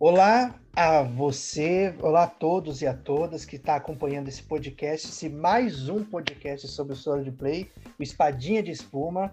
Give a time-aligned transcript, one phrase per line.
[0.00, 5.28] Olá a você, olá a todos e a todas que está acompanhando esse podcast, esse
[5.28, 7.68] mais um podcast sobre o Soro de Play,
[7.98, 9.32] o Espadinha de Espuma.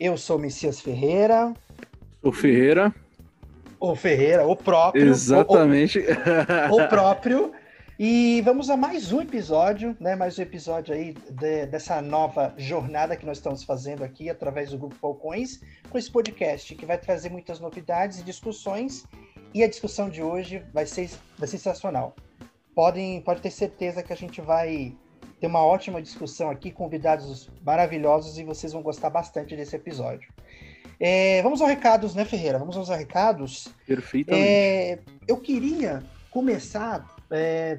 [0.00, 1.52] Eu sou Messias Ferreira.
[2.22, 2.94] O Ferreira.
[3.78, 5.06] O Ferreira, o próprio.
[5.06, 5.98] Exatamente.
[5.98, 7.52] O, o, o próprio.
[7.98, 10.16] E vamos a mais um episódio, né?
[10.16, 14.78] Mais um episódio aí de, dessa nova jornada que nós estamos fazendo aqui através do
[14.78, 19.04] Grupo Falcões, com esse podcast que vai trazer muitas novidades e discussões
[19.56, 22.14] e a discussão de hoje vai ser, vai ser sensacional.
[22.74, 24.94] Podem, pode ter certeza que a gente vai
[25.40, 30.30] ter uma ótima discussão aqui, convidados maravilhosos e vocês vão gostar bastante desse episódio.
[31.00, 32.58] É, vamos aos recados, né, Ferreira?
[32.58, 33.68] Vamos aos recados.
[33.86, 34.46] Perfeitamente.
[34.46, 37.78] É, eu queria começar é,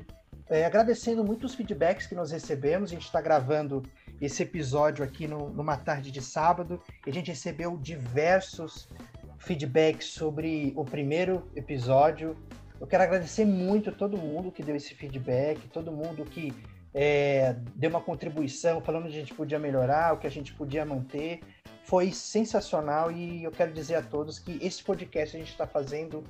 [0.50, 2.90] é, agradecendo muitos feedbacks que nós recebemos.
[2.90, 3.84] A gente está gravando
[4.20, 8.90] esse episódio aqui no, numa tarde de sábado e a gente recebeu diversos
[9.38, 12.36] feedback sobre o primeiro episódio.
[12.80, 16.54] Eu quero agradecer muito a todo mundo que deu esse feedback, todo mundo que
[16.94, 20.86] é, deu uma contribuição falando que a gente podia melhorar, o que a gente podia
[20.86, 21.42] manter.
[21.84, 26.24] Foi sensacional e eu quero dizer a todos que esse podcast a gente está fazendo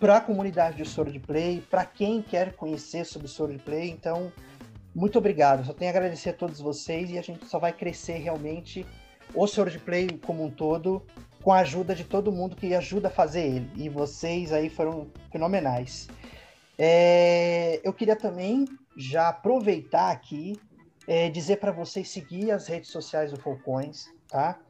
[0.00, 3.58] para a comunidade do Soro de Play, para quem quer conhecer sobre o Soro de
[3.62, 3.90] Play.
[3.90, 4.32] Então,
[4.94, 5.64] muito obrigado.
[5.64, 8.86] Só tenho a agradecer a todos vocês e a gente só vai crescer realmente
[9.34, 11.04] o Soro de Play como um todo
[11.48, 13.70] com a ajuda de todo mundo que ajuda a fazer ele.
[13.74, 16.06] E vocês aí foram fenomenais.
[16.76, 20.60] É, eu queria também já aproveitar aqui,
[21.06, 24.60] é, dizer para vocês seguir as redes sociais do Falcões, tá?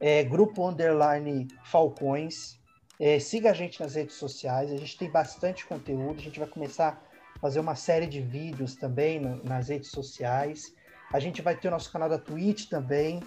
[0.00, 2.58] É, grupo Underline Falcões.
[2.98, 6.48] É, siga a gente nas redes sociais, a gente tem bastante conteúdo, a gente vai
[6.48, 7.00] começar
[7.36, 10.74] a fazer uma série de vídeos também no, nas redes sociais.
[11.12, 13.20] A gente vai ter o nosso canal da Twitch também,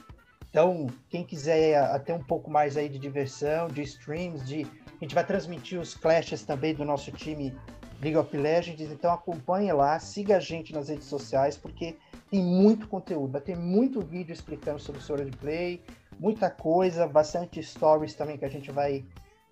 [0.50, 4.66] então, quem quiser ter um pouco mais aí de diversão, de streams, de
[5.00, 7.56] a gente vai transmitir os clashes também do nosso time
[8.02, 11.96] League of Legends, então acompanhe lá, siga a gente nas redes sociais, porque
[12.30, 15.84] tem muito conteúdo, vai ter muito vídeo explicando sobre o Sora de Play,
[16.20, 19.04] muita coisa, bastante stories também que a gente vai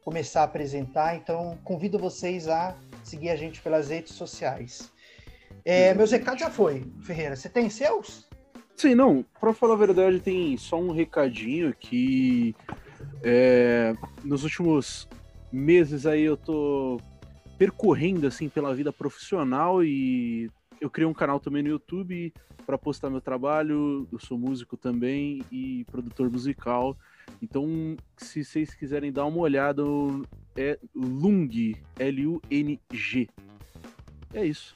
[0.04, 4.92] começar a apresentar, então convido vocês a seguir a gente pelas redes sociais.
[5.64, 8.25] É, meus recados já foi, Ferreira, você tem seus?
[8.76, 12.54] Sim, não, pra falar a verdade, tem só um recadinho que
[13.24, 15.08] é, nos últimos
[15.52, 17.00] meses aí eu tô
[17.58, 22.34] percorrendo assim pela vida profissional e eu criei um canal também no YouTube
[22.66, 24.08] para postar meu trabalho.
[24.12, 26.98] Eu sou músico também e produtor musical.
[27.42, 29.84] Então, se vocês quiserem dar uma olhada,
[30.58, 33.30] é Lung, L-U-N-G.
[34.34, 34.76] É isso.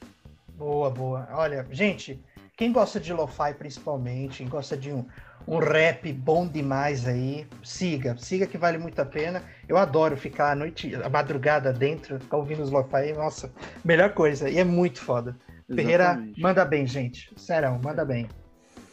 [0.58, 1.28] Boa, boa.
[1.31, 2.20] Olha, gente,
[2.59, 5.06] quem gosta de lo-fi principalmente, quem gosta de um,
[5.47, 9.42] um rap bom demais aí, siga, siga que vale muito a pena.
[9.66, 13.50] Eu adoro ficar a noite, a madrugada dentro, ficar ouvindo os lo-fi, nossa,
[13.81, 15.38] melhor coisa, e é muito foda.
[15.69, 15.75] Exatamente.
[15.75, 17.31] Ferreira, manda bem, gente.
[17.38, 18.28] Serão, manda bem.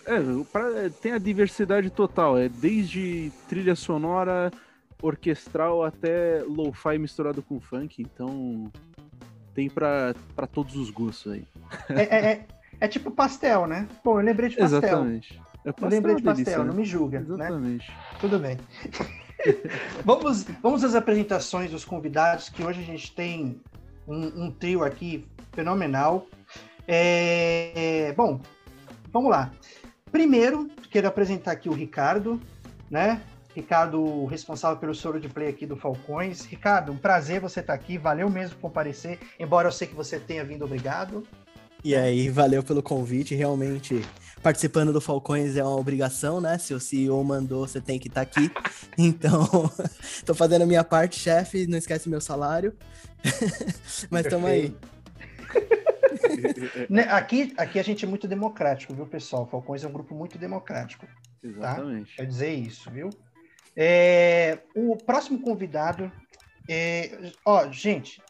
[0.07, 0.15] É,
[0.53, 4.49] pra, tem a diversidade total, é desde trilha sonora,
[5.03, 8.71] orquestral até lo-fi misturado com funk, então
[9.53, 10.15] tem para
[10.53, 11.45] todos os gostos aí.
[11.91, 12.47] É, é,
[12.81, 13.89] é, é tipo pastel, né?
[14.05, 14.79] Bom, eu lembrei de pastel.
[14.79, 15.41] Exatamente.
[15.65, 16.81] É eu lembrei de pastel, delícia, não né?
[16.81, 17.21] me julga.
[17.21, 17.27] Né?
[17.27, 17.91] Exatamente.
[17.91, 17.97] Né?
[18.21, 18.59] Tudo bem.
[20.05, 23.61] vamos, vamos às apresentações dos convidados, que hoje a gente tem
[24.07, 26.27] um, um trio aqui fenomenal.
[26.87, 28.41] É, bom,
[29.13, 29.51] vamos lá.
[30.13, 32.41] Primeiro, quero apresentar aqui o Ricardo,
[32.91, 33.21] né?
[33.55, 36.45] Ricardo, responsável pelo soro de play aqui do Falcões.
[36.45, 40.45] Ricardo, um prazer você estar aqui, valeu mesmo comparecer, embora eu sei que você tenha
[40.45, 41.27] vindo, obrigado.
[41.85, 43.35] E aí, valeu pelo convite.
[43.35, 44.03] Realmente,
[44.43, 46.59] participando do Falcões é uma obrigação, né?
[46.59, 48.51] Se o CEO mandou, você tem que estar tá aqui.
[48.99, 49.47] Então,
[50.25, 51.67] tô fazendo a minha parte, chefe.
[51.67, 52.75] Não esquece meu salário.
[54.11, 54.75] Mas estamos aí.
[56.89, 59.47] Né, aqui, aqui a gente é muito democrático, viu, pessoal?
[59.47, 61.07] Falcões é um grupo muito democrático.
[61.07, 61.13] Tá?
[61.49, 62.11] Exatamente.
[62.11, 62.17] Tá?
[62.17, 63.11] Quer dizer isso, viu?
[63.77, 66.11] É, o próximo convidado.
[66.69, 68.21] É, ó, gente,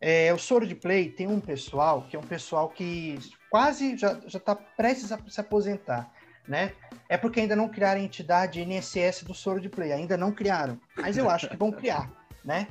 [0.00, 3.18] é, o Soro de Play tem um pessoal que é um pessoal que
[3.50, 6.10] quase já está prestes a se aposentar,
[6.48, 6.72] né?
[7.08, 10.80] É porque ainda não criaram a entidade NSS do Soro de Play, ainda não criaram,
[10.96, 12.10] mas eu acho que vão criar,
[12.42, 12.68] né?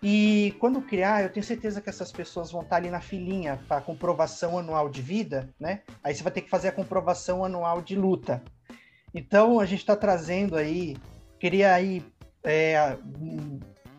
[0.00, 3.80] E quando criar, eu tenho certeza que essas pessoas vão estar ali na filinha para
[3.80, 5.82] comprovação anual de vida, né?
[6.04, 8.40] Aí você vai ter que fazer a comprovação anual de luta.
[9.12, 10.96] Então a gente está trazendo aí,
[11.40, 12.04] queria aí
[12.44, 12.96] é,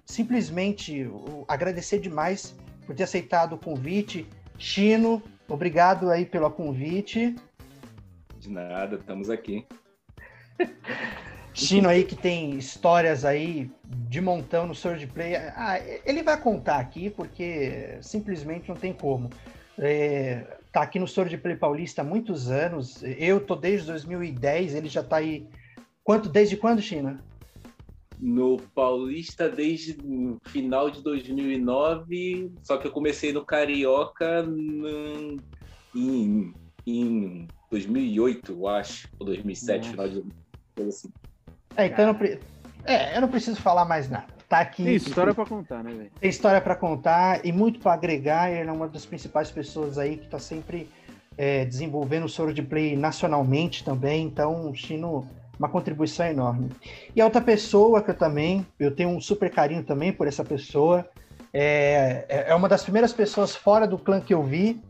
[0.05, 1.05] simplesmente
[1.45, 2.55] agradecer demais
[2.89, 4.27] por ter aceitado o convite.
[4.57, 7.35] Chino, obrigado aí pelo convite.
[8.39, 9.63] De nada, estamos aqui.
[11.53, 15.35] Chino aí que tem histórias aí de montão no Sword Play.
[15.35, 19.29] Ah, ele vai contar aqui porque simplesmente não tem como.
[19.77, 23.03] É, tá aqui no Sword Play Paulista há muitos anos.
[23.03, 25.47] Eu tô desde 2010, ele já tá aí.
[26.03, 27.23] Quanto, desde quando, China?
[28.19, 35.37] No Paulista desde o final de 2009, só que eu comecei no Carioca no,
[35.95, 36.53] em,
[36.85, 39.91] em 2008, eu acho, ou 2007, Nossa.
[39.91, 40.23] final de
[40.87, 41.09] assim.
[41.75, 42.39] É, então eu não,
[42.85, 44.27] é, eu não preciso falar mais nada.
[44.49, 44.83] Tá aqui.
[44.83, 46.11] Tem história para contar, né, velho?
[46.19, 48.51] Tem história para contar e muito para agregar.
[48.51, 50.89] Ele é uma das principais pessoas aí que está sempre
[51.37, 54.25] é, desenvolvendo o soro de play nacionalmente também.
[54.25, 55.27] Então, o Chino,
[55.59, 56.71] uma contribuição enorme.
[57.13, 60.43] E a outra pessoa que eu também, eu tenho um super carinho também por essa
[60.43, 61.05] pessoa.
[61.53, 64.81] É, é, é uma das primeiras pessoas fora do clã que eu vi.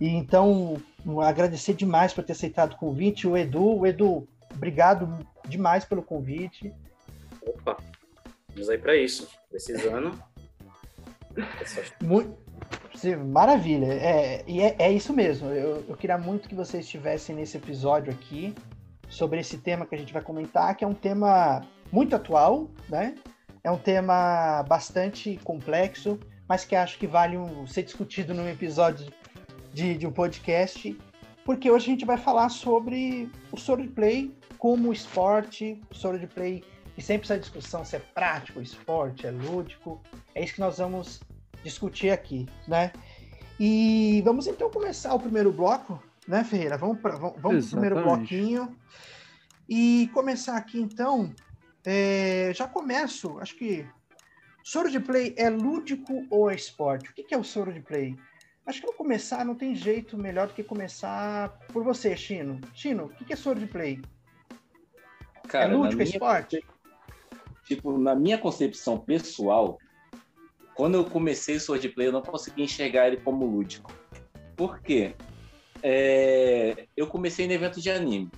[0.00, 0.76] E então,
[1.24, 3.28] agradecer demais por ter aceitado o convite.
[3.28, 5.08] O Edu, o Edu, obrigado
[5.48, 6.74] demais pelo convite.
[7.40, 7.76] Opa,
[8.48, 9.28] vamos aí para isso.
[9.48, 10.18] Precisando.
[12.02, 12.36] muito,
[13.26, 13.92] maravilha.
[13.92, 15.50] É, e é, é isso mesmo.
[15.50, 18.52] Eu, eu queria muito que vocês estivessem nesse episódio aqui
[19.08, 23.14] sobre esse tema que a gente vai comentar, que é um tema muito atual, né?
[23.62, 26.18] É um tema bastante complexo,
[26.48, 29.06] mas que acho que vale um, ser discutido num episódio
[29.72, 30.96] de, de um podcast,
[31.44, 36.64] porque hoje a gente vai falar sobre o swordplay como esporte, o swordplay
[36.96, 40.00] e sempre essa discussão se é prático, esporte, é lúdico.
[40.34, 41.20] É isso que nós vamos
[41.62, 42.92] discutir aqui, né?
[43.60, 46.76] E vamos então começar o primeiro bloco, né, Ferreira?
[46.76, 48.76] Vamos para vamos, vamos pro primeiro bloquinho.
[49.68, 51.34] E começar aqui então.
[51.84, 53.86] É, já começo, acho que.
[54.62, 57.10] Soro de play é lúdico ou é esporte?
[57.10, 58.16] O que é o soro de play?
[58.66, 62.60] Acho que vou começar, não tem jeito melhor do que começar por você, Chino.
[62.74, 64.02] Chino, o que é soro de play?
[65.46, 66.64] Cara, é lúdico, é esporte?
[67.66, 69.78] tipo, na minha concepção pessoal,
[70.74, 73.92] quando eu comecei o Swordplay, eu não consegui enxergar ele como lúdico.
[74.54, 75.14] Por quê?
[75.82, 78.30] É, eu comecei no evento de anime.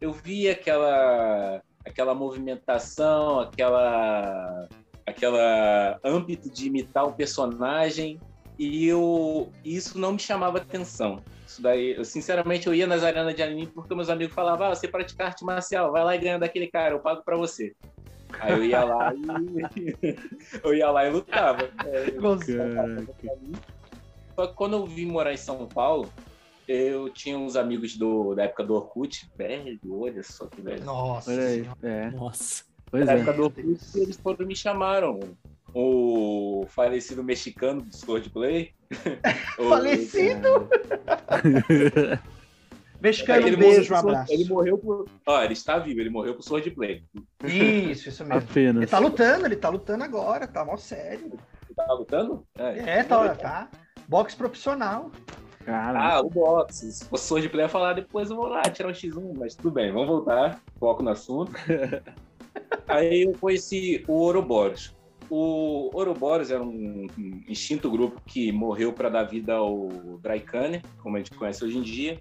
[0.00, 4.68] Eu vi aquela aquela movimentação, aquela
[5.06, 8.18] aquela âmbito de imitar o personagem
[8.58, 11.22] e eu isso não me chamava atenção.
[11.46, 14.74] Isso daí, eu, sinceramente, eu ia nas arenas de anime porque meus amigos falavam: ah,
[14.74, 17.74] você pratica arte marcial, vai lá e ganha daquele cara, eu pago para você.
[18.40, 19.22] Aí eu ia lá e
[20.64, 21.70] eu ia lá e lutava.
[21.86, 22.18] É,
[24.34, 26.12] Só que quando eu vim morar em São Paulo,
[26.66, 30.84] eu tinha uns amigos do, da época do Orkut, velho, olha só que velho.
[30.84, 31.32] Nossa,
[31.82, 32.10] é.
[32.10, 32.64] Nossa.
[32.90, 33.16] Pois na é.
[33.16, 35.20] época do Orkut, eles foram me chamaram.
[35.76, 38.72] O falecido mexicano do Swordplay.
[39.56, 40.68] falecido?
[43.04, 44.32] Mexicano, um beijo, um abraço.
[44.32, 45.06] Ele morreu por.
[45.26, 47.04] Ó, ele está vivo, ele morreu por swordplay.
[47.44, 48.38] Isso, isso mesmo.
[48.38, 48.82] Apenas.
[48.82, 51.26] Ele tá lutando, ele tá lutando agora, tá mó sério.
[51.26, 52.46] Ele tá lutando?
[52.56, 53.68] É, é tá, tá.
[54.08, 55.10] Boxe profissional.
[55.66, 56.92] Ah, o boxe.
[56.92, 59.92] Se fosse swordplay, eu falar depois eu vou lá tirar um X1, mas tudo bem,
[59.92, 60.60] vamos voltar.
[60.78, 61.52] Foco no assunto.
[62.88, 64.94] Aí eu conheci o Ouroboros.
[65.30, 67.06] O Ouroboros era um,
[67.48, 69.88] extinto grupo que morreu para dar vida ao
[70.22, 72.20] Draikane, como a gente conhece hoje em dia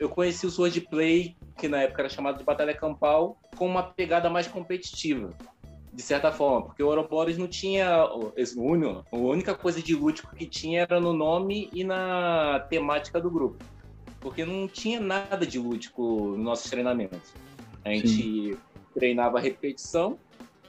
[0.00, 3.82] eu conheci o Sword Play, que na época era chamado de Batalha Campal, com uma
[3.82, 5.28] pegada mais competitiva,
[5.92, 8.08] de certa forma, porque o Ouroboros não tinha.
[8.36, 13.30] Esse, a única coisa de lúdico que tinha era no nome e na temática do
[13.30, 13.64] grupo.
[14.20, 16.02] Porque não tinha nada de lúdico
[16.36, 17.32] nos nossos treinamentos.
[17.84, 18.56] A gente Sim.
[18.94, 20.18] treinava repetição,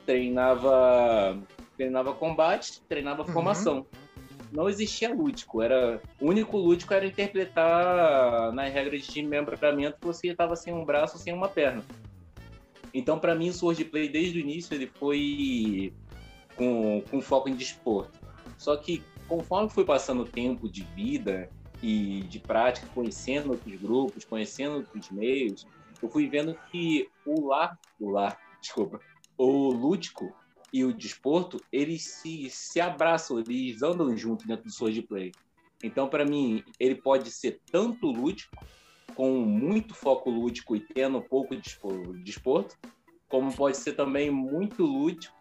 [0.06, 1.38] treinava,
[1.76, 3.28] treinava combate, treinava uhum.
[3.28, 3.86] formação
[4.52, 5.62] não existia lúdico.
[5.62, 10.84] Era, o único lúdico era interpretar nas regras de membramento que você estava sem um
[10.84, 11.84] braço, sem uma perna.
[12.94, 15.94] Então, para mim, o Swordplay, desde o início, ele foi
[16.56, 18.20] com, com foco em desporto.
[18.58, 21.50] Só que, conforme foi passando o tempo de vida
[21.82, 25.66] e de prática, conhecendo outros grupos, conhecendo outros meios,
[26.02, 29.00] eu fui vendo que o lá, o lá, desculpa,
[29.38, 30.34] o lúdico
[30.74, 35.32] e o desporto, eles se, se abraçam, eles andam junto dentro do Sword Play.
[35.84, 38.56] Então, para mim, ele pode ser tanto lúdico,
[39.16, 41.56] com muito foco lúdico e tendo pouco
[42.24, 42.78] desporto,
[43.28, 45.36] como pode ser também muito lúdico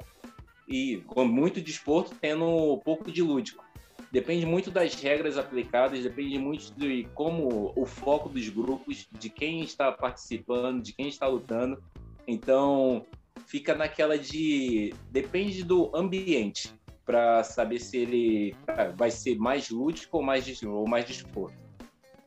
[0.68, 3.64] e com muito desporto, tendo pouco de lúdico.
[4.12, 9.62] Depende muito das regras aplicadas, depende muito de como o foco dos grupos, de quem
[9.62, 11.82] está participando, de quem está lutando.
[12.26, 13.04] Então,
[13.46, 16.72] fica naquela de depende do ambiente
[17.04, 18.54] para saber se ele
[18.96, 21.56] vai ser mais lúdico ou mais ou mais desporto,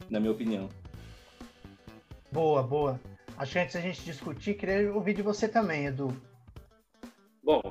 [0.10, 0.70] na minha opinião.
[2.34, 3.00] Boa, boa.
[3.38, 6.20] Acho que antes da gente discutir, queria ouvir de você também, Edu.
[7.44, 7.62] Bom,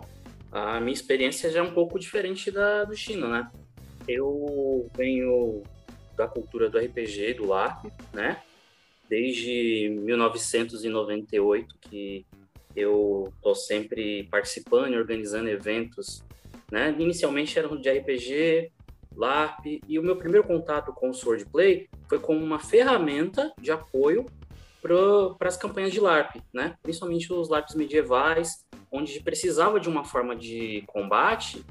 [0.53, 3.51] a minha experiência já é um pouco diferente da do Chino, né?
[4.07, 5.65] Eu venho
[6.17, 8.41] da cultura do RPG, do LARP, né?
[9.09, 12.25] Desde 1998 que
[12.77, 16.23] eu tô sempre participando e organizando eventos,
[16.71, 16.95] né?
[17.01, 18.71] Inicialmente eram de RPG,
[19.17, 24.25] LARP, e o meu primeiro contato com o Swordplay foi como uma ferramenta de apoio
[24.83, 26.77] para as campanhas de LARP, né?
[26.83, 31.65] Principalmente os LARPs medievais, onde precisava de uma forma de combate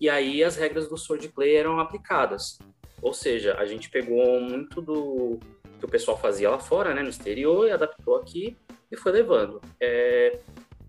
[0.00, 2.58] e aí as regras do Swordplay eram aplicadas.
[3.02, 5.38] Ou seja, a gente pegou muito do
[5.78, 8.56] que o pessoal fazia lá fora, né, no exterior, e adaptou aqui
[8.90, 9.60] e foi levando.
[9.80, 10.38] É,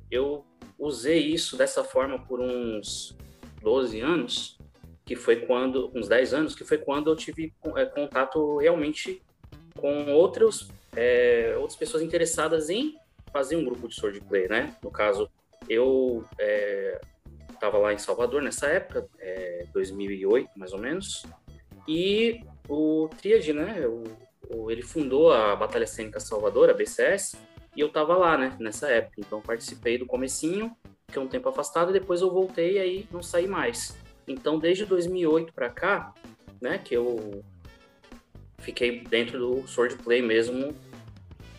[0.10, 0.46] eu
[0.78, 3.16] usei isso dessa forma por uns
[3.62, 4.58] 12 anos,
[5.06, 9.22] que foi quando, uns 10 anos, que foi quando eu tive é, contato realmente
[9.78, 12.96] com outros, é, outras pessoas interessadas em
[13.32, 14.76] fazer um grupo de swordplay, né?
[14.84, 15.30] No caso,
[15.70, 16.26] eu
[17.50, 19.08] estava é, lá em Salvador nessa época,
[19.74, 21.26] 2008 é, mais ou menos,
[21.88, 23.88] e o Triad, né?
[23.88, 24.04] O,
[24.50, 27.38] o, ele fundou a Batalha Cênica Salvador, a BCS,
[27.76, 28.56] e eu estava lá, né?
[28.60, 30.76] Nessa época, então participei do comecinho,
[31.08, 33.98] fiquei um tempo afastado, e depois eu voltei e aí não saí mais.
[34.28, 36.14] Então, desde 2008 para cá,
[36.62, 37.44] né, que eu
[38.62, 40.76] fiquei dentro do Swordplay mesmo,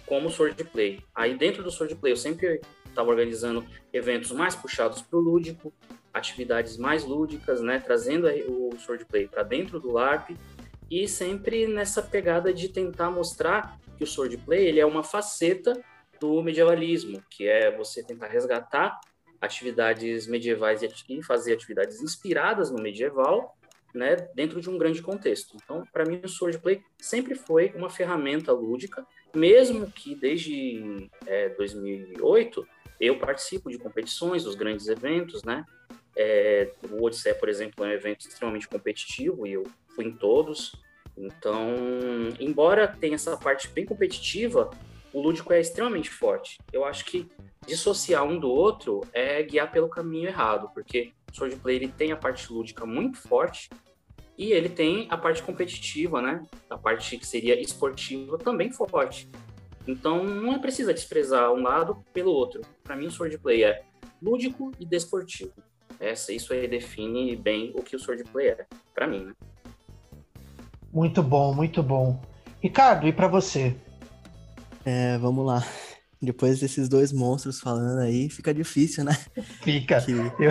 [0.06, 1.00] como Swordplay.
[1.14, 5.72] Aí, dentro do Swordplay, eu sempre estava organizando eventos mais puxados para o lúdico,
[6.12, 10.36] atividades mais lúdicas, né, trazendo o Swordplay para dentro do LARP
[10.90, 15.72] e sempre nessa pegada de tentar mostrar que o Swordplay ele é uma faceta
[16.20, 19.00] do medievalismo, que é você tentar resgatar
[19.40, 23.56] atividades medievais e fazer atividades inspiradas no medieval,
[23.94, 25.56] né, dentro de um grande contexto.
[25.62, 32.66] Então, para mim, o Swordplay sempre foi uma ferramenta lúdica, mesmo que desde é, 2008
[33.00, 35.64] eu participo de competições, dos grandes eventos, né?
[36.14, 40.72] É, o Odisseia, por exemplo, é um evento extremamente competitivo e eu fui em todos.
[41.16, 41.74] Então,
[42.38, 44.70] embora tenha essa parte bem competitiva,
[45.12, 46.58] o lúdico é extremamente forte.
[46.72, 47.28] Eu acho que
[47.66, 52.16] dissociar um do outro é guiar pelo caminho errado, porque o Swordplay ele tem a
[52.16, 53.70] parte lúdica muito forte
[54.36, 56.42] e ele tem a parte competitiva, né?
[56.68, 59.28] A parte que seria esportiva também forte.
[59.86, 62.60] Então não precisa desprezar um lado pelo outro.
[62.84, 63.82] Para mim o Swordplay é
[64.20, 65.52] lúdico e desportivo.
[65.98, 69.32] Essa, isso aí define bem o que o Swordplay é, para mim, né?
[70.92, 72.20] Muito bom, muito bom.
[72.60, 73.74] Ricardo, e para você?
[74.84, 75.66] É, vamos lá.
[76.20, 79.12] Depois desses dois monstros falando aí, fica difícil, né?
[79.62, 80.00] Fica.
[80.00, 80.12] Que...
[80.12, 80.50] Eu...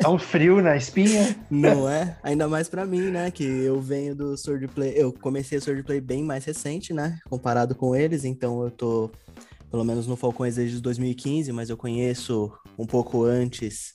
[0.00, 1.36] Dá um frio na espinha.
[1.50, 2.16] Não é?
[2.22, 3.30] Ainda mais para mim, né?
[3.30, 4.92] Que eu venho do Swordplay.
[4.96, 7.18] Eu comecei o Swordplay bem mais recente, né?
[7.28, 9.10] Comparado com eles, então eu tô
[9.70, 13.94] pelo menos no Falcões desde 2015, mas eu conheço um pouco antes.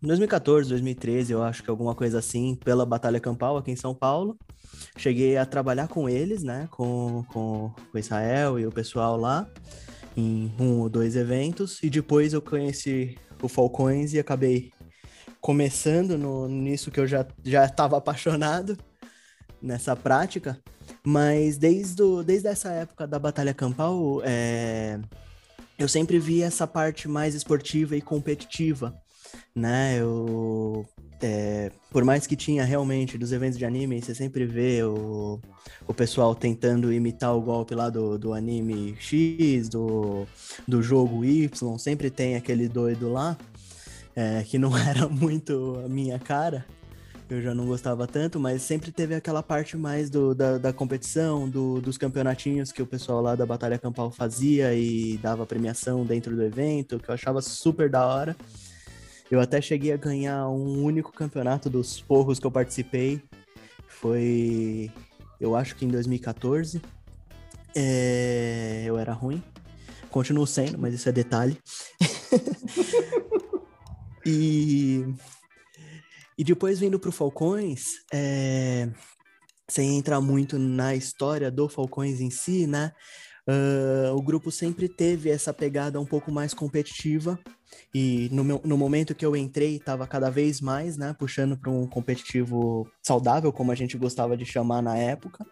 [0.00, 4.36] 2014, 2013, eu acho que alguma coisa assim, pela Batalha Campal aqui em São Paulo.
[4.96, 6.68] Cheguei a trabalhar com eles, né?
[6.70, 9.48] Com, com o Israel e o pessoal lá
[10.16, 14.70] em um ou dois eventos, e depois eu conheci o Falcões e acabei
[15.42, 18.78] começando no, nisso que eu já já estava apaixonado
[19.60, 20.58] nessa prática,
[21.04, 24.98] mas desde, o, desde essa época da Batalha Campal, é,
[25.78, 28.94] eu sempre vi essa parte mais esportiva e competitiva,
[29.54, 29.98] né?
[29.98, 30.86] Eu
[31.22, 35.40] é, por mais que tinha realmente dos eventos de anime, você sempre vê o,
[35.86, 40.26] o pessoal tentando imitar o golpe lá do, do anime X, do,
[40.66, 43.38] do jogo Y, sempre tem aquele doido lá,
[44.14, 46.64] é, que não era muito a minha cara,
[47.32, 51.48] eu já não gostava tanto, mas sempre teve aquela parte mais do, da, da competição,
[51.48, 56.36] do, dos campeonatinhos que o pessoal lá da Batalha Campal fazia e dava premiação dentro
[56.36, 58.36] do evento, que eu achava super da hora.
[59.30, 63.22] Eu até cheguei a ganhar um único campeonato dos porros que eu participei.
[63.88, 64.90] Foi,
[65.40, 66.82] eu acho que em 2014.
[67.74, 69.42] É, eu era ruim.
[70.10, 71.56] Continuo sendo, mas isso é detalhe.
[74.24, 75.04] e,
[76.38, 78.88] e depois vindo pro Falcões, é,
[79.68, 82.92] sem entrar muito na história do Falcões em si, né?
[83.48, 87.36] Uh, o grupo sempre teve essa pegada um pouco mais competitiva
[87.92, 91.70] e no, meu, no momento que eu entrei estava cada vez mais, né, puxando para
[91.70, 95.44] um competitivo saudável, como a gente gostava de chamar na época.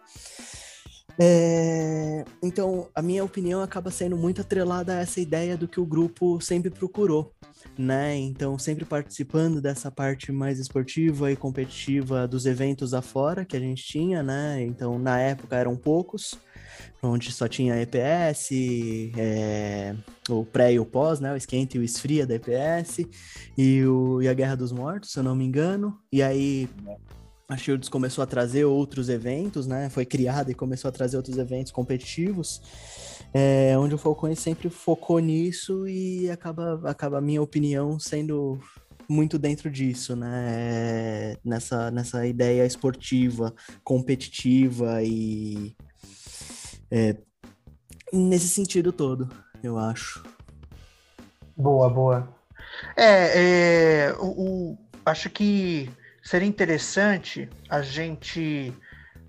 [1.19, 5.85] É, então, a minha opinião acaba sendo muito atrelada a essa ideia do que o
[5.85, 7.33] grupo sempre procurou,
[7.77, 8.15] né?
[8.17, 13.83] Então, sempre participando dessa parte mais esportiva e competitiva dos eventos afora que a gente
[13.83, 14.63] tinha, né?
[14.63, 16.35] Então, na época eram poucos,
[17.01, 18.49] onde só tinha EPS,
[19.17, 19.95] é,
[20.29, 21.33] o pré e o pós, né?
[21.33, 23.05] O esquenta e o esfria da EPS,
[23.57, 25.97] e, o, e a Guerra dos Mortos, se eu não me engano.
[26.11, 26.69] E aí
[27.51, 29.89] a Shields começou a trazer outros eventos, né?
[29.89, 32.61] Foi criada e começou a trazer outros eventos competitivos,
[33.33, 38.59] é, onde o Falcões sempre focou nisso e acaba, acaba a minha opinião sendo
[39.07, 41.35] muito dentro disso, né?
[41.43, 45.75] Nessa, nessa ideia esportiva, competitiva e
[46.89, 47.15] é,
[48.11, 49.29] nesse sentido todo,
[49.63, 50.23] eu acho.
[51.55, 52.35] Boa, boa.
[52.97, 55.89] É, é o, o, acho que
[56.23, 58.73] seria interessante a gente.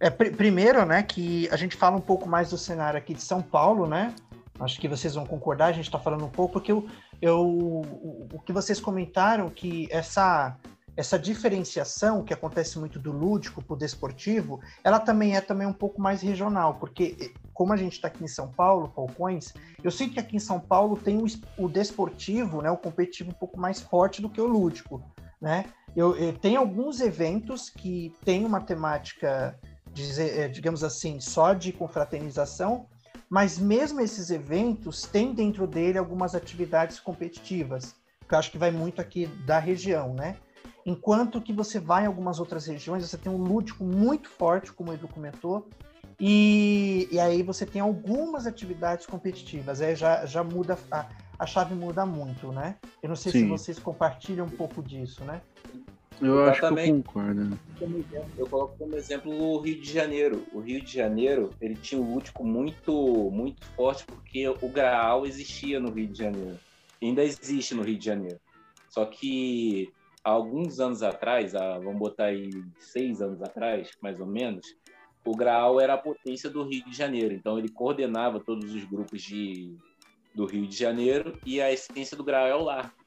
[0.02, 3.22] É, pr primeiro, né, que a gente fala um pouco mais do cenário aqui de
[3.22, 4.12] São Paulo, né?
[4.58, 6.88] Acho que vocês vão concordar, a gente está falando um pouco, porque eu,
[7.20, 10.56] eu, o, que vocês comentaram, que essa
[10.94, 15.72] essa diferenciação que acontece muito do lúdico para o desportivo, ela também é também um
[15.72, 20.10] pouco mais regional, porque como a gente está aqui em São Paulo, Falcões, eu sei
[20.10, 21.24] que aqui em São Paulo tem o,
[21.56, 25.02] o desportivo, né, o competitivo um pouco mais forte do que o lúdico,
[25.40, 25.64] né?
[25.94, 29.58] Eu, eu tenho alguns eventos que têm uma temática,
[30.18, 32.86] eh, digamos assim, só de confraternização,
[33.28, 37.94] mas mesmo esses eventos têm dentro dele algumas atividades competitivas,
[38.28, 40.36] que eu acho que vai muito aqui da região, né?
[40.84, 44.90] Enquanto que você vai em algumas outras regiões, você tem um lúdico muito forte, como
[44.90, 45.68] o Edu comentou,
[46.20, 51.06] e, e aí você tem algumas atividades competitivas, aí já, já muda, a,
[51.38, 52.76] a chave muda muito, né?
[53.02, 53.38] Eu não sei Sim.
[53.40, 55.40] se vocês compartilham um pouco disso, né?
[56.22, 57.58] Eu acho que eu concordo.
[58.38, 60.46] Eu coloco como exemplo o Rio de Janeiro.
[60.52, 65.80] O Rio de Janeiro, ele tinha um lúdico muito, muito forte porque o Graal existia
[65.80, 66.58] no Rio de Janeiro.
[67.02, 68.38] Ainda existe no Rio de Janeiro.
[68.88, 74.26] Só que há alguns anos atrás, há, vamos botar aí seis anos atrás, mais ou
[74.26, 74.64] menos,
[75.24, 77.34] o Graal era a potência do Rio de Janeiro.
[77.34, 79.76] Então ele coordenava todos os grupos de,
[80.34, 83.01] do Rio de Janeiro e a essência do Graal é o LARP.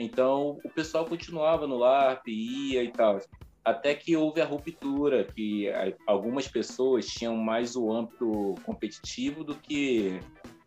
[0.00, 3.20] Então o pessoal continuava no LARP, ia e tal.
[3.64, 5.66] Até que houve a ruptura, que
[6.06, 10.20] algumas pessoas tinham mais o âmbito competitivo do que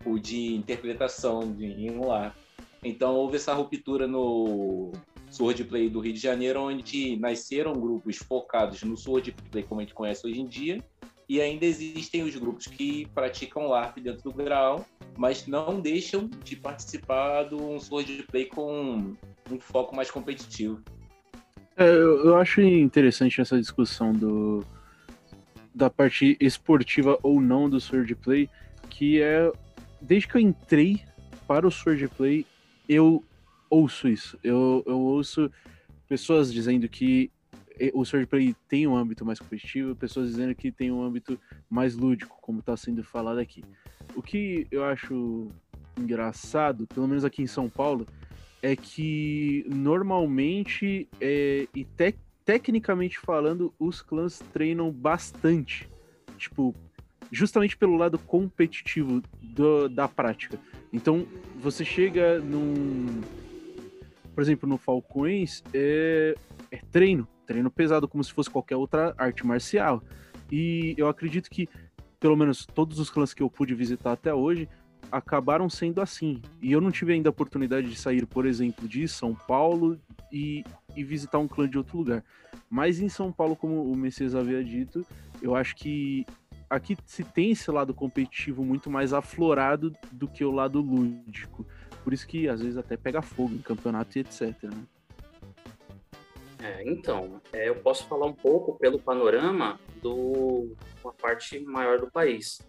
[0.05, 2.35] o de interpretação de um LARP.
[2.83, 4.91] Então houve essa ruptura no,
[5.31, 10.27] swordplay do Rio de Janeiro, onde nasceram grupos focados no swordplay como a gente conhece
[10.27, 10.83] hoje em dia,
[11.31, 14.85] e ainda existem os grupos que praticam LARP dentro do grau,
[15.17, 19.15] mas não deixam de participar de um swordplay com
[19.49, 20.83] um foco mais competitivo.
[21.77, 24.61] É, eu, eu acho interessante essa discussão do
[25.73, 28.49] da parte esportiva ou não do swordplay,
[28.89, 29.49] que é
[30.01, 31.01] desde que eu entrei
[31.47, 32.45] para o swordplay,
[32.89, 33.23] eu
[33.69, 34.37] ouço isso.
[34.43, 35.49] Eu, eu ouço
[36.09, 37.31] pessoas dizendo que
[37.93, 41.39] o swordplay tem um âmbito mais competitivo, pessoas dizendo que tem um âmbito
[41.69, 43.63] mais lúdico, como está sendo falado aqui.
[44.15, 45.47] O que eu acho
[45.97, 48.05] engraçado, pelo menos aqui em São Paulo,
[48.61, 52.15] é que normalmente é, e te,
[52.45, 55.89] tecnicamente falando, os clãs treinam bastante.
[56.37, 56.75] Tipo,
[57.31, 60.59] justamente pelo lado competitivo do, da prática.
[60.91, 63.21] Então, você chega num,
[64.35, 66.35] por exemplo, no Falcões, é,
[66.69, 70.01] é treino, treino pesado, como se fosse qualquer outra arte marcial.
[70.49, 71.67] E eu acredito que,
[72.17, 74.69] pelo menos todos os clãs que eu pude visitar até hoje,
[75.11, 76.41] acabaram sendo assim.
[76.61, 79.99] E eu não tive ainda a oportunidade de sair, por exemplo, de São Paulo
[80.31, 80.63] e,
[80.95, 82.23] e visitar um clã de outro lugar.
[82.69, 85.05] Mas em São Paulo, como o Messias havia dito,
[85.41, 86.25] eu acho que
[86.69, 91.67] aqui se tem esse lado competitivo muito mais aflorado do que o lado lúdico.
[92.01, 94.63] Por isso que às vezes até pega fogo em campeonato e etc.
[94.63, 94.83] Né?
[96.61, 102.11] É, então, é, eu posso falar um pouco pelo panorama do uma parte maior do
[102.11, 102.61] país,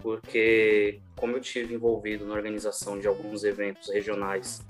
[0.00, 4.60] porque como eu tive envolvido na organização de alguns eventos regionais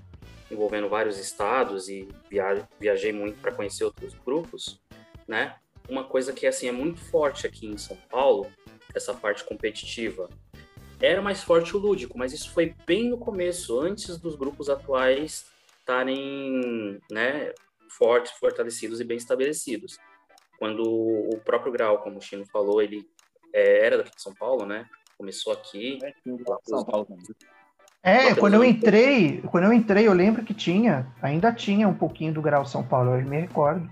[0.50, 4.78] envolvendo vários estados e via, viajei muito para conhecer outros grupos,
[5.26, 5.56] né?
[5.88, 8.46] Uma coisa que assim é muito forte aqui em São Paulo,
[8.94, 10.28] essa parte competitiva,
[11.00, 15.46] era mais forte o lúdico, mas isso foi bem no começo, antes dos grupos atuais
[15.80, 17.52] estarem né,
[17.96, 19.98] fortes, fortalecidos e bem estabelecidos.
[20.58, 23.04] Quando o próprio Grau, como o Chino falou, ele
[23.52, 24.86] é, era daqui de São Paulo, né?
[25.16, 25.98] Começou aqui.
[26.02, 26.12] É,
[26.64, 27.24] São Paulo também.
[28.04, 32.34] É, quando eu entrei, quando eu entrei, eu lembro que tinha, ainda tinha um pouquinho
[32.34, 33.88] do Grau São Paulo, eu me recordo.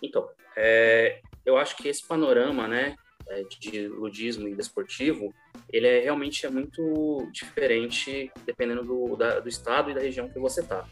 [0.00, 2.94] Então, é, eu acho que esse panorama, né,
[3.28, 5.34] é, de ludismo e desportivo,
[5.68, 10.38] ele é realmente é muito diferente dependendo do, da, do estado e da região que
[10.38, 10.86] você está.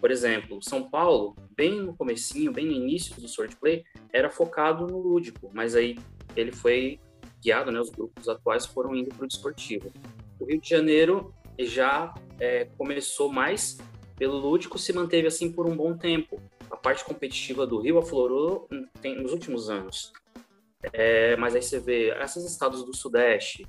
[0.00, 4.98] Por exemplo, São Paulo, bem no comecinho, bem no início do Swordplay, era focado no
[4.98, 5.98] lúdico, mas aí
[6.36, 7.00] ele foi
[7.42, 9.90] guiado, né, os grupos atuais foram indo para o desportivo.
[10.38, 13.78] O Rio de Janeiro já é, começou mais
[14.16, 16.40] pelo lúdico, se manteve assim por um bom tempo.
[16.70, 18.68] A parte competitiva do Rio aflorou
[19.00, 20.12] tem, nos últimos anos.
[20.92, 23.66] É, mas aí você vê esses estados do Sudeste,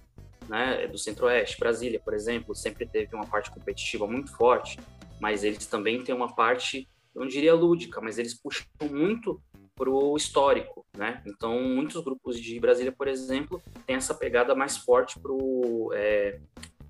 [0.47, 4.79] né, do Centro-Oeste, Brasília, por exemplo, sempre teve uma parte competitiva muito forte,
[5.19, 9.41] mas eles também têm uma parte, eu não diria lúdica, mas eles puxam muito
[9.75, 11.21] para o histórico, né?
[11.25, 16.39] Então, muitos grupos de Brasília, por exemplo, têm essa pegada mais forte para o é,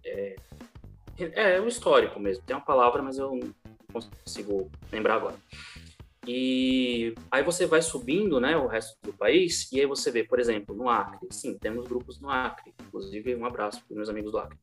[0.05, 0.35] é,
[1.17, 2.43] é, o histórico mesmo.
[2.43, 3.35] Tem uma palavra, mas eu
[3.93, 5.35] não consigo lembrar agora.
[6.25, 10.39] E aí você vai subindo, né, o resto do país, e aí você vê, por
[10.39, 14.37] exemplo, no Acre, sim, temos grupos no Acre, inclusive um abraço para meus amigos do
[14.37, 14.57] Acre.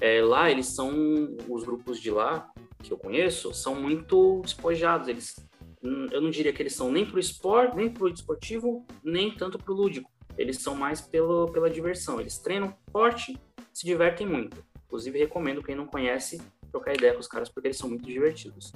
[0.00, 2.50] É, lá eles são, os grupos de lá,
[2.82, 5.34] que eu conheço, são muito despojados, eles,
[5.82, 9.30] eu não diria que eles são nem para o esporte, nem para o desportivo, nem
[9.34, 13.38] tanto para o lúdico, eles são mais pelo, pela diversão, eles treinam forte,
[13.72, 14.64] se divertem muito.
[14.86, 18.72] Inclusive recomendo quem não conhece trocar ideia com os caras porque eles são muito divertidos.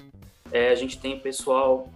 [0.51, 1.91] É, a gente tem pessoal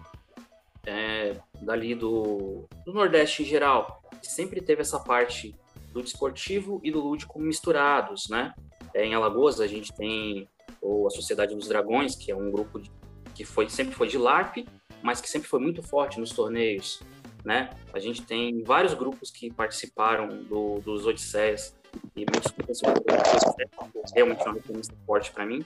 [0.85, 5.55] é, dali do, do Nordeste em geral, sempre teve essa parte
[5.93, 8.53] do desportivo e do lúdico misturados, né?
[8.93, 10.47] É, em Alagoas a gente tem
[10.81, 12.91] ou a Sociedade dos Dragões, que é um grupo de,
[13.35, 14.65] que foi sempre foi de LARP,
[15.01, 17.01] mas que sempre foi muito forte nos torneios,
[17.43, 17.69] né?
[17.93, 21.75] A gente tem vários grupos que participaram do, dos Odisseias
[22.15, 22.81] e muitos grupos
[24.15, 24.61] realmente é uma
[25.05, 25.65] forte para mim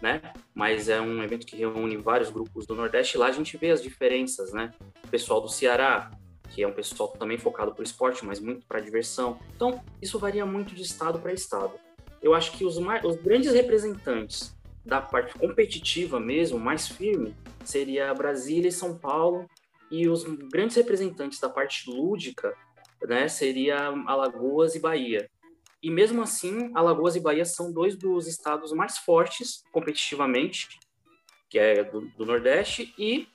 [0.00, 0.20] né?
[0.54, 3.18] Mas é um evento que reúne vários grupos do Nordeste.
[3.18, 4.70] Lá a gente vê as diferenças, né?
[5.04, 6.10] O pessoal do Ceará,
[6.50, 9.38] que é um pessoal também focado para o esporte, mas muito para diversão.
[9.56, 11.72] Então, isso varia muito de estado para estado.
[12.22, 14.54] Eu acho que os, mais, os grandes representantes
[14.84, 19.48] da parte competitiva mesmo, mais firme, seria Brasília e São Paulo,
[19.90, 22.54] e os grandes representantes da parte lúdica,
[23.02, 25.28] né, seria Alagoas e Bahia.
[25.84, 30.80] E mesmo assim, Alagoas e Bahia são dois dos estados mais fortes competitivamente,
[31.50, 33.28] que é do, do Nordeste, e,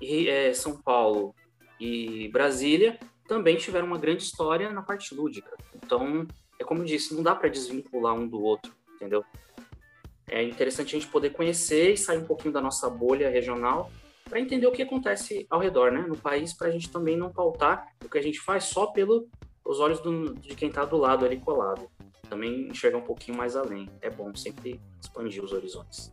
[0.00, 1.32] e é, São Paulo
[1.78, 5.56] e Brasília também tiveram uma grande história na parte lúdica.
[5.72, 6.26] Então,
[6.58, 9.24] é como eu disse, não dá para desvincular um do outro, entendeu?
[10.28, 13.88] É interessante a gente poder conhecer e sair um pouquinho da nossa bolha regional
[14.28, 17.32] para entender o que acontece ao redor, né, no país, para a gente também não
[17.32, 19.28] pautar o que a gente faz só pelo
[19.64, 21.88] os olhos do, de quem está do lado ali colado.
[22.28, 23.88] Também enxergar um pouquinho mais além.
[24.00, 26.12] É bom sempre expandir os horizontes.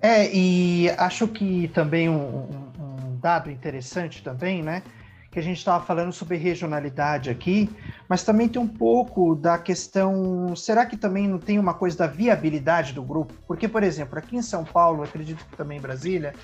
[0.00, 4.82] É, e acho que também um, um dado interessante também, né?
[5.30, 7.70] Que a gente estava falando sobre regionalidade aqui,
[8.08, 10.54] mas também tem um pouco da questão.
[10.56, 13.32] Será que também não tem uma coisa da viabilidade do grupo?
[13.46, 16.34] Porque, por exemplo, aqui em São Paulo, acredito que também em Brasília,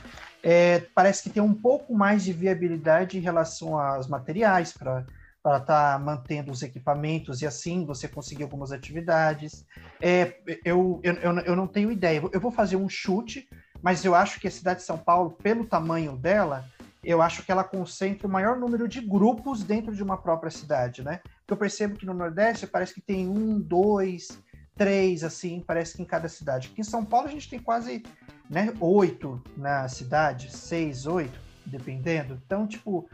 [0.42, 5.04] é, parece que tem um pouco mais de viabilidade em relação aos materiais para
[5.48, 9.64] para estar tá mantendo os equipamentos e assim você conseguir algumas atividades.
[10.00, 12.22] É, eu, eu, eu não tenho ideia.
[12.32, 13.48] Eu vou fazer um chute,
[13.80, 16.66] mas eu acho que a cidade de São Paulo, pelo tamanho dela,
[17.02, 21.02] eu acho que ela concentra o maior número de grupos dentro de uma própria cidade,
[21.02, 21.20] né?
[21.38, 24.38] Porque eu percebo que no Nordeste parece que tem um, dois,
[24.76, 26.68] três, assim, parece que em cada cidade.
[26.70, 28.02] Aqui em São Paulo a gente tem quase
[28.50, 32.38] né, oito na cidade, seis, oito, dependendo.
[32.44, 33.08] Então, tipo,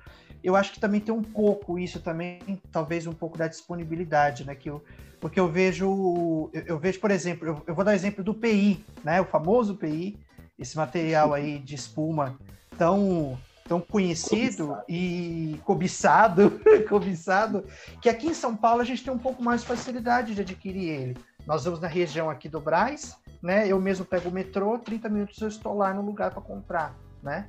[0.44, 2.38] eu acho que também tem um pouco isso também,
[2.70, 4.54] talvez um pouco da disponibilidade, né?
[4.54, 4.84] Que eu,
[5.18, 8.84] porque eu vejo, eu, eu vejo, por exemplo, eu, eu, vou dar exemplo do PI,
[9.02, 9.22] né?
[9.22, 10.18] O famoso PI,
[10.58, 12.38] esse material aí de espuma
[12.76, 14.84] tão tão conhecido cobiçado.
[14.86, 17.64] e cobiçado, cobiçado,
[18.02, 20.90] que aqui em São Paulo a gente tem um pouco mais de facilidade de adquirir
[20.90, 21.16] ele.
[21.46, 23.66] Nós vamos na região aqui do Braz, né?
[23.66, 27.46] Eu mesmo pego o metrô, 30 minutos eu estou lá no lugar para comprar, né?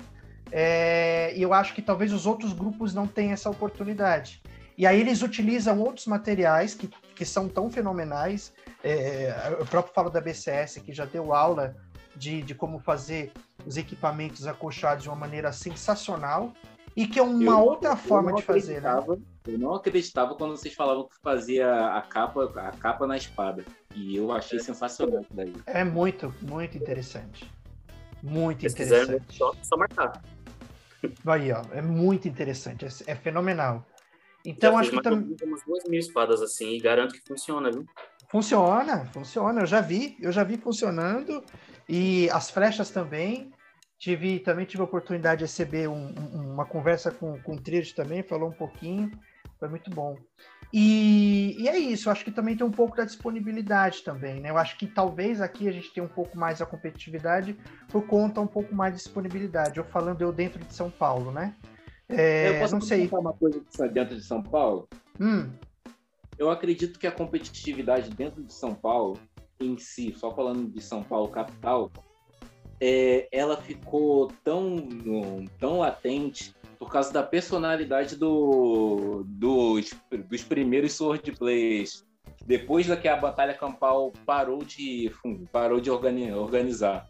[0.51, 4.41] É, e eu acho que talvez os outros grupos não tenham essa oportunidade.
[4.77, 8.53] E aí eles utilizam outros materiais que, que são tão fenomenais.
[8.83, 11.75] É, eu próprio falo da BCS, que já deu aula
[12.15, 13.31] de, de como fazer
[13.65, 16.53] os equipamentos acolchados de uma maneira sensacional
[16.95, 18.81] e que é uma eu, outra forma de fazer.
[18.81, 19.03] Né?
[19.47, 23.65] Eu não acreditava quando vocês falavam que fazia a capa, a capa na espada.
[23.93, 25.53] E eu achei sensacional isso daí.
[25.65, 27.51] É muito, muito interessante.
[28.23, 29.25] Muito Se interessante.
[29.27, 30.21] Quiser, só, só marcar.
[31.25, 33.85] Aí, ó, é muito interessante, é, é fenomenal.
[34.45, 35.35] Então, já acho que também.
[35.43, 37.85] umas duas mil espadas assim, e garanto que funciona, viu?
[38.29, 39.61] Funciona, funciona.
[39.61, 41.43] Eu já vi, eu já vi funcionando.
[41.89, 43.51] E as flechas também.
[43.97, 47.93] Tive, também tive a oportunidade de receber um, um, uma conversa com, com o Trid
[47.93, 49.09] também, falou um pouquinho.
[49.57, 50.17] Foi muito bom.
[50.73, 54.49] E, e, é isso, eu acho que também tem um pouco da disponibilidade também, né?
[54.49, 57.55] Eu acho que talvez aqui a gente tenha um pouco mais a competitividade
[57.89, 59.77] por conta um pouco mais de disponibilidade.
[59.77, 61.55] Eu falando eu dentro de São Paulo, né?
[62.09, 63.09] É, eu posso não sei.
[63.11, 64.87] uma coisa dentro de São Paulo?
[65.19, 65.49] Hum.
[66.37, 69.17] Eu acredito que a competitividade dentro de São Paulo,
[69.59, 71.91] em si, só falando de São Paulo capital,
[72.79, 79.91] é, ela ficou tão, tão latente por causa da personalidade do, dos,
[80.29, 82.05] dos primeiros sword plays.
[82.45, 85.11] Depois que a Batalha Campal parou de,
[85.51, 87.07] parou de organizar.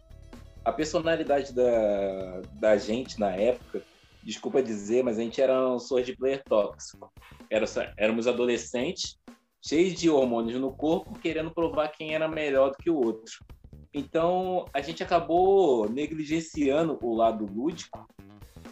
[0.64, 3.82] A personalidade da, da gente na época,
[4.22, 7.12] desculpa dizer, mas a gente era um sword player tóxico.
[7.50, 9.18] Era, éramos adolescentes,
[9.62, 13.34] cheios de hormônios no corpo, querendo provar quem era melhor do que o outro.
[13.92, 18.06] Então, a gente acabou negligenciando o lado lúdico.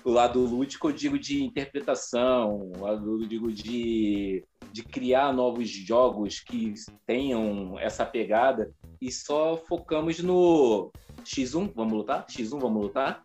[0.05, 5.71] O lado lúdico, eu digo de interpretação, o lado eu digo de, de criar novos
[5.71, 6.75] jogos que
[7.07, 10.91] tenham essa pegada e só focamos no
[11.25, 12.27] X1, vamos lutar?
[12.27, 13.25] X1, vamos lutar?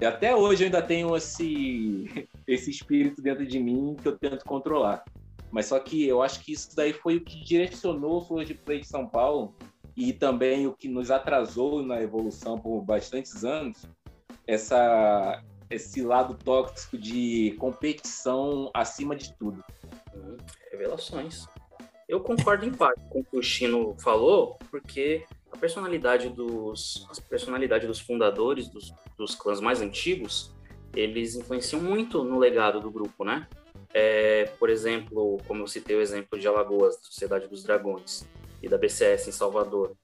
[0.00, 4.44] E até hoje eu ainda tenho esse, esse espírito dentro de mim que eu tento
[4.44, 5.02] controlar.
[5.50, 8.54] Mas só que eu acho que isso daí foi o que direcionou o Flor de
[8.54, 9.54] Play de São Paulo
[9.98, 13.84] e também o que nos atrasou na evolução por bastantes anos,
[14.46, 19.60] essa, esse lado tóxico de competição acima de tudo.
[20.70, 21.48] Revelações.
[22.08, 27.28] Eu concordo em parte com o que o Chino falou, porque a personalidade dos, a
[27.28, 30.54] personalidade dos fundadores dos, dos clãs mais antigos,
[30.94, 33.48] eles influenciam muito no legado do grupo, né?
[33.92, 38.24] É, por exemplo, como eu citei o exemplo de Alagoas, Sociedade dos Dragões
[38.62, 39.96] e da BCS em Salvador.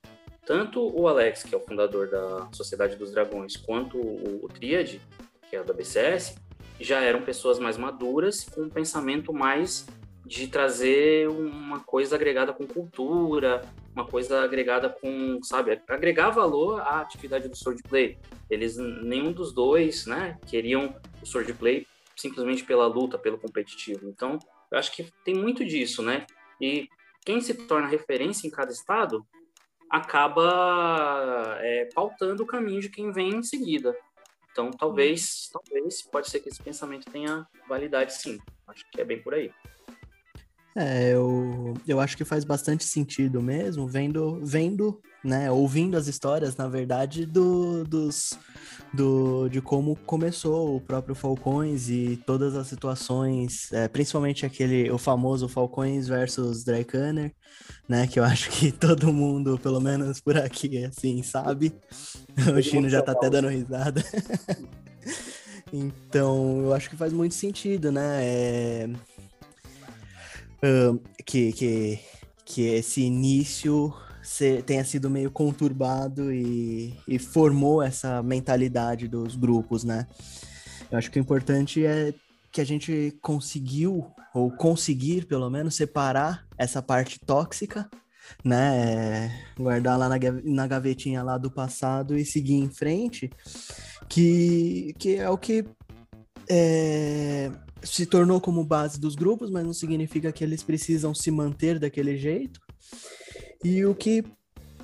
[0.47, 5.01] Tanto o Alex, que é o fundador da Sociedade dos Dragões, quanto o, o Triad,
[5.49, 6.37] que é da BCS,
[6.81, 9.87] já eram pessoas mais maduras, com um pensamento mais
[10.27, 13.63] de trazer uma coisa agregada com cultura,
[13.95, 18.19] uma coisa agregada com, sabe, agregar valor à atividade do swordplay.
[18.51, 21.87] Eles, nenhum dos dois, né, queriam o swordplay
[22.17, 24.09] simplesmente pela luta, pelo competitivo.
[24.09, 24.39] Então,
[24.71, 26.27] eu acho que tem muito disso, né?
[26.61, 26.89] E
[27.25, 29.27] quem se torna referência em cada estado
[29.91, 33.97] acaba é, pautando o caminho de quem vem em seguida.
[34.51, 38.39] Então, talvez, talvez, pode ser que esse pensamento tenha validade, sim.
[38.69, 39.53] Acho que é bem por aí.
[40.77, 46.57] É, eu, eu acho que faz bastante sentido mesmo, vendo, vendo, né, ouvindo as histórias,
[46.57, 48.39] na verdade, do, dos,
[48.93, 54.99] do, de como começou o próprio Falcões e todas as situações, é, principalmente aquele, o
[54.99, 57.33] famoso Falcões versus Drycanner,
[57.89, 61.73] né, que eu acho que todo mundo, pelo menos por aqui, assim, sabe.
[62.57, 64.05] O Chino já tá até dando risada.
[65.73, 68.89] então, eu acho que faz muito sentido, né, é
[71.25, 72.01] que, que,
[72.45, 73.93] que esse início
[74.67, 80.07] tenha sido meio conturbado e, e formou essa mentalidade dos grupos, né?
[80.91, 82.15] Eu acho que o importante é
[82.51, 87.91] que a gente conseguiu, ou conseguir pelo menos, separar essa parte tóxica,
[88.45, 89.31] né?
[89.57, 93.31] Guardar lá na, na gavetinha lá do passado e seguir em frente,
[94.09, 95.65] que, que é o que
[96.49, 97.51] é,
[97.83, 102.17] se tornou como base dos grupos, mas não significa que eles precisam se manter daquele
[102.17, 102.61] jeito.
[103.65, 104.23] E o que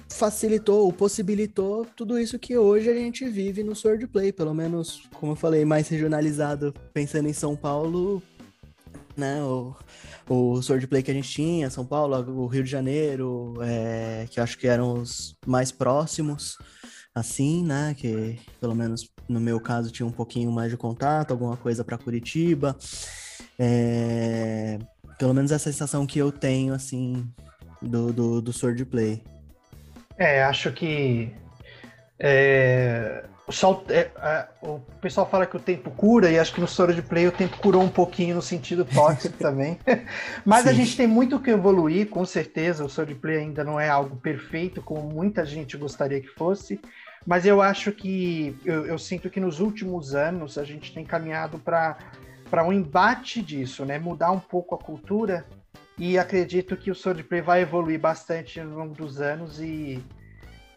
[0.09, 5.33] facilitou ou possibilitou tudo isso que hoje a gente vive no Swordplay, pelo menos, como
[5.33, 8.21] eu falei, mais regionalizado, pensando em São Paulo,
[9.17, 9.77] né, o,
[10.29, 14.45] o Swordplay que a gente tinha, São Paulo, o Rio de Janeiro, é, que eu
[14.45, 16.57] acho que eram os mais próximos,
[17.15, 21.57] assim, né, que pelo menos no meu caso, tinha um pouquinho mais de contato, alguma
[21.57, 22.77] coisa para Curitiba.
[23.57, 24.79] É...
[25.19, 27.25] Pelo menos essa sensação que eu tenho, assim,
[27.81, 29.23] do, do, do Sword Play.
[30.17, 31.33] É, acho que.
[32.19, 36.69] É, o, é, é, o pessoal fala que o tempo cura, e acho que no
[36.69, 39.79] Sword Play o tempo curou um pouquinho no sentido tóxico também.
[40.45, 40.69] Mas Sim.
[40.69, 42.85] a gente tem muito que evoluir, com certeza.
[42.85, 46.81] O Sword Play ainda não é algo perfeito, como muita gente gostaria que fosse.
[47.27, 51.59] Mas eu acho que eu, eu sinto que nos últimos anos a gente tem caminhado
[51.59, 51.97] para
[52.51, 53.97] para um embate disso, né?
[53.97, 55.47] Mudar um pouco a cultura
[56.01, 60.03] e acredito que o swordplay vai evoluir bastante ao longo dos anos e,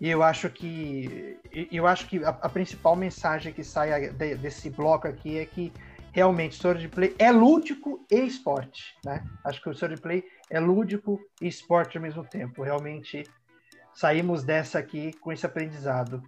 [0.02, 1.40] e eu acho que
[1.72, 5.72] eu acho que a, a principal mensagem que sai de, desse bloco aqui é que
[6.12, 9.24] realmente swordplay é lúdico e esporte, né?
[9.46, 12.62] Acho que o swordplay é lúdico e esporte ao mesmo tempo.
[12.62, 13.24] Realmente
[13.94, 16.22] saímos dessa aqui com esse aprendizado.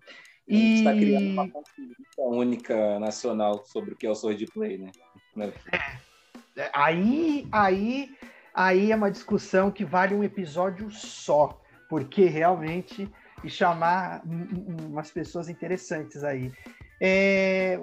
[0.48, 0.56] E...
[0.56, 4.92] A gente está criando uma consciência única nacional sobre o que é o swordplay, né?
[5.38, 6.62] É.
[6.62, 6.72] é.
[6.74, 8.16] Aí, aí
[8.56, 13.12] aí é uma discussão que vale um episódio só, porque realmente
[13.44, 16.52] e chamar umas pessoas interessantes aí.
[17.00, 17.80] É,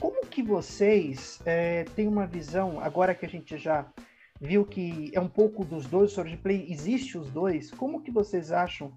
[0.00, 3.86] como que vocês é, têm uma visão, agora que a gente já
[4.40, 8.50] viu que é um pouco dos dois, o Play existe os dois, como que vocês
[8.50, 8.92] acham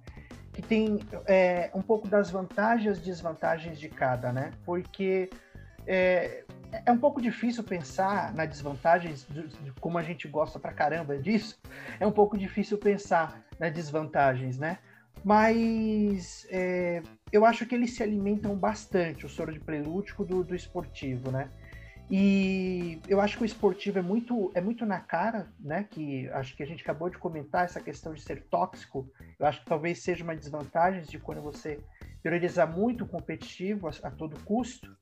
[0.53, 4.51] que tem é, um pouco das vantagens e desvantagens de cada, né?
[4.65, 5.29] Porque
[5.85, 11.17] é, é um pouco difícil pensar na desvantagens, de, como a gente gosta pra caramba
[11.17, 11.59] disso,
[11.99, 14.79] é um pouco difícil pensar nas desvantagens, né?
[15.23, 17.01] Mas é,
[17.31, 21.49] eu acho que eles se alimentam bastante, o soro de prelúdico do, do esportivo, né?
[22.09, 25.85] E eu acho que o esportivo é muito, é muito na cara, né?
[25.89, 29.11] Que acho que a gente acabou de comentar essa questão de ser tóxico.
[29.37, 31.79] Eu acho que talvez seja uma desvantagem de quando você
[32.23, 34.95] prioriza muito o competitivo a, a todo custo.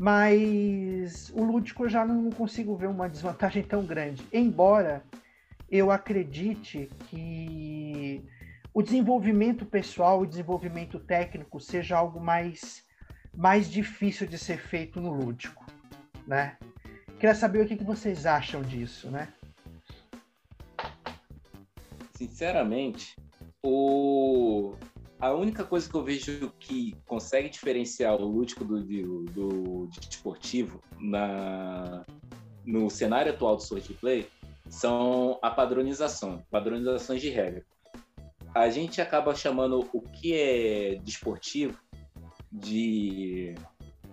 [0.00, 4.24] Mas o lúdico eu já não consigo ver uma desvantagem tão grande.
[4.32, 5.02] Embora
[5.70, 8.24] eu acredite que
[8.72, 12.84] o desenvolvimento pessoal, o desenvolvimento técnico seja algo mais,
[13.34, 15.66] mais difícil de ser feito no lúdico,
[16.26, 16.56] né?
[17.18, 19.28] Queria saber o que, que vocês acham disso, né?
[22.14, 23.16] Sinceramente,
[23.62, 24.74] o...
[25.20, 30.82] a única coisa que eu vejo que consegue diferenciar o lúdico do, do, do desportivo
[30.98, 32.04] na,
[32.64, 34.28] no cenário atual do Sword Play
[34.68, 37.64] são a padronização, padronizações de regra
[38.54, 41.78] a gente acaba chamando o que é desportivo
[42.50, 43.54] de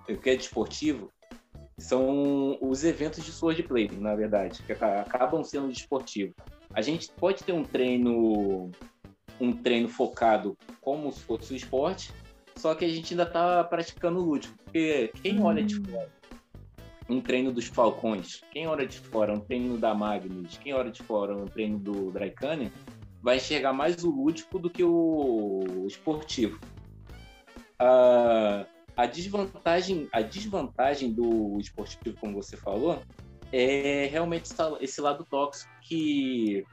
[0.08, 1.12] o que é desportivo
[1.78, 6.34] são os eventos de sword play, na verdade, que acabam sendo desportivos.
[6.74, 8.72] A gente pode ter um treino
[9.40, 12.12] um treino focado como se fosse o esporte,
[12.56, 16.10] só que a gente ainda está praticando lúdico, porque quem olha de fora
[17.08, 21.04] um treino dos Falcões, quem olha de fora um treino da Magnus, quem olha de
[21.04, 22.72] fora um treino do Draikanian,
[23.22, 26.60] vai enxergar mais o lúdico do que o esportivo.
[27.80, 33.02] Uh, a desvantagem, a desvantagem do esportivo, como você falou,
[33.52, 36.66] é realmente esse lado tóxico que,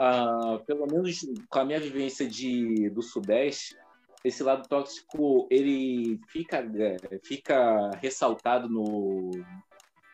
[0.00, 3.76] uh, pelo menos com a minha vivência de, do Sudeste,
[4.24, 9.30] esse lado tóxico ele fica, é, fica ressaltado no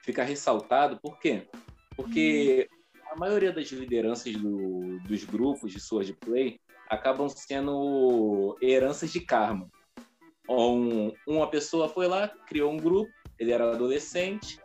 [0.05, 1.49] fica ressaltado por quê?
[1.97, 2.69] Porque
[3.11, 9.69] a maioria das lideranças do, dos grupos de Sword Play acabam sendo heranças de karma.
[10.49, 14.61] Um, uma pessoa foi lá, criou um grupo, ele era adolescente,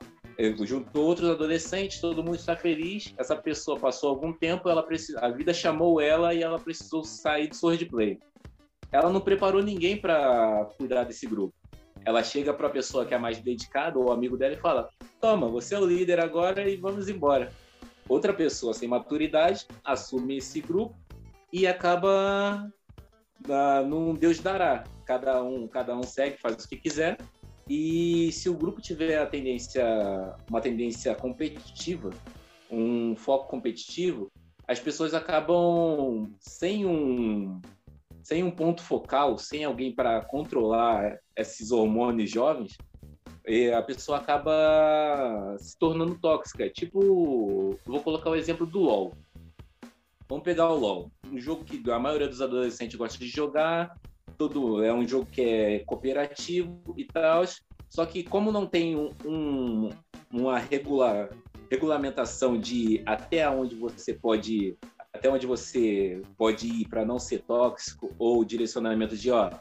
[0.65, 3.13] juntou outros adolescentes, todo mundo está feliz.
[3.17, 7.47] Essa pessoa passou algum tempo, ela precisa, a vida chamou ela e ela precisou sair
[7.47, 8.19] do Sword Play.
[8.91, 11.53] Ela não preparou ninguém para cuidar desse grupo.
[12.03, 15.47] Ela chega para a pessoa que é mais dedicada, ou amigo dela, e fala: Toma,
[15.47, 17.51] você é o líder agora e vamos embora
[18.11, 20.95] outra pessoa sem maturidade assume esse grupo
[21.51, 22.69] e acaba
[23.47, 24.83] uh, num Deus dará.
[25.05, 27.17] Cada um, cada um segue, faz o que quiser.
[27.69, 29.83] E se o grupo tiver a tendência,
[30.49, 32.09] uma tendência competitiva,
[32.69, 34.31] um foco competitivo,
[34.67, 37.61] as pessoas acabam sem um
[38.23, 42.77] sem um ponto focal, sem alguém para controlar esses hormônios jovens,
[43.75, 46.69] a pessoa acaba se tornando tóxica.
[46.69, 49.13] Tipo, vou colocar o exemplo do LoL.
[50.29, 53.99] Vamos pegar o LoL, um jogo que a maioria dos adolescentes gosta de jogar,
[54.41, 57.43] todo é um jogo que é cooperativo e tal.
[57.87, 59.89] Só que como não tem um, um,
[60.31, 61.29] uma regular,
[61.69, 64.75] regulamentação de até onde você pode
[65.13, 69.51] até onde você pode ir para não ser tóxico ou direcionamento de ó,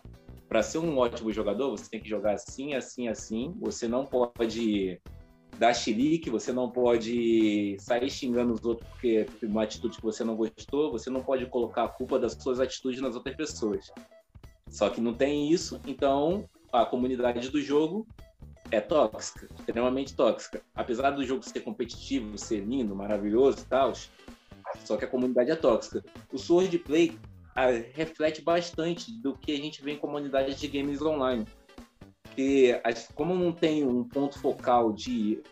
[0.48, 3.52] para ser um ótimo jogador, você tem que jogar assim, assim, assim.
[3.60, 4.98] Você não pode
[5.58, 10.36] dar chilique, você não pode sair xingando os outros porque uma atitude que você não
[10.36, 13.90] gostou, você não pode colocar a culpa das suas atitudes nas outras pessoas.
[14.70, 18.06] Só que não tem isso, então a comunidade do jogo
[18.70, 20.62] é tóxica, extremamente tóxica.
[20.74, 23.92] Apesar do jogo ser competitivo, ser lindo, maravilhoso e tal,
[24.85, 26.04] só que a comunidade é tóxica.
[26.33, 27.18] O Sword Play
[27.92, 31.44] reflete bastante do que a gente vê em comunidades de games online.
[32.22, 32.80] Porque
[33.14, 35.42] como não tem um ponto focal de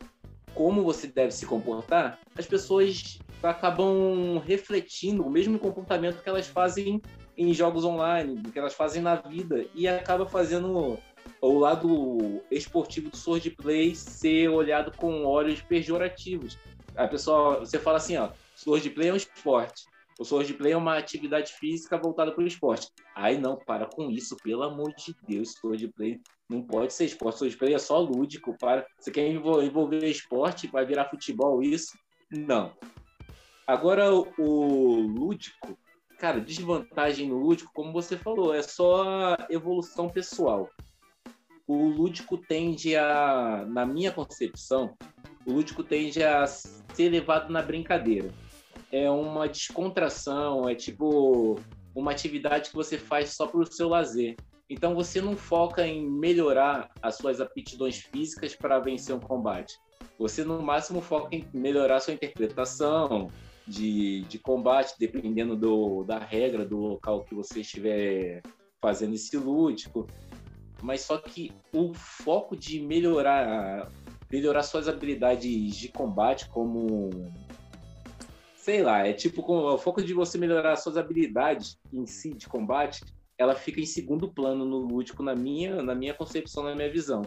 [0.55, 7.03] como você deve se comportar, as pessoas acabam refletindo o mesmo comportamento que elas fazem
[7.39, 10.99] em jogos online, que elas fazem na vida, e acaba fazendo
[11.41, 16.59] o lado esportivo do Sword Play ser olhado com olhos pejorativos.
[16.97, 19.84] A pessoa, você fala assim, ó, Sword Play é um esporte.
[20.18, 22.89] O Sword Play é uma atividade física voltada para o esporte.
[23.14, 25.53] Ai, não, para com isso, pelo amor de Deus.
[25.53, 27.39] Sword Play não pode ser esporte.
[27.39, 28.57] Sword Play é só lúdico.
[28.59, 28.84] Para...
[28.99, 31.97] Você quer envolver esporte, vai virar futebol, isso?
[32.32, 32.72] Não.
[33.64, 35.78] Agora, o lúdico,
[36.19, 40.69] cara, desvantagem no lúdico, como você falou, é só evolução pessoal.
[41.66, 44.97] O lúdico tende a, na minha concepção,
[45.47, 48.31] o lúdico tende a ser levado na brincadeira.
[48.91, 51.61] É uma descontração, é tipo
[51.95, 54.37] uma atividade que você faz só para o seu lazer.
[54.69, 59.75] Então você não foca em melhorar as suas aptidões físicas para vencer um combate.
[60.19, 63.31] Você no máximo foca em melhorar sua interpretação
[63.69, 68.43] de, de combate, dependendo do, da regra do local que você estiver
[68.81, 70.07] fazendo esse lúdico.
[70.83, 73.91] Mas só que o foco de melhorar
[74.31, 77.11] melhorar suas habilidades de combate como
[78.57, 83.03] sei lá, é tipo o foco de você melhorar suas habilidades em si de combate,
[83.39, 87.23] ela fica em segundo plano no lúdico na minha, na minha concepção, na minha visão.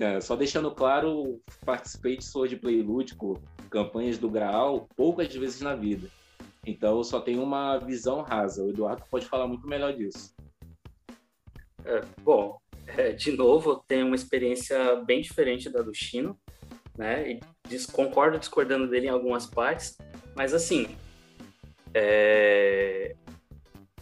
[0.00, 6.08] É, só deixando claro, participei de swordplay lúdico, campanhas do Graal, poucas vezes na vida.
[6.66, 8.62] Então eu só tenho uma visão rasa.
[8.62, 10.34] O Eduardo pode falar muito melhor disso.
[11.84, 16.38] É, bom, é, de novo, tenho uma experiência bem diferente da do Chino,
[16.96, 17.32] né?
[17.32, 17.40] E
[17.92, 19.98] concordo discordando dele em algumas partes,
[20.34, 20.96] mas assim,
[21.92, 23.14] é...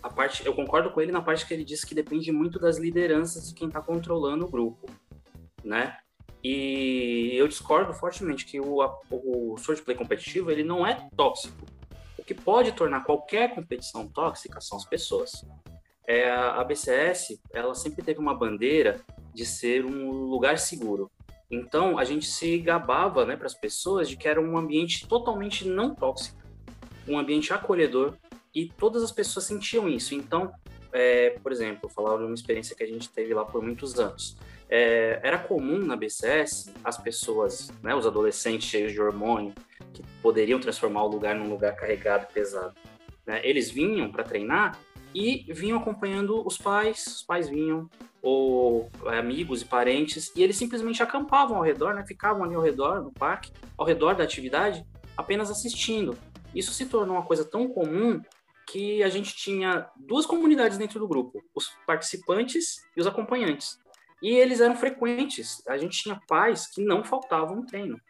[0.02, 2.78] a parte, eu concordo com ele na parte que ele disse que depende muito das
[2.78, 4.86] lideranças de quem está controlando o grupo,
[5.64, 5.96] né?
[6.42, 8.78] E eu discordo fortemente que o,
[9.10, 11.64] o swordplay competitivo ele não é tóxico.
[12.18, 15.44] O que pode tornar qualquer competição tóxica são as pessoas.
[16.06, 19.00] É, a BCS ela sempre teve uma bandeira
[19.32, 21.10] de ser um lugar seguro.
[21.50, 25.68] Então, a gente se gabava né, para as pessoas de que era um ambiente totalmente
[25.68, 26.40] não tóxico,
[27.06, 28.14] um ambiente acolhedor,
[28.54, 30.14] e todas as pessoas sentiam isso.
[30.14, 30.52] Então,
[30.92, 34.36] é, por exemplo, falar de uma experiência que a gente teve lá por muitos anos.
[34.74, 39.52] É, era comum na BCS as pessoas, né, os adolescentes cheios de hormônio,
[39.92, 42.74] que poderiam transformar o lugar num lugar carregado, pesado.
[43.26, 43.42] Né?
[43.44, 44.78] Eles vinham para treinar
[45.14, 47.86] e vinham acompanhando os pais, os pais vinham,
[48.22, 52.02] ou é, amigos e parentes, e eles simplesmente acampavam ao redor, né?
[52.06, 56.16] ficavam ali ao redor, no parque, ao redor da atividade, apenas assistindo.
[56.54, 58.22] Isso se tornou uma coisa tão comum
[58.66, 63.81] que a gente tinha duas comunidades dentro do grupo, os participantes e os acompanhantes.
[64.22, 65.62] E eles eram frequentes.
[65.66, 68.00] A gente tinha pais que não faltavam no treino.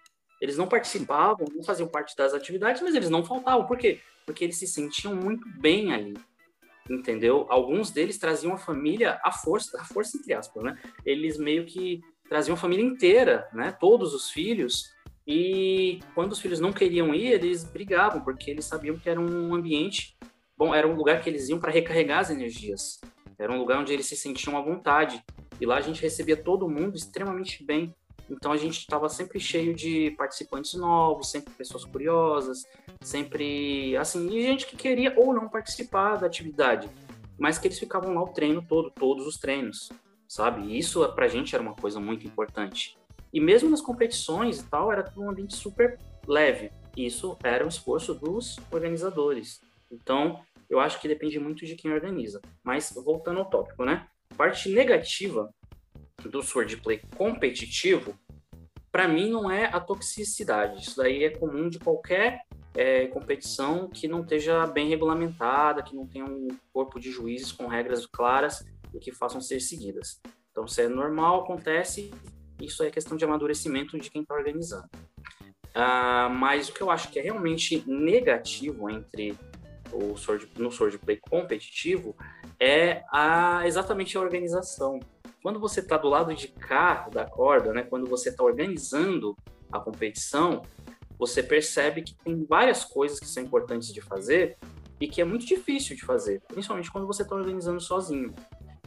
[0.40, 3.66] Eles não participavam, não faziam parte das atividades, mas eles não faltavam.
[3.66, 4.00] Por quê?
[4.26, 6.14] Porque eles se sentiam muito bem ali
[6.90, 7.46] entendeu?
[7.48, 10.78] Alguns deles traziam a família à força, à força entre aspas, né?
[11.04, 13.72] Eles meio que traziam a família inteira, né?
[13.78, 14.92] Todos os filhos.
[15.26, 19.54] E quando os filhos não queriam ir, eles brigavam, porque eles sabiam que era um
[19.54, 20.16] ambiente,
[20.56, 23.00] bom, era um lugar que eles iam para recarregar as energias.
[23.42, 25.22] Era um lugar onde eles se sentiam à vontade.
[25.60, 27.94] E lá a gente recebia todo mundo extremamente bem.
[28.30, 32.64] Então a gente estava sempre cheio de participantes novos, sempre pessoas curiosas,
[33.00, 36.88] sempre assim, e gente que queria ou não participar da atividade,
[37.38, 39.90] mas que eles ficavam lá o treino todo, todos os treinos,
[40.28, 40.62] sabe?
[40.62, 42.96] E isso pra gente era uma coisa muito importante.
[43.32, 46.70] E mesmo nas competições e tal, era um ambiente super leve.
[46.96, 49.60] Isso era um esforço dos organizadores.
[49.90, 50.40] Então,
[50.72, 52.40] eu acho que depende muito de quem organiza.
[52.64, 54.08] Mas voltando ao tópico, né?
[54.38, 55.52] Parte negativa
[56.22, 58.18] do swordplay competitivo,
[58.90, 60.80] para mim não é a toxicidade.
[60.82, 62.40] Isso daí é comum de qualquer
[62.74, 67.66] é, competição que não esteja bem regulamentada, que não tenha um corpo de juízes com
[67.66, 68.64] regras claras
[68.94, 70.22] e que façam ser seguidas.
[70.50, 72.10] Então, se é normal, acontece,
[72.58, 74.88] isso é questão de amadurecimento de quem está organizando.
[75.74, 79.36] Ah, mas o que eu acho que é realmente negativo entre
[79.92, 82.16] o sword, no swordplay competitivo
[82.58, 85.00] é a, exatamente a organização.
[85.42, 89.36] Quando você está do lado de cá da corda, né, quando você está organizando
[89.70, 90.62] a competição,
[91.18, 94.56] você percebe que tem várias coisas que são importantes de fazer
[95.00, 98.32] e que é muito difícil de fazer, principalmente quando você está organizando sozinho.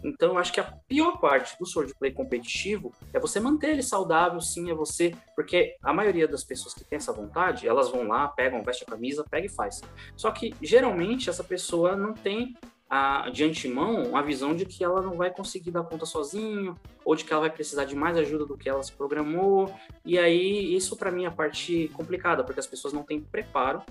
[0.05, 4.39] Então, eu acho que a pior parte do swordplay competitivo é você manter ele saudável,
[4.39, 8.27] sim, é você, porque a maioria das pessoas que tem essa vontade, elas vão lá,
[8.27, 9.81] pegam, veste a camisa, pega e faz.
[10.15, 12.55] Só que geralmente essa pessoa não tem
[12.87, 17.15] a, de antemão uma visão de que ela não vai conseguir dar conta sozinho, ou
[17.15, 19.73] de que ela vai precisar de mais ajuda do que ela se programou.
[20.05, 23.81] E aí, isso para mim é a parte complicada, porque as pessoas não têm preparo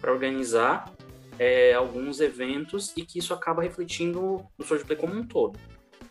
[0.00, 0.92] para organizar
[1.38, 5.58] é, alguns eventos e que isso acaba refletindo no swordplay como um todo.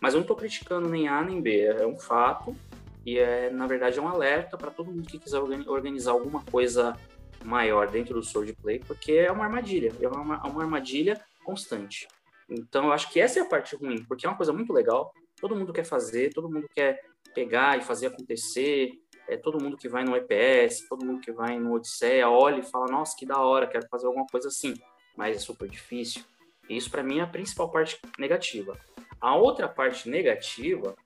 [0.00, 2.56] Mas eu não estou criticando nem A nem B, é um fato
[3.04, 6.96] e é na verdade é um alerta para todo mundo que quiser organizar alguma coisa
[7.44, 12.06] maior dentro do swordplay, porque é uma armadilha, é uma, uma armadilha constante.
[12.48, 15.12] Então, eu acho que essa é a parte ruim, porque é uma coisa muito legal,
[15.40, 17.00] todo mundo quer fazer, todo mundo quer
[17.34, 18.92] pegar e fazer acontecer,
[19.28, 22.62] é, todo mundo que vai no EPS, todo mundo que vai no Odisseia, olha e
[22.62, 24.74] fala, nossa, que da hora, quero fazer alguma coisa assim,
[25.16, 26.22] mas é super difícil.
[26.68, 28.78] Isso para mim é a principal parte negativa.
[29.20, 30.96] A outra parte negativa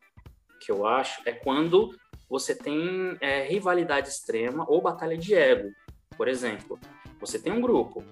[0.60, 1.94] que eu acho é quando
[2.28, 5.70] você tem é, rivalidade extrema ou batalha de ego.
[6.16, 6.78] Por exemplo,
[7.20, 8.02] você tem um grupo,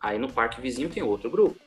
[0.00, 1.60] aí no parque vizinho tem outro grupo.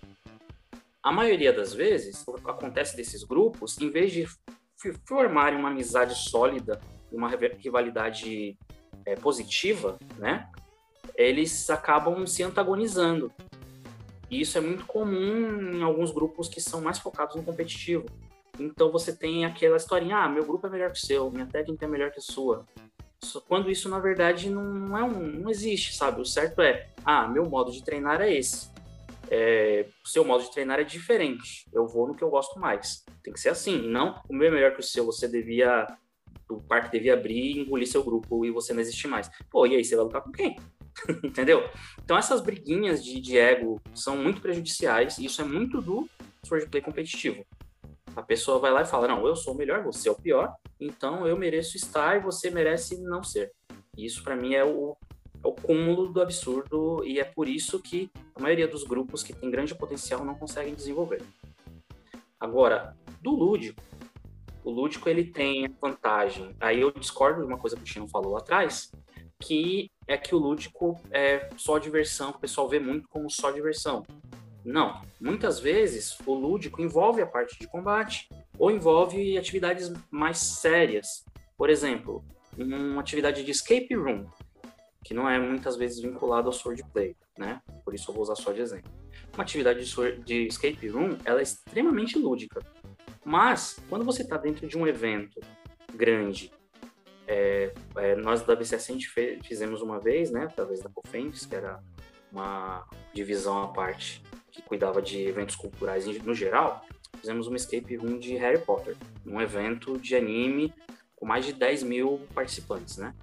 [1.01, 4.27] A maioria das vezes, acontece desses grupos, em vez de
[5.07, 8.57] formarem uma amizade sólida, uma rivalidade
[9.05, 10.49] é, positiva, né?
[11.15, 13.31] Eles acabam se antagonizando.
[14.29, 18.05] E isso é muito comum em alguns grupos que são mais focados no competitivo.
[18.59, 21.85] Então você tem aquela historinha, ah, meu grupo é melhor que o seu, minha técnica
[21.85, 22.65] é melhor que a sua.
[23.47, 26.21] Quando isso, na verdade, não, é um, não existe, sabe?
[26.21, 28.69] O certo é, ah, meu modo de treinar é esse.
[29.29, 31.67] É, o seu modo de treinar é diferente.
[31.73, 33.03] Eu vou no que eu gosto mais.
[33.23, 33.87] Tem que ser assim.
[33.87, 35.05] Não, o meu é melhor que o seu.
[35.05, 35.87] Você devia.
[36.47, 39.29] O parque devia abrir e engolir seu grupo e você não existe mais.
[39.49, 40.55] Pô, e aí você vai lutar com quem?
[41.23, 41.69] Entendeu?
[42.03, 46.09] Então essas briguinhas de, de ego são muito prejudiciais e isso é muito do
[46.43, 47.45] swordplay competitivo.
[48.15, 50.53] A pessoa vai lá e fala: Não, eu sou o melhor, você é o pior,
[50.79, 53.51] então eu mereço estar e você merece não ser.
[53.97, 54.95] Isso para mim é o,
[55.43, 59.33] é o cúmulo do absurdo e é por isso que a maioria dos grupos que
[59.33, 61.21] tem grande potencial não conseguem desenvolver.
[62.39, 63.81] Agora, do lúdico,
[64.63, 66.55] o lúdico ele tem a vantagem.
[66.59, 68.91] Aí eu discordo de uma coisa que o Chino falou lá atrás,
[69.41, 74.03] que é que o lúdico é só diversão, o pessoal vê muito como só diversão.
[74.63, 78.27] Não, muitas vezes o lúdico envolve a parte de combate
[78.57, 81.23] ou envolve atividades mais sérias.
[81.55, 82.25] Por exemplo,
[82.57, 84.25] uma atividade de escape room,
[85.03, 87.61] que não é muitas vezes vinculado ao swordplay, né?
[87.83, 88.91] Por isso eu vou usar só de exemplo.
[89.33, 92.59] Uma atividade de, de escape room, ela é extremamente lúdica.
[93.23, 95.39] Mas, quando você está dentro de um evento
[95.93, 96.51] grande,
[97.27, 101.45] é, é, nós da BCS a gente fez, fizemos uma vez, né, através da Cofendes,
[101.45, 101.79] que era
[102.31, 104.21] uma divisão à parte
[104.51, 106.85] que cuidava de eventos culturais no geral,
[107.19, 108.95] fizemos uma escape room de Harry Potter,
[109.25, 110.73] um evento de anime
[111.15, 113.13] com mais de 10 mil participantes, né?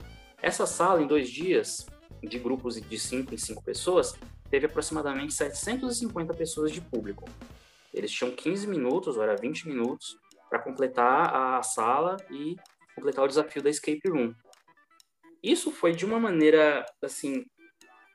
[0.41, 1.87] Essa sala, em dois dias,
[2.23, 4.15] de grupos de 5 em 5 pessoas,
[4.51, 7.25] teve aproximadamente 750 pessoas de público.
[7.95, 10.19] Eles tinham 15 minutos, ou era 20 minutos,
[10.51, 12.57] para completar a sala e
[12.95, 14.35] completar o desafio da escape room.
[15.43, 17.45] Isso foi de uma maneira, assim,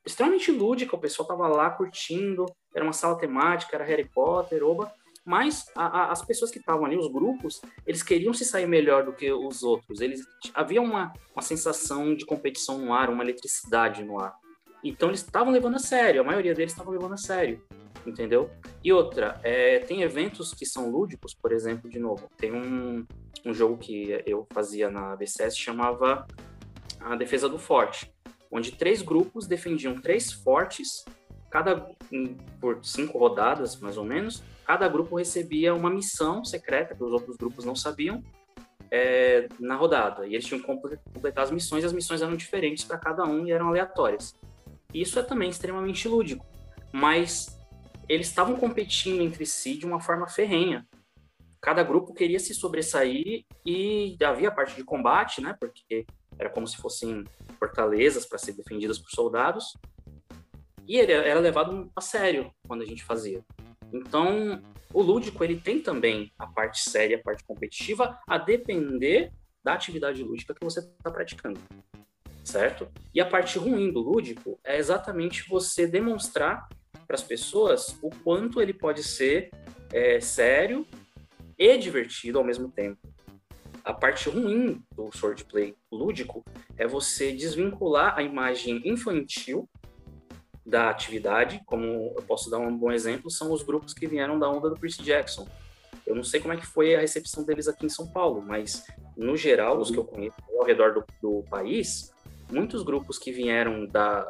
[0.05, 4.91] extremamente lúdica, o pessoal tava lá curtindo, era uma sala temática, era Harry Potter, oba,
[5.25, 9.03] mas a, a, as pessoas que estavam ali, os grupos, eles queriam se sair melhor
[9.03, 9.99] do que os outros.
[9.99, 10.21] Eles
[10.53, 14.33] havia uma, uma sensação de competição no ar, uma eletricidade no ar.
[14.81, 17.61] Então eles estavam levando a sério, a maioria deles estavam levando a sério,
[18.05, 18.49] entendeu?
[18.81, 23.05] E outra, é, tem eventos que são lúdicos, por exemplo, de novo, tem um,
[23.45, 26.25] um jogo que eu fazia na BCS chamava
[26.99, 28.11] a Defesa do Forte
[28.51, 31.05] onde três grupos defendiam três fortes,
[31.49, 31.89] cada
[32.59, 34.43] por cinco rodadas, mais ou menos.
[34.65, 38.23] Cada grupo recebia uma missão secreta que os outros grupos não sabiam
[38.91, 40.25] é, na rodada.
[40.25, 43.45] E eles tinham que completar as missões, e as missões eram diferentes para cada um
[43.45, 44.35] e eram aleatórias.
[44.93, 46.45] Isso é também extremamente lúdico,
[46.91, 47.57] mas
[48.07, 50.85] eles estavam competindo entre si de uma forma ferrenha.
[51.61, 55.55] Cada grupo queria se sobressair e havia a parte de combate, né?
[55.59, 56.05] Porque
[56.37, 57.23] era como se fossem
[57.59, 59.73] fortalezas para ser defendidas por soldados.
[60.87, 63.43] E ele era levado a sério quando a gente fazia.
[63.91, 64.61] Então,
[64.93, 69.31] o lúdico ele tem também a parte séria, a parte competitiva, a depender
[69.63, 71.59] da atividade lúdica que você está praticando,
[72.43, 72.87] certo?
[73.13, 76.69] E a parte ruim do lúdico é exatamente você demonstrar
[77.05, 79.49] para as pessoas o quanto ele pode ser
[79.91, 80.85] é, sério
[81.57, 83.07] e divertido ao mesmo tempo.
[83.83, 86.43] A parte ruim do swordplay lúdico
[86.77, 89.67] é você desvincular a imagem infantil
[90.65, 94.49] da atividade, como eu posso dar um bom exemplo, são os grupos que vieram da
[94.49, 95.47] onda do Percy Jackson.
[96.05, 98.85] Eu não sei como é que foi a recepção deles aqui em São Paulo, mas
[99.15, 102.13] no geral, os que eu conheço ao redor do, do país,
[102.51, 104.27] muitos grupos que vieram da,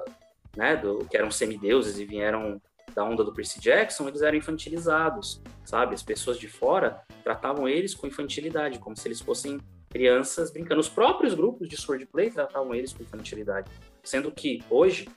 [0.56, 2.62] né, do, que eram semideuses e vieram
[2.98, 5.94] da onda do Percy Jackson, eles eram infantilizados, sabe?
[5.94, 10.82] As pessoas de fora tratavam eles com infantilidade, como se eles fossem crianças brincando.
[10.82, 13.70] Os próprios grupos de swordplay tratavam eles com infantilidade,
[14.04, 15.08] sendo que hoje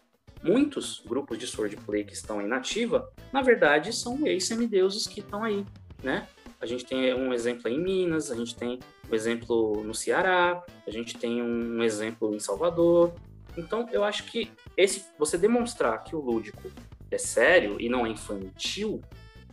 [0.43, 5.65] muitos grupos de swordplay que estão em nativa, na verdade, são ex-semideuses que estão aí,
[6.03, 6.29] né?
[6.61, 8.79] A gente tem um exemplo em Minas, a gente tem
[9.11, 13.15] um exemplo no Ceará, a gente tem um exemplo em Salvador.
[13.57, 16.71] Então, eu acho que esse você demonstrar que o lúdico
[17.11, 19.03] é sério e não é infantil,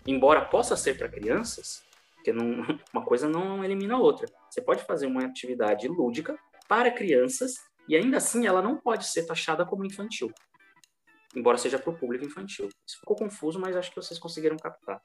[0.05, 1.83] embora possa ser para crianças,
[2.15, 4.27] porque não, uma coisa não elimina a outra.
[4.49, 6.37] Você pode fazer uma atividade lúdica
[6.67, 7.55] para crianças
[7.87, 10.31] e ainda assim ela não pode ser taxada como infantil,
[11.35, 12.69] embora seja para o público infantil.
[12.85, 15.01] Isso ficou confuso, mas acho que vocês conseguiram captar.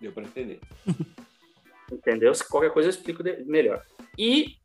[0.00, 0.60] Deu para entender.
[1.90, 2.34] Entendeu?
[2.34, 3.84] Se qualquer coisa eu explico melhor.
[4.18, 4.56] E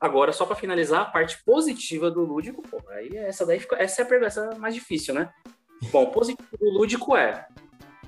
[0.00, 4.02] agora, só para finalizar, a parte positiva do lúdico, pô, aí essa daí fica, essa
[4.02, 5.32] é a pergunta mais difícil, né?
[5.90, 7.46] Bom, positivo do lúdico é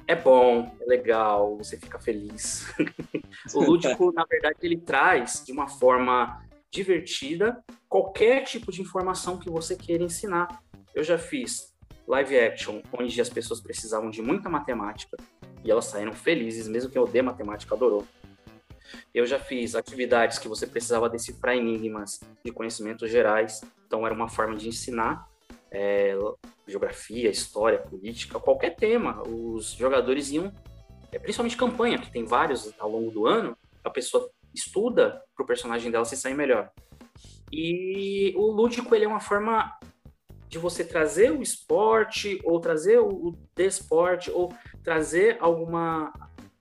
[0.07, 2.66] é bom, é legal, você fica feliz.
[3.55, 9.49] o lúdico, na verdade, ele traz de uma forma divertida qualquer tipo de informação que
[9.49, 10.62] você queira ensinar.
[10.95, 11.75] Eu já fiz
[12.07, 15.16] live action onde as pessoas precisavam de muita matemática
[15.64, 18.07] e elas saíram felizes, mesmo quem odeia matemática adorou.
[19.14, 24.29] Eu já fiz atividades que você precisava decifrar enigmas de conhecimentos gerais, então era uma
[24.29, 25.27] forma de ensinar
[25.75, 26.16] é,
[26.66, 29.22] geografia, história, política, qualquer tema.
[29.27, 30.53] Os jogadores iam,
[31.12, 35.47] é, principalmente campanha, que tem vários ao longo do ano, a pessoa estuda para o
[35.47, 36.70] personagem dela se sair melhor.
[37.53, 39.77] E o lúdico ele é uma forma
[40.49, 46.12] de você trazer o esporte ou trazer o desporte ou trazer alguma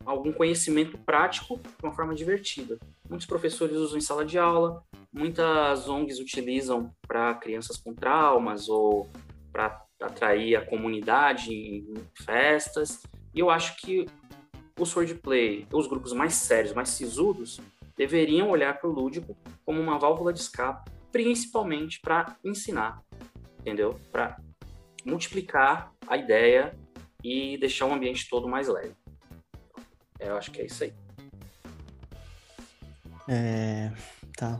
[0.06, 2.78] algum conhecimento prático de uma forma divertida.
[3.08, 4.84] Muitos professores usam em sala de aula,
[5.14, 9.08] muitas ONGs utilizam para crianças com traumas ou
[9.52, 11.94] para atrair a comunidade em
[12.26, 13.04] festas.
[13.34, 14.06] E eu acho que
[14.78, 17.62] o swordplay, os grupos mais sérios, mais sisudos,
[17.96, 23.02] deveriam olhar para o lúdico como uma válvula de escape, principalmente para ensinar,
[23.60, 24.00] entendeu?
[24.12, 24.38] Para
[25.06, 26.76] multiplicar a ideia
[27.24, 28.96] e deixar o ambiente todo mais leve.
[30.20, 30.94] Eu acho que é isso aí.
[33.28, 33.92] É.
[34.36, 34.60] Tá.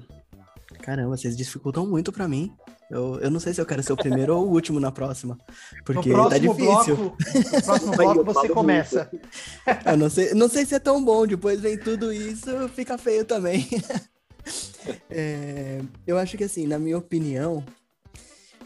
[0.84, 2.54] Caramba, vocês dificultam muito para mim.
[2.92, 5.38] Eu, eu não sei se eu quero ser o primeiro ou o último na próxima.
[5.86, 6.96] Porque no tá difícil.
[6.98, 7.18] Bloco,
[7.56, 9.10] no próximo bloco você começa.
[9.86, 11.26] eu não sei, não sei se é tão bom.
[11.26, 13.66] Depois vem tudo isso, fica feio também.
[15.10, 17.64] é, eu acho que assim, na minha opinião,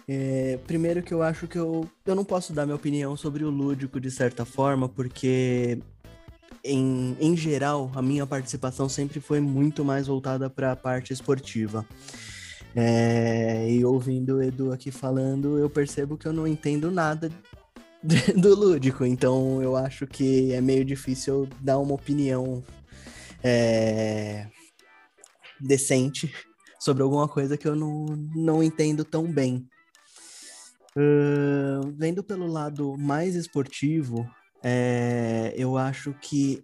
[0.08, 3.52] é, primeiro que eu acho que eu, eu não posso dar minha opinião sobre o
[3.52, 5.78] lúdico de certa forma, porque
[6.64, 11.86] em, em geral, a minha participação sempre foi muito mais voltada para a parte esportiva.
[12.76, 17.32] É, e ouvindo o Edu aqui falando, eu percebo que eu não entendo nada
[18.36, 22.64] do lúdico, então eu acho que é meio difícil dar uma opinião
[23.44, 24.48] é,
[25.60, 26.32] decente
[26.80, 28.06] sobre alguma coisa que eu não,
[28.36, 29.68] não entendo tão bem.
[30.96, 34.28] Uh, vendo pelo lado mais esportivo,
[34.64, 36.64] é, eu acho que,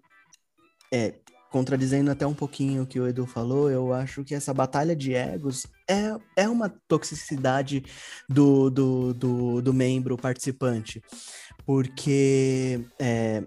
[0.92, 1.16] é,
[1.52, 5.14] contradizendo até um pouquinho o que o Edu falou, eu acho que essa batalha de
[5.14, 7.84] egos é, é uma toxicidade
[8.28, 11.02] do, do, do, do membro participante.
[11.66, 13.44] Porque é,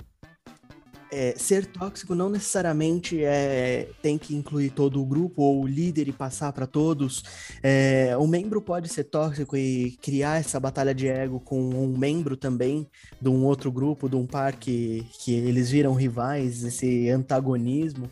[1.16, 6.08] é, ser tóxico não necessariamente é, tem que incluir todo o grupo ou o líder
[6.08, 7.24] e passar para todos.
[7.62, 12.36] É, o membro pode ser tóxico e criar essa batalha de ego com um membro
[12.36, 12.86] também
[13.18, 18.10] de um outro grupo, de um par que, que eles viram rivais, esse antagonismo.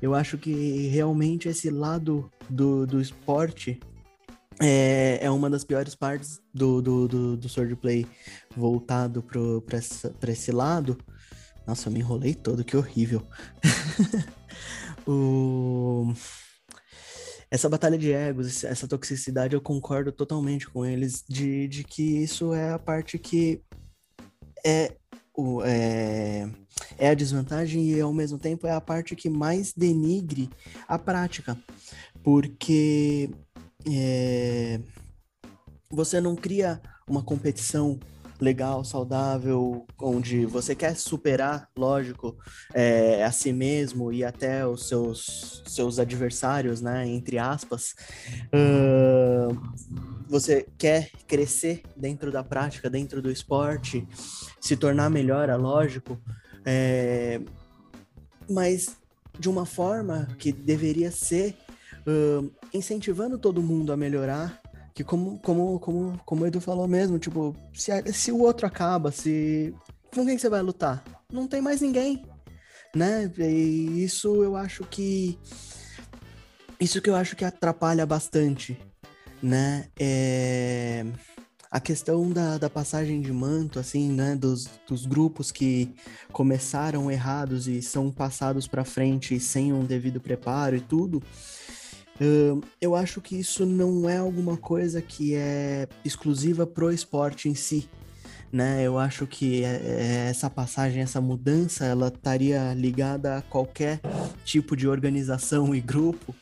[0.00, 3.78] Eu acho que realmente esse lado do, do esporte
[4.58, 8.06] é, é uma das piores partes do, do, do, do swordplay
[8.56, 10.96] voltado para esse lado
[11.68, 13.22] nossa, eu me enrolei todo, que horrível.
[15.06, 16.14] o...
[17.50, 22.54] Essa batalha de egos, essa toxicidade, eu concordo totalmente com eles de, de que isso
[22.54, 23.60] é a parte que
[24.64, 24.96] é,
[25.36, 26.50] o, é,
[26.96, 30.48] é a desvantagem e ao mesmo tempo é a parte que mais denigre
[30.86, 31.54] a prática.
[32.22, 33.30] Porque
[33.86, 34.80] é,
[35.90, 38.00] você não cria uma competição
[38.40, 42.36] legal, saudável, onde você quer superar, lógico,
[42.72, 47.94] é, a si mesmo e até os seus, seus adversários, né, entre aspas,
[48.54, 49.58] uh,
[50.28, 54.06] você quer crescer dentro da prática, dentro do esporte,
[54.60, 56.20] se tornar melhor, é lógico,
[56.64, 57.40] é,
[58.48, 58.96] mas
[59.38, 61.56] de uma forma que deveria ser
[62.06, 64.60] uh, incentivando todo mundo a melhorar
[64.98, 69.12] que como, como, como, como o Edu falou mesmo, tipo, se, se o outro acaba,
[69.12, 69.72] se.
[70.12, 71.04] Com quem você vai lutar?
[71.32, 72.26] Não tem mais ninguém.
[72.92, 73.30] Né?
[73.38, 75.38] E isso eu acho que.
[76.80, 78.76] Isso que eu acho que atrapalha bastante,
[79.40, 79.86] né?
[79.96, 81.06] É
[81.70, 85.94] a questão da, da passagem de manto, assim, né, dos, dos grupos que
[86.32, 91.22] começaram errados e são passados para frente sem um devido preparo e tudo,
[92.80, 97.88] eu acho que isso não é alguma coisa que é exclusiva pro esporte em si,
[98.52, 98.82] né?
[98.82, 104.00] Eu acho que é, é, essa passagem, essa mudança, ela estaria ligada a qualquer
[104.44, 106.34] tipo de organização e grupo,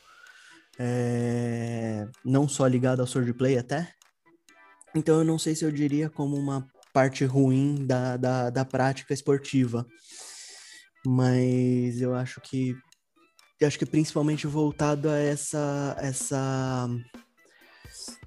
[0.78, 3.92] é, não só ligado ao swordplay até.
[4.94, 9.12] Então eu não sei se eu diria como uma parte ruim da, da, da prática
[9.12, 9.86] esportiva.
[11.06, 12.74] Mas eu acho que
[13.60, 16.88] eu acho que principalmente voltado a essa essa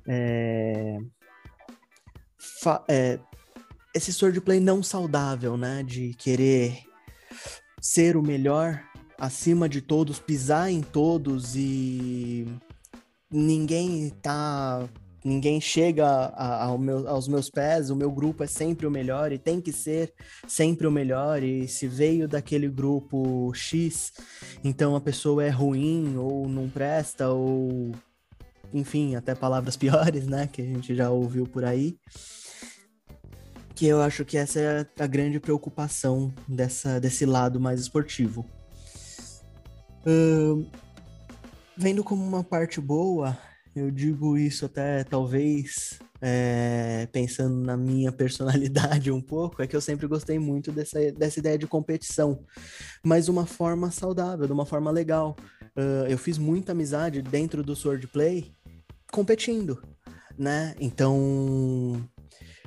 [0.07, 0.97] é,
[2.61, 3.19] fa, é,
[3.93, 5.84] esse swordplay não saudável, né?
[5.84, 6.84] De querer
[7.82, 8.84] ser o melhor
[9.17, 12.47] acima de todos, pisar em todos e
[13.32, 14.88] ninguém tá.
[15.24, 19.38] Ninguém chega ao meu, aos meus pés, o meu grupo é sempre o melhor e
[19.38, 20.13] tem que ser
[20.47, 21.43] sempre o melhor.
[21.43, 24.13] E se veio daquele grupo X,
[24.63, 27.91] então a pessoa é ruim ou não presta, ou
[28.74, 30.47] enfim, até palavras piores, né?
[30.47, 31.97] Que a gente já ouviu por aí
[33.80, 38.45] que eu acho que essa é a grande preocupação dessa, desse lado mais esportivo.
[40.05, 40.70] Uh,
[41.78, 43.38] vendo como uma parte boa,
[43.76, 49.82] eu digo isso até talvez é, pensando na minha personalidade um pouco, é que eu
[49.82, 52.43] sempre gostei muito dessa, dessa ideia de competição,
[53.03, 55.36] mas uma forma saudável, de uma forma legal.
[55.76, 58.51] Uh, eu fiz muita amizade dentro do swordplay
[59.11, 59.82] competindo,
[60.38, 60.76] né?
[60.80, 62.03] Então,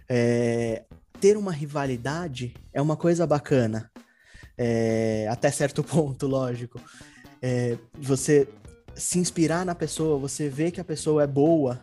[0.08, 0.84] é,
[1.20, 3.90] ter uma rivalidade é uma coisa bacana.
[4.56, 6.80] É, até certo ponto, lógico.
[7.40, 8.48] É, você
[8.94, 11.80] se inspirar na pessoa, você vê que a pessoa é boa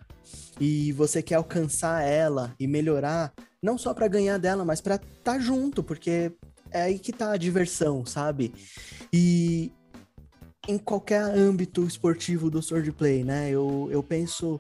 [0.60, 5.10] e você quer alcançar ela e melhorar, não só para ganhar dela, mas para estar
[5.24, 6.32] tá junto, porque
[6.72, 8.54] é aí que tá a diversão, sabe?
[9.12, 9.72] E
[10.68, 13.50] em qualquer âmbito esportivo do swordplay, né?
[13.50, 14.60] Eu, eu penso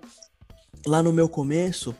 [0.85, 1.95] lá no meu começo,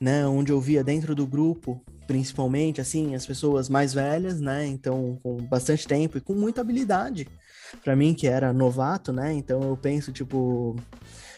[0.00, 4.66] né, onde eu via dentro do grupo principalmente, assim, as pessoas mais velhas, né?
[4.66, 7.28] Então, com bastante tempo e com muita habilidade.
[7.82, 9.32] Para mim, que era novato, né?
[9.32, 10.76] Então, eu penso, tipo,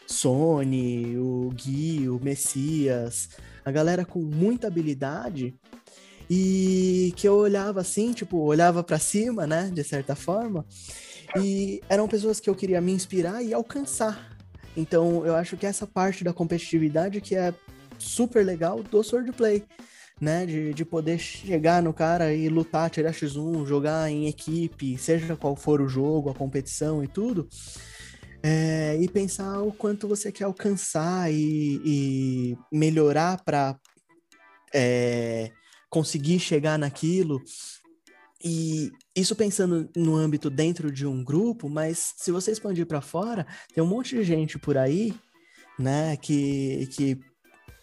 [0.07, 3.31] Sony, o Gui, o Messias,
[3.65, 5.55] a galera com muita habilidade
[6.29, 10.65] e que eu olhava assim, tipo, olhava para cima, né, de certa forma,
[11.37, 14.37] e eram pessoas que eu queria me inspirar e alcançar.
[14.77, 17.53] Então, eu acho que essa parte da competitividade que é
[17.99, 19.65] super legal do Swordplay
[20.21, 20.45] né?
[20.45, 25.57] De, de poder chegar no cara e lutar, tirar X1, jogar em equipe, seja qual
[25.57, 27.49] for o jogo, a competição e tudo.
[28.43, 33.79] É, e pensar o quanto você quer alcançar e, e melhorar para
[34.75, 35.51] é,
[35.89, 37.43] conseguir chegar naquilo.
[38.43, 43.47] E isso pensando no âmbito dentro de um grupo, mas se você expandir para fora,
[43.75, 45.15] tem um monte de gente por aí,
[45.79, 47.21] né, que, que,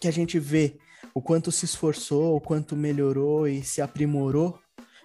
[0.00, 0.76] que a gente vê
[1.18, 4.56] o quanto se esforçou, o quanto melhorou e se aprimorou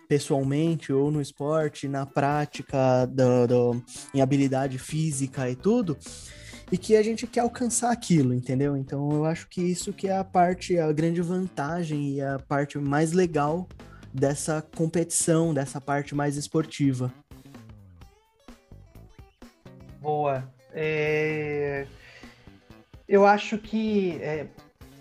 [0.08, 3.84] pessoalmente ou no esporte, na prática, do, do,
[4.14, 5.98] em habilidade física e tudo,
[6.72, 8.78] e que a gente quer alcançar aquilo, entendeu?
[8.78, 12.78] Então eu acho que isso que é a parte, a grande vantagem e a parte
[12.78, 13.68] mais legal
[14.14, 17.12] dessa competição, dessa parte mais esportiva.
[20.00, 20.48] Boa.
[20.72, 21.88] É...
[23.08, 24.46] Eu acho que é,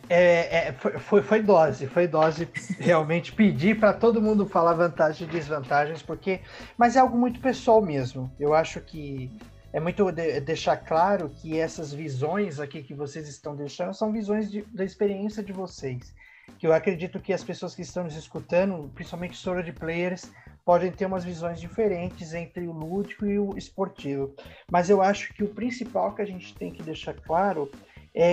[0.09, 2.49] é, é, foi, foi, dose, foi dose
[2.79, 6.41] realmente pedir para todo mundo falar vantagens e desvantagens, porque.
[6.77, 8.31] Mas é algo muito pessoal mesmo.
[8.39, 9.31] Eu acho que
[9.73, 14.51] é muito de, deixar claro que essas visões aqui que vocês estão deixando são visões
[14.51, 16.15] de, da experiência de vocês.
[16.59, 20.31] Que eu acredito que as pessoas que estão nos escutando, principalmente solo de players,
[20.65, 24.35] podem ter umas visões diferentes entre o lúdico e o esportivo.
[24.71, 27.71] Mas eu acho que o principal que a gente tem que deixar claro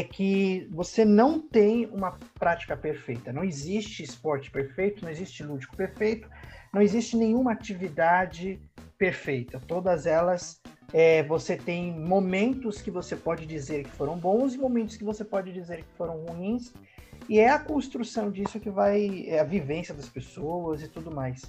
[0.03, 3.31] que você não tem uma prática perfeita.
[3.31, 6.29] Não existe esporte perfeito, não existe lúdico perfeito,
[6.73, 8.59] não existe nenhuma atividade
[8.97, 9.59] perfeita.
[9.59, 10.61] Todas elas,
[10.93, 15.23] é, você tem momentos que você pode dizer que foram bons e momentos que você
[15.23, 16.73] pode dizer que foram ruins.
[17.29, 21.41] E é a construção disso que vai, é a vivência das pessoas e tudo mais.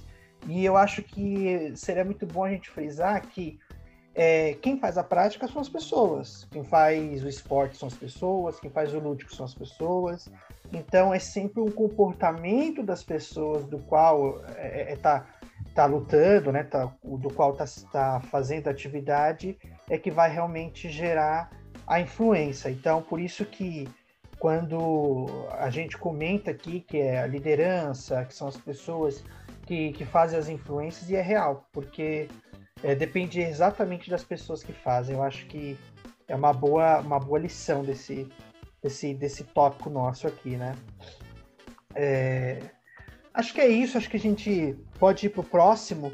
[0.47, 3.59] E eu acho que seria muito bom a gente frisar que
[4.13, 6.45] é, quem faz a prática são as pessoas.
[6.51, 10.29] Quem faz o esporte são as pessoas, quem faz o lúdico são as pessoas.
[10.71, 15.25] Então é sempre um comportamento das pessoas do qual é, é, tá,
[15.73, 16.63] tá lutando, né?
[16.63, 19.57] Tá, do qual tá, tá fazendo atividade
[19.89, 21.51] é que vai realmente gerar
[21.87, 22.69] a influência.
[22.69, 23.87] Então por isso que
[24.39, 29.23] quando a gente comenta aqui que é a liderança, que são as pessoas
[29.65, 32.27] que, que fazem as influências, e é real, porque
[32.83, 35.15] é, depende exatamente das pessoas que fazem.
[35.15, 35.77] Eu acho que
[36.27, 38.27] é uma boa, uma boa lição desse,
[38.81, 40.75] desse, desse tópico nosso aqui, né?
[41.93, 42.59] É,
[43.33, 43.97] acho que é isso.
[43.97, 46.11] Acho que a gente pode ir para o próximo.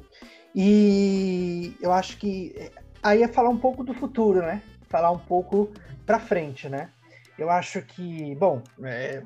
[0.55, 2.71] E eu acho que
[3.03, 4.61] aí é falar um pouco do futuro, né?
[4.87, 5.71] falar um pouco
[6.05, 6.89] para frente, né?
[7.37, 9.21] Eu acho que, bom, é,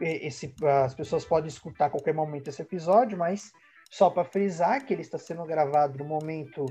[0.00, 0.54] esse,
[0.84, 3.52] as pessoas podem escutar a qualquer momento esse episódio, mas
[3.92, 6.64] só para frisar que ele está sendo gravado no momento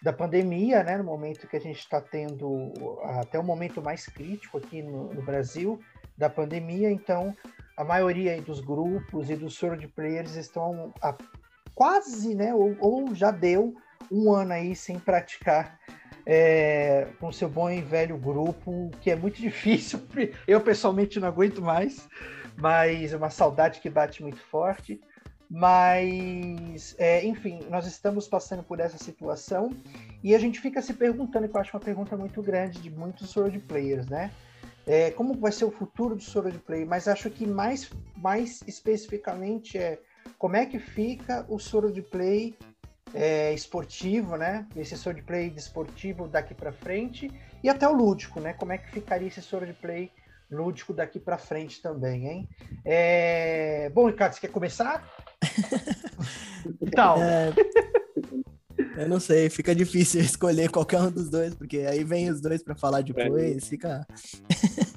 [0.00, 2.72] da pandemia, né, no momento que a gente está tendo
[3.20, 5.78] até o momento mais crítico aqui no, no, Brasil
[6.16, 7.36] da pandemia, então
[7.76, 11.14] a maioria dos grupos e dos sword players estão a,
[11.74, 13.74] quase, né, ou, ou, já deu
[14.10, 15.78] um ano aí sem praticar
[16.24, 20.00] é, com seu bom e velho grupo, que é muito difícil.
[20.48, 22.08] Eu pessoalmente não aguento mais,
[22.56, 24.98] mas é uma saudade que bate muito forte.
[25.54, 29.70] Mas, é, enfim, nós estamos passando por essa situação
[30.24, 33.28] e a gente fica se perguntando, que eu acho uma pergunta muito grande de muitos
[33.28, 34.30] Sword Players, né?
[34.86, 36.86] É, como vai ser o futuro do Sword Play?
[36.86, 40.00] Mas acho que mais, mais especificamente é
[40.38, 42.56] como é que fica o Sword Play
[43.12, 44.66] é, esportivo, né?
[44.74, 47.30] Esse Sword Play esportivo daqui para frente
[47.62, 48.54] e até o lúdico, né?
[48.54, 50.10] Como é que ficaria esse Sword Play
[50.52, 52.48] lúdico daqui para frente também, hein?
[52.84, 53.90] É...
[53.90, 55.04] Bom, Ricardo, você quer começar?
[56.80, 57.16] então.
[57.22, 57.52] É...
[58.96, 62.62] Eu não sei, fica difícil escolher qualquer um dos dois, porque aí vem os dois
[62.62, 64.06] para falar depois, fica.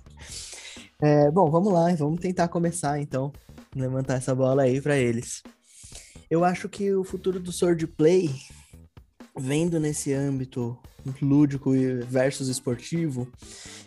[1.02, 3.32] é, bom, vamos lá, vamos tentar começar então,
[3.76, 5.42] levantar essa bola aí para eles.
[6.30, 8.30] Eu acho que o futuro do Sword Play,
[9.38, 10.78] vendo nesse âmbito
[11.22, 11.72] lúdico
[12.08, 13.28] versus esportivo,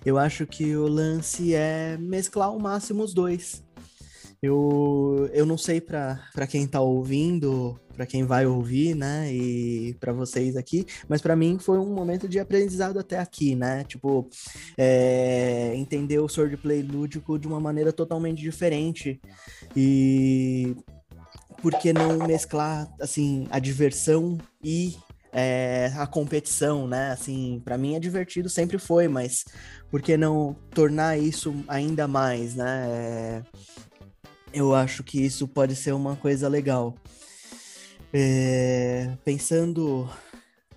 [0.05, 3.63] eu acho que o lance é mesclar ao máximo os dois.
[4.41, 10.13] Eu, eu não sei para quem tá ouvindo, para quem vai ouvir, né, e para
[10.13, 13.83] vocês aqui, mas para mim foi um momento de aprendizado até aqui, né?
[13.83, 14.29] Tipo,
[14.77, 19.21] é, entender o swordplay lúdico de uma maneira totalmente diferente
[19.75, 20.77] e
[21.61, 24.97] por que não mesclar assim a diversão e
[25.33, 27.11] é, a competição, né?
[27.11, 29.45] Assim, para mim é divertido, sempre foi, mas
[29.91, 32.87] por que não tornar isso ainda mais, né?
[32.89, 33.43] É,
[34.53, 36.95] eu acho que isso pode ser uma coisa legal.
[38.13, 40.09] É, pensando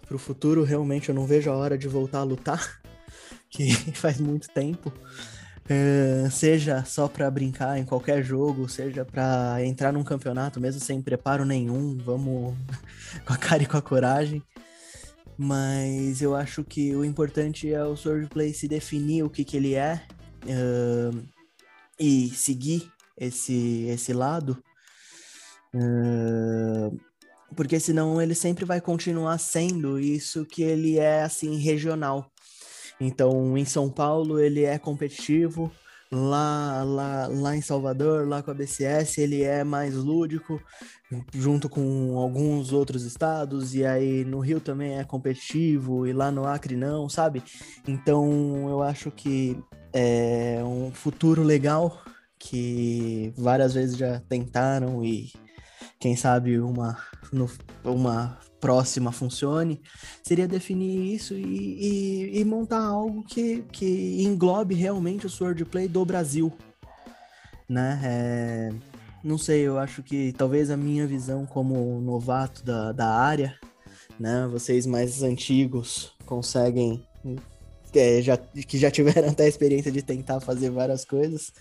[0.05, 2.81] pro futuro, realmente eu não vejo a hora de voltar a lutar,
[3.49, 4.91] que faz muito tempo.
[5.71, 11.01] Uh, seja só para brincar em qualquer jogo, seja para entrar num campeonato mesmo sem
[11.01, 12.57] preparo nenhum, vamos
[13.25, 14.43] com a cara e com a coragem.
[15.37, 19.75] Mas eu acho que o importante é o swordplay se definir o que, que ele
[19.75, 20.01] é
[20.43, 21.23] uh,
[21.97, 24.61] e seguir esse, esse lado.
[25.73, 26.99] Uh,
[27.55, 32.30] porque senão ele sempre vai continuar sendo isso que ele é assim regional.
[33.01, 35.71] Então, em São Paulo ele é competitivo,
[36.11, 40.61] lá, lá, lá em Salvador, lá com a BCS, ele é mais lúdico,
[41.33, 46.45] junto com alguns outros estados, e aí no Rio também é competitivo, e lá no
[46.45, 47.41] Acre não, sabe?
[47.87, 49.57] Então eu acho que
[49.91, 52.03] é um futuro legal
[52.37, 55.31] que várias vezes já tentaram e
[56.01, 56.97] quem sabe uma,
[57.83, 59.79] uma próxima funcione,
[60.23, 61.43] seria definir isso e,
[62.33, 66.51] e, e, montar algo que, que englobe realmente o swordplay do Brasil,
[67.69, 68.01] né?
[68.03, 68.69] É,
[69.23, 73.55] não sei, eu acho que talvez a minha visão como novato da, da área,
[74.19, 74.47] né?
[74.51, 77.05] Vocês mais antigos conseguem,
[77.93, 81.53] é, já, que já tiveram até a experiência de tentar fazer várias coisas,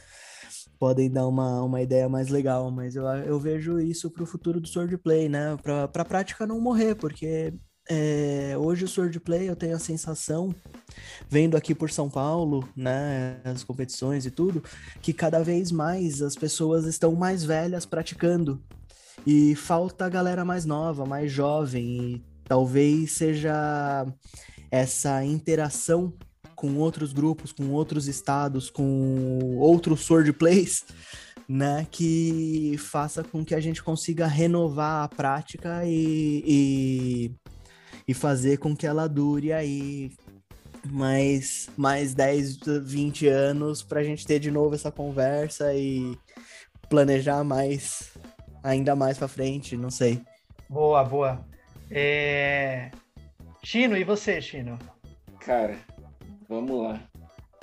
[0.81, 4.59] podem dar uma, uma ideia mais legal, mas eu, eu vejo isso para o futuro
[4.59, 5.55] do swordplay, né?
[5.63, 7.53] Para a prática não morrer, porque
[7.87, 10.55] é, hoje o swordplay eu tenho a sensação,
[11.29, 14.65] vendo aqui por São Paulo, né, as competições e tudo,
[15.03, 18.63] que cada vez mais as pessoas estão mais velhas praticando
[19.27, 24.07] e falta a galera mais nova, mais jovem, e talvez seja
[24.71, 26.15] essa interação
[26.61, 30.85] com outros grupos, com outros estados, com outros sword plays,
[31.49, 37.35] né, que faça com que a gente consiga renovar a prática e, e,
[38.07, 40.13] e fazer com que ela dure aí
[40.87, 46.15] mais, mais 10, 20 anos para a gente ter de novo essa conversa e
[46.91, 48.13] planejar mais,
[48.63, 50.21] ainda mais para frente, não sei.
[50.69, 51.43] Boa, boa.
[51.91, 52.91] É...
[53.65, 54.79] Chino, e você, Chino?
[55.41, 55.79] Cara,
[56.51, 57.01] Vamos lá.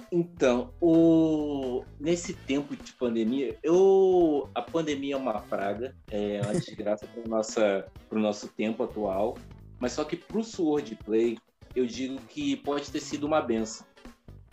[0.10, 1.84] Então, o...
[2.00, 4.50] nesse tempo de pandemia, eu...
[4.56, 9.38] a pandemia é uma praga, é uma desgraça para o nosso tempo atual,
[9.78, 11.38] mas só que para o Swordplay,
[11.76, 13.86] eu digo que pode ter sido uma benção.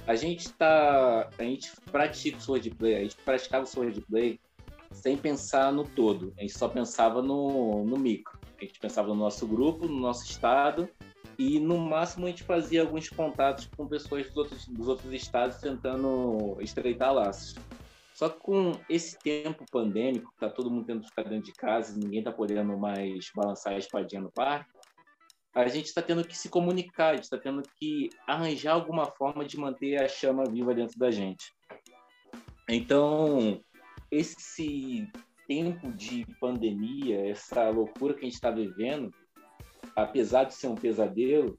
[0.05, 4.41] A gente tá, a gente pratica o Swordplay, a gente praticava o Swordplay
[4.91, 8.37] sem pensar no todo, a gente só pensava no, no micro.
[8.61, 10.89] A gente pensava no nosso grupo, no nosso estado
[11.39, 15.59] E no máximo a gente fazia alguns contatos com pessoas dos outros, dos outros estados
[15.59, 17.55] tentando estreitar laços.
[18.15, 21.99] Só que com esse tempo pandêmico, tá todo mundo tendo que ficar dentro de casa,
[21.99, 24.71] ninguém tá podendo mais balançar a espadinha no parque,
[25.53, 29.45] a gente está tendo que se comunicar, a gente está tendo que arranjar alguma forma
[29.45, 31.53] de manter a chama viva dentro da gente.
[32.69, 33.61] Então,
[34.11, 35.09] esse
[35.47, 39.13] tempo de pandemia, essa loucura que a gente está vivendo,
[39.95, 41.59] apesar de ser um pesadelo,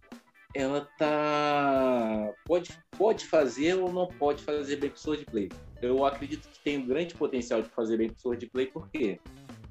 [0.54, 5.50] ela tá pode pode fazer ou não pode fazer bem para o play.
[5.82, 9.20] Eu acredito que tem um grande potencial de fazer bem para o play porque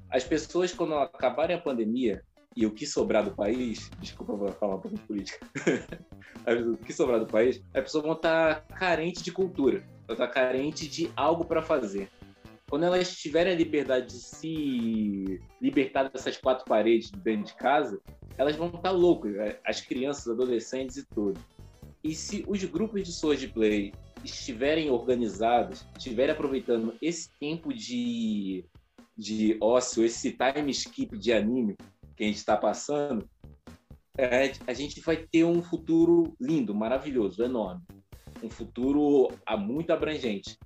[0.09, 2.23] as pessoas quando acabarem a pandemia
[2.55, 5.45] e o que sobrar do país, desculpa vou falar um pouco de política,
[6.73, 10.27] o que sobrar do país, as pessoas vão estar tá carente de cultura, vão estar
[10.27, 12.09] tá carente de algo para fazer.
[12.75, 18.01] Quando elas tiverem a liberdade de se libertar dessas quatro paredes dentro de casa,
[18.37, 21.39] elas vão estar loucas, é, as crianças, adolescentes e tudo.
[22.03, 23.93] E se os grupos de Sword Play
[24.25, 28.65] estiverem organizados, estiverem aproveitando esse tempo de,
[29.15, 31.77] de ócio, esse time skip de anime,
[32.17, 33.25] que a gente está passando,
[34.17, 37.83] é, a gente vai ter um futuro lindo, maravilhoso, enorme.
[38.43, 40.57] Um futuro muito abrangente.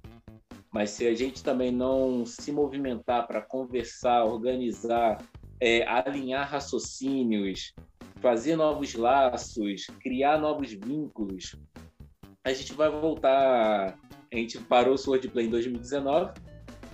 [0.71, 5.17] Mas se a gente também não se movimentar para conversar, organizar,
[5.59, 7.73] é, alinhar raciocínios,
[8.17, 11.55] fazer novos laços, criar novos vínculos,
[12.43, 13.97] a gente vai voltar.
[14.31, 16.33] A gente parou o Swordplay em 2019,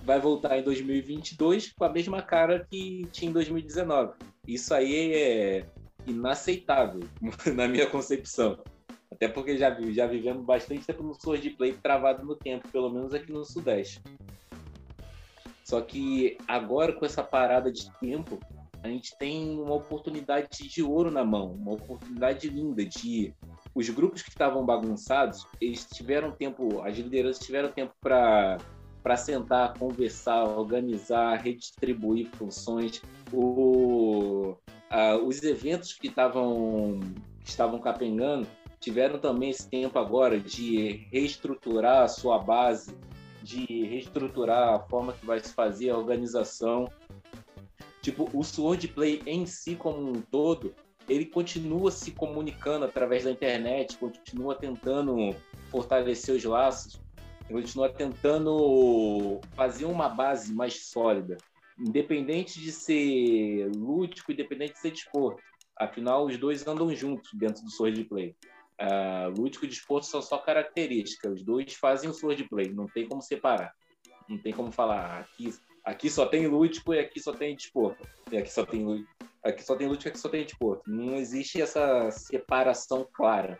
[0.04, 4.14] vai voltar em 2022 com a mesma cara que tinha em 2019.
[4.46, 5.66] Isso aí é
[6.06, 7.00] inaceitável,
[7.54, 8.58] na minha concepção.
[9.16, 13.14] Até porque já, já vivemos bastante tempo no Sword Play travado no tempo, pelo menos
[13.14, 14.02] aqui no Sudeste.
[15.64, 18.38] Só que agora, com essa parada de tempo,
[18.82, 23.34] a gente tem uma oportunidade de ouro na mão, uma oportunidade linda de
[23.74, 28.58] os grupos que estavam bagunçados, eles tiveram tempo, as lideranças tiveram tempo para
[29.02, 33.00] para sentar, conversar, organizar, redistribuir funções.
[33.32, 34.56] O,
[34.90, 36.98] a, os eventos que estavam
[37.40, 38.48] que estavam capengando
[38.86, 42.96] tiveram também esse tempo agora de reestruturar a sua base,
[43.42, 46.88] de reestruturar a forma que vai se fazer a organização.
[48.00, 50.72] Tipo, o Swordplay em si como um todo,
[51.08, 55.34] ele continua se comunicando através da internet, continua tentando
[55.68, 57.02] fortalecer os laços,
[57.50, 61.36] continua tentando fazer uma base mais sólida,
[61.76, 65.42] independente de ser lúdico, independente de ser desporto.
[65.76, 68.36] Afinal, os dois andam juntos dentro do sword play.
[68.80, 71.32] Uh, lúdico e desporto são só características.
[71.32, 72.70] Os dois fazem o sword play.
[72.72, 73.72] Não tem como separar.
[74.28, 75.54] Não tem como falar aqui,
[75.84, 78.06] aqui só tem lúdico e aqui só tem desporto.
[78.30, 79.08] E aqui só tem lúdico.
[79.42, 80.90] Aqui só tem lúdico e aqui só tem desporto.
[80.90, 83.58] Não existe essa separação clara.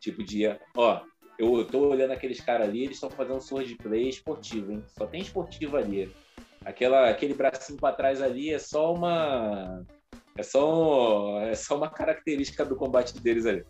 [0.00, 0.46] Tipo de,
[0.76, 1.02] ó,
[1.38, 4.84] eu tô olhando aqueles caras ali, eles estão fazendo sword play esportivo, hein?
[4.88, 6.12] Só tem esportivo ali.
[6.64, 9.84] Aquela, aquele bracinho para trás ali é só uma
[10.36, 13.64] é só é só uma característica do combate deles ali.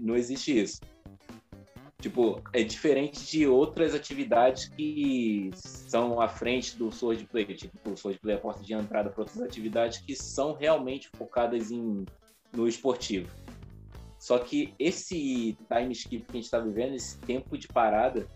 [0.00, 0.80] Não existe isso.
[2.00, 7.96] Tipo, é diferente de outras atividades que são à frente do sword play, tipo, o
[7.96, 12.04] sword play é a porta de entrada para outras atividades que são realmente focadas em
[12.52, 13.30] no esportivo.
[14.18, 18.26] Só que esse time skip que a gente está vivendo, esse tempo de parada,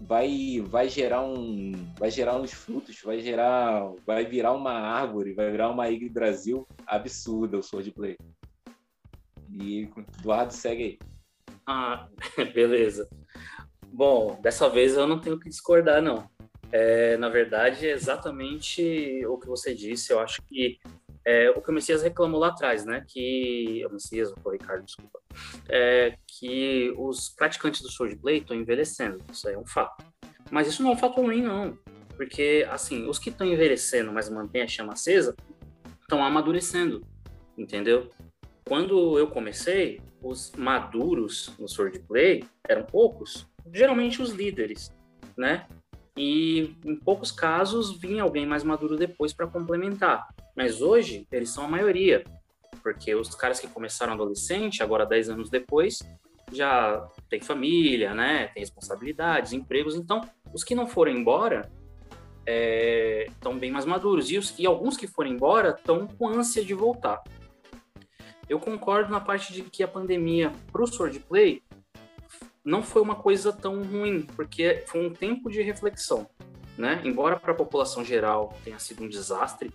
[0.00, 5.50] vai vai gerar um vai gerar uns frutos, vai gerar vai virar uma árvore, vai
[5.50, 8.16] virar uma Brasil absurda o Sword Play.
[9.52, 10.98] E Eduardo segue aí.
[11.66, 12.08] Ah,
[12.54, 13.08] beleza.
[13.86, 16.28] Bom, dessa vez eu não tenho que discordar não.
[16.72, 20.12] É, na verdade, é exatamente o que você disse.
[20.12, 20.78] Eu acho que
[21.24, 23.04] é, o que o Messias reclamou lá atrás, né?
[23.06, 25.20] Que o Messias, o Ricardo, desculpa,
[25.68, 29.18] é, que os praticantes do swordplay estão envelhecendo.
[29.30, 30.04] Isso é um fato.
[30.50, 31.76] Mas isso não é um fato ruim, não.
[32.16, 35.34] Porque, assim, os que estão envelhecendo, mas mantêm a chama acesa,
[36.02, 37.06] estão amadurecendo,
[37.56, 38.10] entendeu?
[38.64, 44.92] Quando eu comecei, os maduros no swordplay eram poucos, geralmente os líderes,
[45.36, 45.66] né?
[46.16, 50.28] E em poucos casos vinha alguém mais maduro depois para complementar.
[50.56, 52.24] Mas hoje eles são a maioria
[52.82, 56.00] porque os caras que começaram adolescente, agora 10 anos depois,
[56.52, 58.48] já tem família, né?
[58.48, 59.94] Tem responsabilidades, empregos.
[59.94, 61.70] Então, os que não foram embora
[62.46, 64.30] estão é, bem mais maduros.
[64.30, 67.22] E, os, e alguns que foram embora estão com ânsia de voltar.
[68.50, 71.62] Eu concordo na parte de que a pandemia para o Swordplay
[72.64, 76.28] não foi uma coisa tão ruim, porque foi um tempo de reflexão.
[76.76, 77.00] Né?
[77.04, 79.72] Embora para a população geral tenha sido um desastre,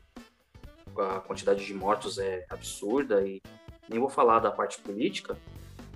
[0.97, 3.41] a quantidade de mortos é absurda e
[3.87, 5.37] nem vou falar da parte política,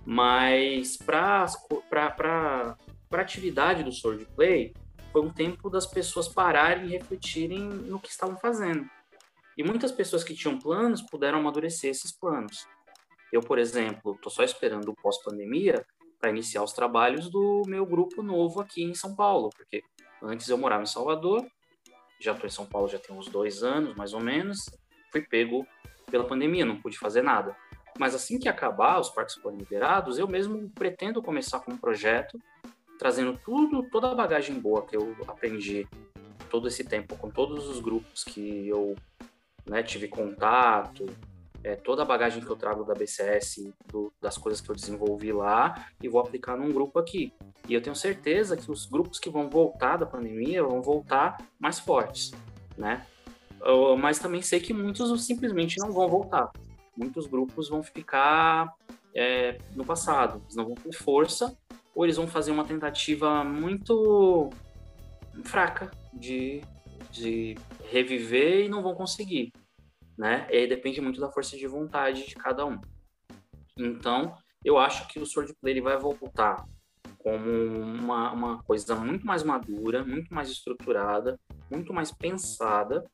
[0.06, 1.48] mas para
[3.12, 4.74] a atividade do swordplay,
[5.12, 8.90] foi um tempo das pessoas pararem e refletirem no que estavam fazendo.
[9.58, 12.68] E muitas pessoas que tinham planos puderam amadurecer esses planos.
[13.32, 15.86] Eu, por exemplo, estou só esperando o pós-pandemia
[16.20, 19.82] para iniciar os trabalhos do meu grupo novo aqui em São Paulo, porque
[20.22, 21.46] antes eu morava em Salvador,
[22.20, 24.70] já estou em São Paulo já tem uns dois anos, mais ou menos,
[25.12, 25.66] fui pego
[26.12, 27.56] pela pandemia, não pude fazer nada.
[27.98, 32.40] Mas assim que acabar, os parques forem liberados, eu mesmo pretendo começar com um projeto,
[32.98, 35.88] trazendo tudo, toda a bagagem boa que eu aprendi
[36.50, 38.96] todo esse tempo, com todos os grupos que eu
[39.70, 41.06] né, tive contato,
[41.64, 45.32] é, toda a bagagem que eu trago da BCS, do, das coisas que eu desenvolvi
[45.32, 47.32] lá, e vou aplicar num grupo aqui.
[47.68, 51.80] E eu tenho certeza que os grupos que vão voltar da pandemia vão voltar mais
[51.80, 52.32] fortes,
[52.78, 53.06] né?
[53.62, 56.50] Eu, mas também sei que muitos simplesmente não vão voltar.
[56.98, 58.74] Muitos grupos vão ficar
[59.14, 61.56] é, no passado, eles não vão ter força,
[61.94, 64.50] ou eles vão fazer uma tentativa muito
[65.44, 66.62] fraca de,
[67.12, 67.56] de
[67.92, 69.52] reviver e não vão conseguir
[70.20, 70.46] né?
[70.52, 72.78] E aí depende muito da força de vontade de cada um.
[73.78, 76.68] Então, eu acho que o Swordplay ele vai voltar
[77.20, 81.40] como uma, uma coisa muito mais madura, muito mais estruturada,
[81.72, 83.10] muito mais pensada.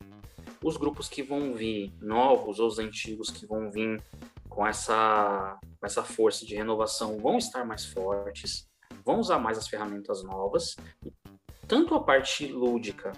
[0.63, 4.01] Os grupos que vão vir novos ou os antigos que vão vir
[4.49, 8.67] com essa, com essa força de renovação vão estar mais fortes,
[9.05, 10.75] vão usar mais as ferramentas novas.
[11.67, 13.11] Tanto a parte lúdica,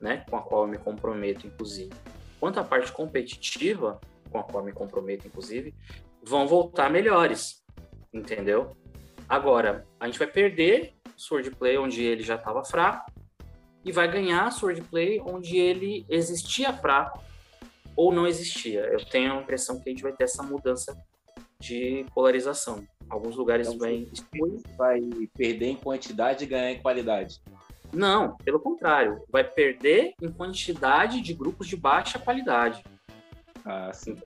[0.00, 1.90] né, com a qual eu me comprometo, inclusive,
[2.38, 5.74] quanto à parte competitiva, com a qual me comprometo, inclusive,
[6.22, 7.62] vão voltar melhores,
[8.12, 8.76] entendeu?
[9.28, 13.10] Agora, a gente vai perder Swordplay onde ele já estava fraco
[13.84, 17.22] e vai ganhar Swordplay onde ele existia fraco
[17.96, 18.80] ou não existia.
[18.80, 20.96] Eu tenho a impressão que a gente vai ter essa mudança
[21.58, 22.86] de polarização.
[23.08, 24.06] Alguns lugares então, vai...
[24.76, 25.00] vai
[25.36, 27.40] perder em quantidade e ganhar em qualidade.
[27.92, 32.84] Não, pelo contrário, vai perder em quantidade de grupos de baixa qualidade.
[33.64, 34.16] Ah, sim.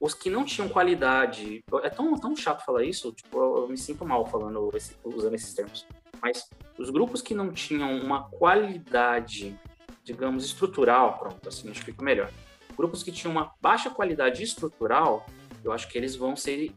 [0.00, 1.64] Os que não tinham qualidade.
[1.82, 5.54] É tão, tão chato falar isso, tipo, eu me sinto mal falando esse, usando esses
[5.54, 5.86] termos.
[6.20, 9.58] Mas os grupos que não tinham uma qualidade,
[10.02, 12.30] digamos, estrutural, pronto, assim acho que fica melhor.
[12.76, 15.26] Grupos que tinham uma baixa qualidade estrutural,
[15.62, 16.74] eu acho que eles vão ser,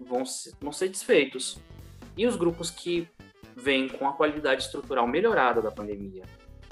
[0.00, 1.58] vão ser, vão ser desfeitos.
[2.16, 3.08] E os grupos que
[3.60, 6.24] vêm com a qualidade estrutural melhorada da pandemia,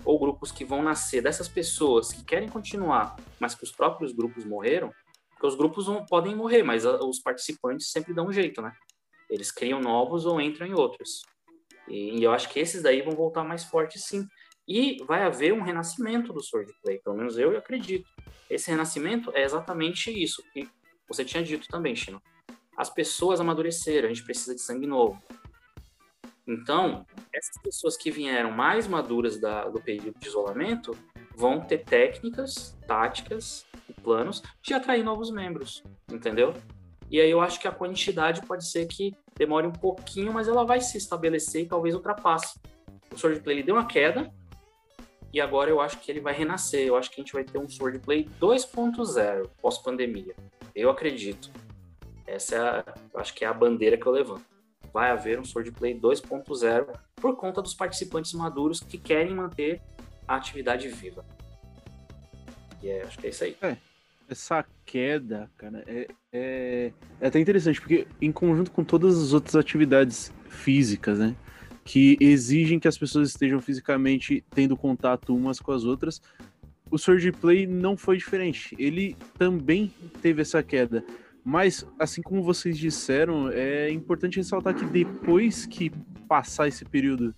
[0.05, 4.45] ou grupos que vão nascer dessas pessoas que querem continuar, mas que os próprios grupos
[4.45, 4.93] morreram,
[5.30, 8.72] porque os grupos não podem morrer, mas os participantes sempre dão um jeito, né?
[9.30, 11.22] Eles criam novos ou entram em outros.
[11.86, 14.26] E, eu acho que esses daí vão voltar mais fortes, sim.
[14.66, 18.09] E vai haver um renascimento do Swordplay, pelo menos eu acredito.
[18.51, 20.68] Esse renascimento é exatamente isso que
[21.07, 22.20] você tinha dito também, Chino.
[22.76, 25.22] As pessoas amadureceram, a gente precisa de sangue novo.
[26.49, 30.96] Então, essas pessoas que vieram mais maduras da, do período de isolamento
[31.36, 36.55] vão ter técnicas, táticas e planos de atrair novos membros, entendeu?
[37.11, 40.64] E aí eu acho que a quantidade pode ser que demore um pouquinho, mas ela
[40.64, 42.59] vai se estabelecer e talvez ultrapasse.
[43.12, 44.32] O Swordplay ele deu uma queda
[45.32, 46.86] e agora eu acho que ele vai renascer.
[46.86, 50.34] Eu acho que a gente vai ter um Swordplay 2.0 pós-pandemia.
[50.74, 51.51] Eu acredito.
[52.26, 54.57] Essa é a, eu acho que é a bandeira que eu levanto
[54.93, 59.80] vai haver um Swordplay 2.0 por conta dos participantes maduros que querem manter
[60.26, 61.24] a atividade viva.
[62.82, 63.57] E é, acho que é isso aí.
[63.62, 63.76] É,
[64.28, 69.57] essa queda, cara, é, é, é até interessante, porque em conjunto com todas as outras
[69.57, 71.34] atividades físicas, né?
[71.84, 76.21] Que exigem que as pessoas estejam fisicamente tendo contato umas com as outras,
[76.91, 78.76] o Swordplay não foi diferente.
[78.79, 81.04] Ele também teve essa queda.
[81.49, 85.88] Mas, assim como vocês disseram, é importante ressaltar que depois que
[86.29, 87.34] passar esse período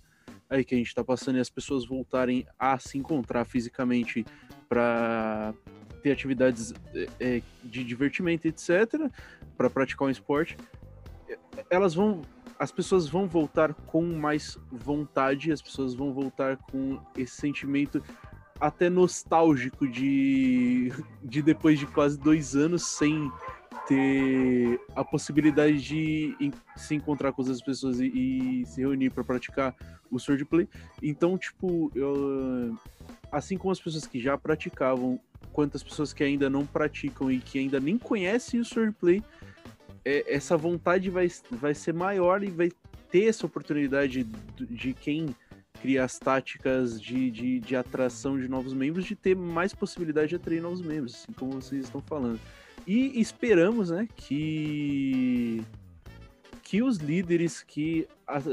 [0.49, 4.25] aí que a gente está passando e as pessoas voltarem a se encontrar fisicamente
[4.67, 5.53] para
[6.03, 6.73] ter atividades
[7.21, 9.09] é, de divertimento, etc.,
[9.55, 10.57] para praticar um esporte,
[11.69, 12.19] elas vão,
[12.59, 18.03] as pessoas vão voltar com mais vontade, as pessoas vão voltar com esse sentimento
[18.59, 20.91] até nostálgico de,
[21.23, 23.31] de depois de quase dois anos sem
[23.91, 29.75] ter a possibilidade de se encontrar com outras pessoas e, e se reunir para praticar
[30.09, 30.65] o swordplay.
[31.03, 32.73] Então, tipo, eu,
[33.29, 35.19] assim como as pessoas que já praticavam,
[35.51, 39.21] quantas pessoas que ainda não praticam e que ainda nem conhecem o swordplay,
[40.05, 42.71] é, essa vontade vai, vai ser maior e vai
[43.11, 45.35] ter essa oportunidade de, de quem
[45.81, 50.35] cria as táticas de, de, de atração de novos membros, de ter mais possibilidade de
[50.37, 52.39] atrair novos membros, assim como vocês estão falando.
[52.85, 55.63] E esperamos, né, que
[56.63, 58.45] que os líderes, que as,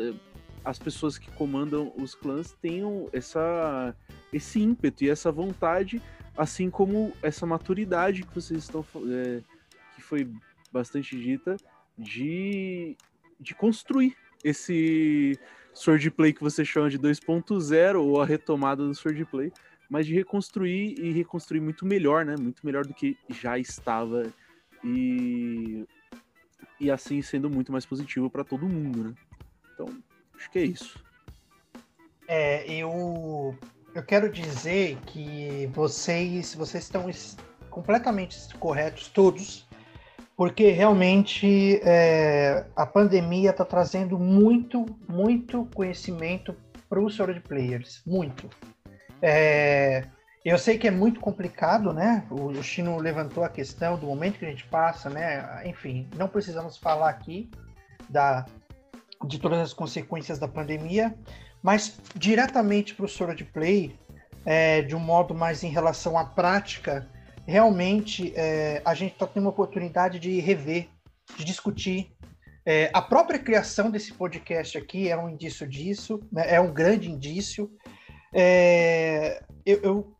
[0.65, 3.95] as pessoas que comandam os clãs tenham essa
[4.33, 6.03] esse ímpeto e essa vontade,
[6.37, 9.41] assim como essa maturidade que vocês estão é,
[9.95, 10.29] que foi
[10.73, 11.57] bastante dita
[11.97, 12.97] de
[13.41, 15.39] de construir esse
[15.73, 19.53] swordplay que você chama de 2.0 ou a retomada do swordplay,
[19.89, 22.35] mas de reconstruir e reconstruir muito melhor, né?
[22.39, 24.33] Muito melhor do que já estava
[24.85, 25.87] e
[26.81, 29.15] e assim sendo muito mais positivo para todo mundo, né?
[29.75, 29.87] Então,
[30.37, 31.03] acho que é isso.
[32.27, 33.57] É, eu
[33.95, 37.07] eu quero dizer que vocês vocês estão
[37.71, 39.69] completamente corretos todos
[40.39, 46.55] porque realmente é, a pandemia está trazendo muito, muito conhecimento
[46.89, 48.49] para os de players, muito.
[49.21, 50.05] É,
[50.45, 52.25] eu sei que é muito complicado, né?
[52.31, 55.63] O, o Chino levantou a questão do momento que a gente passa, né?
[55.67, 57.51] Enfim, não precisamos falar aqui
[58.09, 58.47] da,
[59.27, 61.15] de todas as consequências da pandemia,
[61.63, 63.99] mas diretamente para o Soro de Play,
[64.45, 67.09] é, de um modo mais em relação à prática
[67.49, 70.87] realmente é, a gente está tendo uma oportunidade de rever,
[71.35, 72.13] de discutir.
[72.67, 76.45] É, a própria criação desse podcast aqui é um indício disso, né?
[76.47, 77.71] é um grande indício.
[78.33, 80.17] É, eu, eu,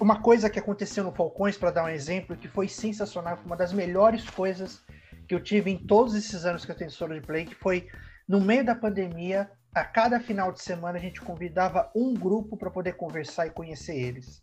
[0.00, 3.56] uma coisa que aconteceu no Falcões, para dar um exemplo, que foi sensacional, foi uma
[3.56, 4.82] das melhores coisas
[5.26, 7.88] que eu tive em todos esses anos que eu tenho solo de play, que foi
[8.26, 12.70] no meio da pandemia, a cada final de semana a gente convidava um grupo para
[12.70, 14.42] poder conversar e conhecer eles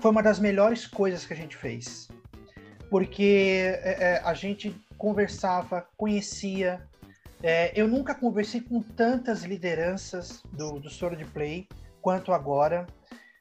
[0.00, 2.08] foi uma das melhores coisas que a gente fez.
[2.88, 6.82] Porque é, é, a gente conversava, conhecia.
[7.42, 11.68] É, eu nunca conversei com tantas lideranças do, do Soro de Play
[12.00, 12.86] quanto agora.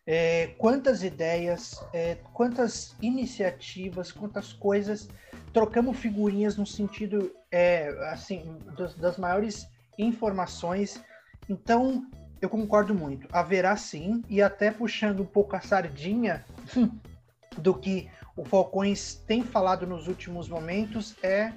[0.06, 5.08] É, quantas ideias, é, quantas iniciativas, quantas coisas.
[5.54, 9.68] Trocamos figurinhas no sentido é, assim das, das maiores
[9.98, 11.02] informações.
[11.48, 12.08] Então,
[12.42, 13.28] eu concordo muito.
[13.32, 16.46] Haverá sim, e até puxando um pouco a sardinha
[17.58, 21.52] do que o Falcões tem falado nos últimos momentos, é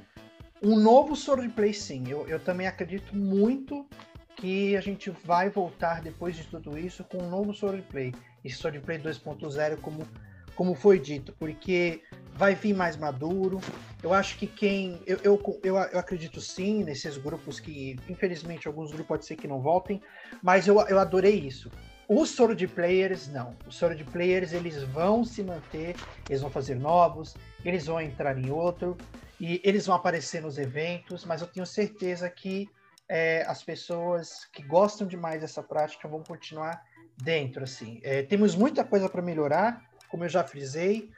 [0.62, 2.04] um novo swordplay sim.
[2.08, 3.86] Eu, eu também acredito muito
[4.36, 8.12] que a gente vai voltar depois de tudo isso com um novo swordplay.
[8.44, 10.06] Esse swordplay 2.0, como,
[10.54, 12.02] como foi dito, porque
[12.34, 13.60] vai vir mais maduro.
[14.02, 15.00] Eu acho que quem.
[15.06, 19.46] Eu, eu, eu, eu, acredito sim nesses grupos que, infelizmente, alguns grupos pode ser que
[19.46, 20.00] não voltem,
[20.42, 21.70] mas eu, eu adorei isso.
[22.08, 23.56] Os soro de players, não.
[23.66, 25.94] Os soro de players, eles vão se manter,
[26.28, 28.96] eles vão fazer novos, eles vão entrar em outro,
[29.40, 32.68] e eles vão aparecer nos eventos, mas eu tenho certeza que
[33.12, 36.82] é, as pessoas que gostam demais dessa prática vão continuar
[37.22, 38.00] dentro, assim.
[38.02, 41.10] É, temos muita coisa para melhorar, como eu já frisei,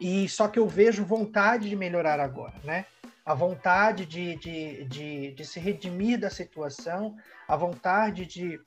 [0.00, 2.84] e só que eu vejo vontade de melhorar agora, né?
[3.24, 7.16] A vontade de, de, de, de se redimir da situação,
[7.46, 8.60] a vontade de,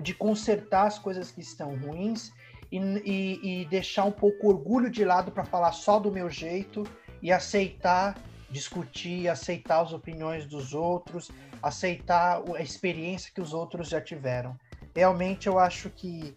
[0.00, 2.30] de consertar as coisas que estão ruins
[2.70, 6.84] e, e, e deixar um pouco orgulho de lado para falar só do meu jeito
[7.20, 8.14] e aceitar
[8.54, 11.28] discutir, aceitar as opiniões dos outros,
[11.60, 14.56] aceitar a experiência que os outros já tiveram.
[14.94, 16.36] Realmente eu acho que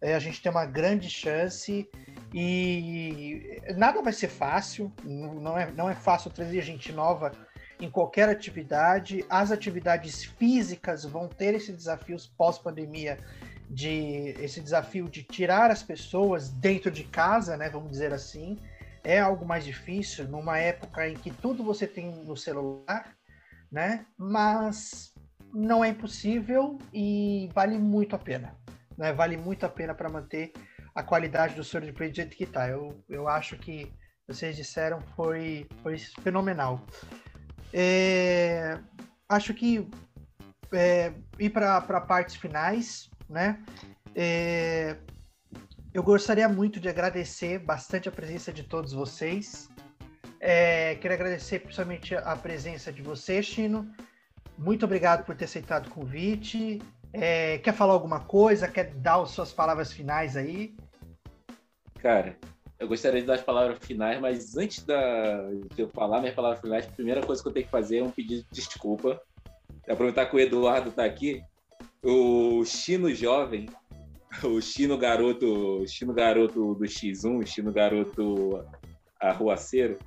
[0.00, 1.86] é, a gente tem uma grande chance
[2.32, 7.32] e nada vai ser fácil, não é, não é fácil trazer gente nova
[7.78, 9.24] em qualquer atividade.
[9.28, 13.18] As atividades físicas vão ter esses desafios pós-pandemia,
[13.70, 18.56] de esse desafio de tirar as pessoas dentro de casa, né, vamos dizer assim.
[19.04, 23.16] É algo mais difícil numa época em que tudo você tem no celular,
[23.70, 24.06] né?
[24.16, 25.12] Mas
[25.52, 28.54] não é impossível e vale muito a pena.
[28.96, 29.12] Né?
[29.12, 30.52] Vale muito a pena para manter
[30.94, 32.68] a qualidade do Sword Play do jeito que tá.
[32.68, 33.92] Eu, eu acho que
[34.26, 36.84] vocês disseram foi, foi fenomenal.
[37.72, 38.78] É,
[39.28, 39.88] acho que
[40.72, 43.62] é, ir para partes finais, né?
[44.14, 44.96] É,
[45.98, 49.68] eu gostaria muito de agradecer bastante a presença de todos vocês.
[50.38, 53.92] É, quero agradecer principalmente a presença de você, Chino.
[54.56, 56.80] Muito obrigado por ter aceitado o convite.
[57.12, 58.68] É, quer falar alguma coisa?
[58.68, 60.76] Quer dar as suas palavras finais aí?
[62.00, 62.38] Cara,
[62.78, 66.60] eu gostaria de dar as palavras finais, mas antes da, de eu falar minhas palavras
[66.60, 69.20] finais, a primeira coisa que eu tenho que fazer é um pedido de desculpa.
[69.88, 71.42] Aproveitar que o Eduardo está aqui.
[72.04, 73.68] O Chino Jovem,
[74.44, 78.64] o Chino Garoto, Chino Garoto do X1, o Chino Garoto
[79.20, 79.98] Arruaceiro,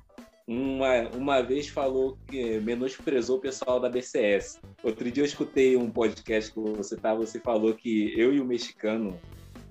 [0.46, 4.60] uma, uma vez falou que menosprezou o pessoal da BCS.
[4.82, 8.44] Outro dia eu escutei um podcast que você estava, você falou que eu e o
[8.44, 9.18] mexicano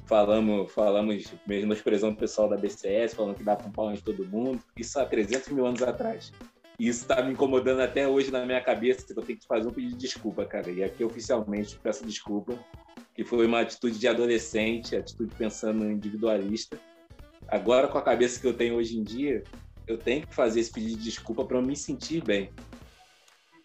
[0.05, 4.61] falamos, falamos menosprezando o pessoal da BCS, falando que dá com pau em todo mundo,
[4.75, 6.31] isso há 300 mil anos atrás.
[6.79, 9.67] E isso está me incomodando até hoje na minha cabeça, que eu tenho que fazer
[9.67, 10.71] um pedido de desculpa, cara.
[10.71, 12.57] E aqui oficialmente peço desculpa,
[13.21, 16.79] que foi uma atitude de adolescente, atitude pensando individualista.
[17.47, 19.43] Agora, com a cabeça que eu tenho hoje em dia,
[19.85, 22.51] eu tenho que fazer esse pedido de desculpa para me sentir bem.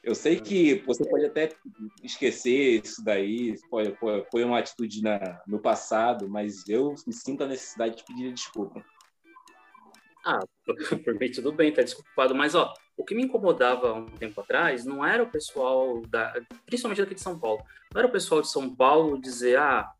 [0.03, 1.53] Eu sei que você pode até
[2.03, 3.57] esquecer isso daí,
[4.31, 8.85] foi uma atitude na, no passado, mas eu me sinto a necessidade de pedir desculpa.
[10.23, 10.41] Ah,
[11.03, 12.35] por mim tudo bem, tá desculpado.
[12.35, 17.01] Mas, ó, o que me incomodava um tempo atrás não era o pessoal, da, principalmente
[17.01, 17.63] daqui de São Paulo,
[17.93, 19.91] não era o pessoal de São Paulo dizer, ah,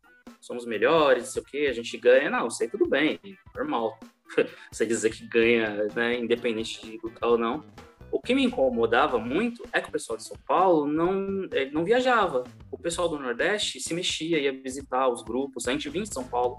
[0.41, 2.29] somos melhores, não sei o quê, a gente ganha.
[2.29, 3.19] Não, sei tudo bem,
[3.55, 3.99] normal.
[4.71, 7.63] Você dizer que ganha, né, independente de lutar ou não.
[8.09, 11.83] O que me incomodava muito é que o pessoal de São Paulo não, eh, não
[11.83, 12.45] viajava.
[12.71, 15.67] O pessoal do Nordeste se mexia, ia visitar os grupos.
[15.67, 16.55] A gente vinha em São Paulo,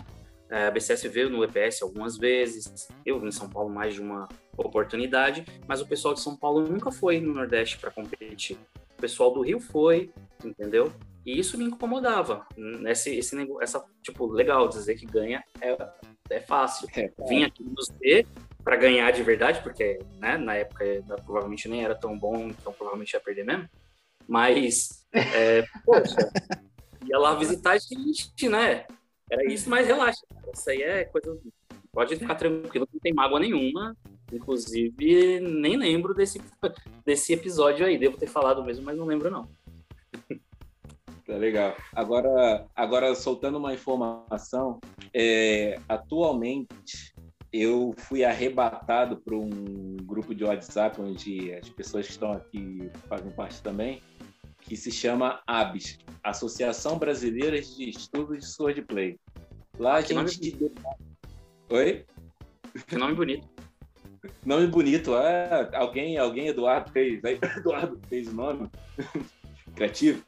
[0.50, 4.28] a BCS veio no EPS algumas vezes, eu vim em São Paulo mais de uma
[4.56, 8.56] oportunidade, mas o pessoal de São Paulo nunca foi no Nordeste para competir.
[8.96, 10.10] O pessoal do Rio foi,
[10.44, 10.92] entendeu?
[11.24, 12.46] E isso me incomodava.
[12.86, 15.76] Esse, esse negócio, essa, tipo, legal dizer que ganha é,
[16.30, 16.88] é fácil.
[16.96, 18.26] É, Vim aqui nos ver
[18.64, 20.84] para ganhar de verdade, porque né, na época
[21.24, 23.68] provavelmente nem era tão bom, então provavelmente ia perder mesmo.
[24.26, 26.16] Mas, é, poxa,
[27.06, 28.86] ia lá visitar a gente, né?
[29.30, 30.24] Era isso, mas relaxa.
[30.52, 31.38] Isso aí é coisa.
[31.92, 33.96] Pode ficar tranquilo, não tem mágoa nenhuma.
[34.32, 36.40] Inclusive, nem lembro desse,
[37.04, 37.98] desse episódio aí.
[37.98, 39.48] Devo ter falado mesmo, mas não lembro, não.
[41.26, 41.76] Tá legal.
[41.94, 44.80] Agora, agora soltando uma informação,
[45.12, 47.14] é, atualmente
[47.52, 53.30] eu fui arrebatado por um grupo de WhatsApp onde as pessoas que estão aqui fazem
[53.32, 54.02] parte também,
[54.60, 59.18] que se chama ABS, Associação Brasileira de Estudos de Swordplay.
[59.78, 60.14] Lá a gente.
[60.14, 60.74] Nome...
[61.70, 62.04] Oi?
[62.86, 63.48] Que nome bonito.
[64.44, 65.14] Nome bonito.
[65.14, 67.22] Ah, alguém, alguém, Eduardo fez.
[67.56, 68.70] Eduardo fez o nome.
[69.74, 70.22] Criativo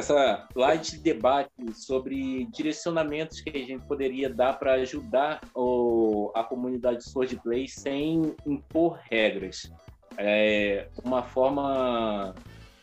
[0.00, 6.42] essa lá de debate sobre direcionamentos que a gente poderia dar para ajudar o, a
[6.42, 9.70] comunidade Swordplay sem impor regras.
[10.16, 12.34] É uma forma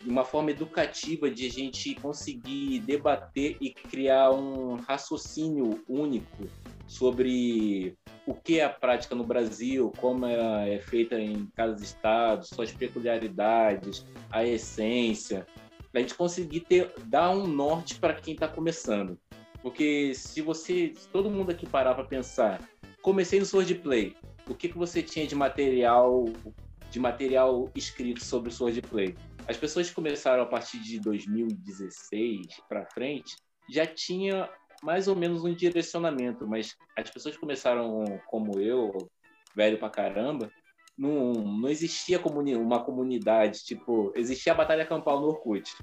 [0.09, 6.47] uma forma educativa de a gente conseguir debater e criar um raciocínio único
[6.87, 12.71] sobre o que é a prática no Brasil, como é feita em cada estado, suas
[12.71, 15.45] peculiaridades, a essência,
[15.93, 19.17] a gente conseguir ter, dar um norte para quem está começando.
[19.61, 22.61] Porque se você, se todo mundo aqui parar para pensar,
[23.01, 24.15] comecei no Swordplay,
[24.47, 26.25] o que, que você tinha de material
[26.89, 29.15] de material escrito sobre Swordplay?
[29.47, 33.37] As pessoas começaram a partir de 2016 para frente
[33.69, 34.49] já tinha
[34.83, 39.09] mais ou menos um direcionamento, mas as pessoas começaram como eu,
[39.55, 40.51] velho pra caramba,
[40.97, 45.73] não, não existia comuni uma comunidade, tipo, existia a Batalha Campal no Orkut,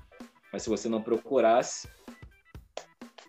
[0.53, 1.89] mas se você não procurasse,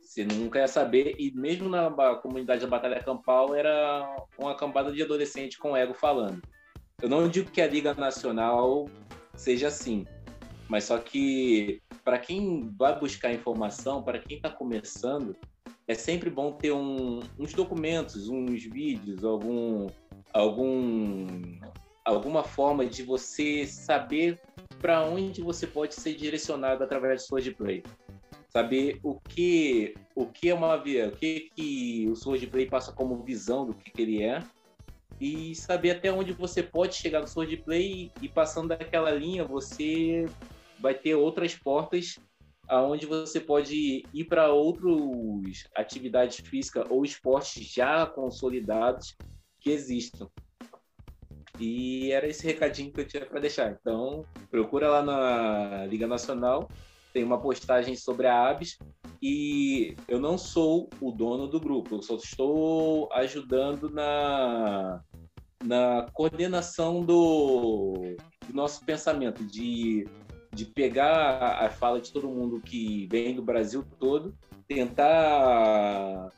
[0.01, 4.05] você nunca ia saber, e mesmo na comunidade da Batalha Campal era
[4.37, 6.41] uma cambada de adolescente com ego falando.
[7.01, 8.85] Eu não digo que a Liga Nacional
[9.35, 10.05] seja assim,
[10.67, 15.35] mas só que para quem vai buscar informação, para quem está começando,
[15.87, 19.87] é sempre bom ter um, uns documentos, uns vídeos, algum
[20.33, 21.27] algum
[22.03, 24.39] alguma forma de você saber
[24.79, 27.83] para onde você pode ser direcionado através de Sword Play.
[28.49, 32.91] Saber o que o que é uma via, o que que o Sword Play passa
[32.91, 34.43] como visão do que, que ele é
[35.19, 40.25] e saber até onde você pode chegar no Sword Play e passando daquela linha você
[40.79, 42.17] vai ter outras portas
[42.67, 49.15] aonde você pode ir para outras atividades físicas ou esportes já consolidados
[49.59, 50.27] que existam.
[51.59, 53.71] E era esse recadinho que eu tinha para deixar.
[53.71, 56.69] Então, procura lá na Liga Nacional,
[57.13, 58.77] tem uma postagem sobre a Aves
[59.21, 65.01] e eu não sou o dono do grupo, eu só estou ajudando na,
[65.63, 70.05] na coordenação do, do nosso pensamento, de,
[70.55, 74.33] de pegar a fala de todo mundo que vem do Brasil todo,
[74.67, 76.31] tentar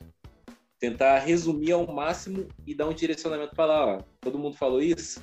[0.80, 3.98] tentar resumir ao máximo e dar um direcionamento para lá.
[3.98, 5.22] Ó, todo mundo falou isso,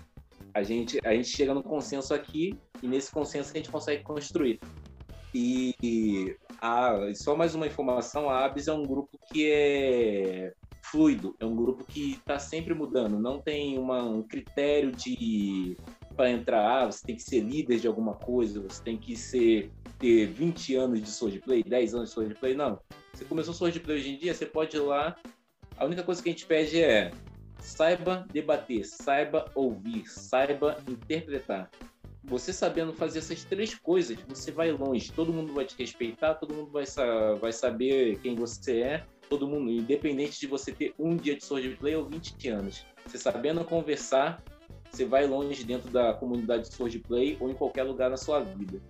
[0.53, 4.61] a gente, a gente chega no consenso aqui e nesse consenso a gente consegue construir.
[5.35, 10.53] E a, só mais uma informação, a ABS é um grupo que é
[10.83, 15.77] fluido, é um grupo que está sempre mudando, não tem uma, um critério de
[16.15, 19.71] para entrar, ah, você tem que ser líder de alguma coisa, você tem que ser
[19.99, 22.79] ter 20 anos de swordplay, 10 anos de swordplay, não
[23.13, 25.17] Você começou Sword Play hoje em dia, você pode ir lá.
[25.77, 27.11] A única coisa que a gente pede é
[27.59, 31.71] saiba debater, saiba ouvir, saiba interpretar.
[32.25, 35.13] Você sabendo fazer essas três coisas, você vai longe.
[35.13, 36.85] Todo mundo vai te respeitar, todo mundo vai,
[37.41, 41.77] vai saber quem você é, todo mundo, independente de você ter um dia de Sword
[41.77, 42.87] Play ou 20 anos.
[43.07, 44.43] Você sabendo conversar,
[44.95, 48.41] você vai longe dentro da comunidade de Sword Play ou em qualquer lugar na sua
[48.41, 48.81] vida.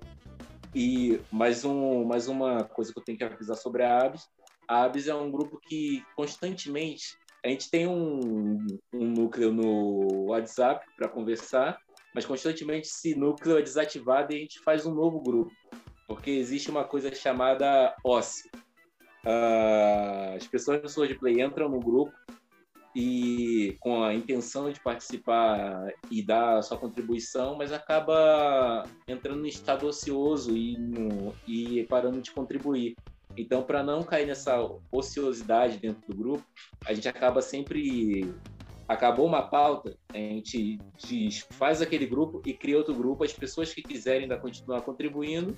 [0.74, 4.28] E mais, um, mais uma coisa que eu tenho que avisar sobre a Abis.
[4.68, 10.86] A Abis é um grupo que constantemente a gente tem um, um núcleo no WhatsApp
[10.96, 11.78] para conversar,
[12.14, 15.52] mas constantemente esse núcleo é desativado e a gente faz um novo grupo,
[16.06, 18.50] porque existe uma coisa chamada OSSE.
[19.26, 22.12] Uh, as pessoas do Sword Play entram no grupo
[22.94, 29.86] e com a intenção de participar e dar sua contribuição, mas acaba entrando em estado
[29.86, 32.94] ocioso e, no, e parando de contribuir.
[33.36, 34.56] Então, para não cair nessa
[34.92, 36.44] ociosidade dentro do grupo,
[36.86, 38.32] a gente acaba sempre
[38.86, 40.78] acabou uma pauta, a gente
[41.52, 43.24] faz aquele grupo e cria outro grupo.
[43.24, 45.56] As pessoas que quiserem ainda continuar contribuindo,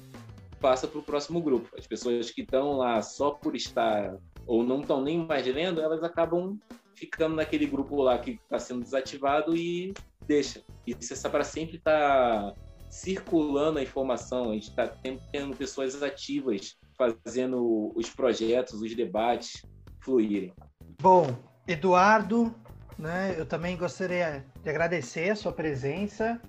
[0.60, 1.68] passa para o próximo grupo.
[1.76, 6.02] As pessoas que estão lá só por estar ou não estão nem mais lendo, elas
[6.02, 6.58] acabam
[6.96, 9.92] ficando naquele grupo lá que está sendo desativado e
[10.26, 10.62] deixa.
[10.86, 12.54] Isso é para sempre estar tá
[12.88, 14.88] circulando a informação, a gente está
[15.32, 19.62] tendo pessoas ativas fazendo os projetos, os debates
[20.00, 20.54] fluírem.
[21.00, 21.36] Bom,
[21.68, 22.54] Eduardo,
[22.98, 26.40] né, eu também gostaria de agradecer a sua presença.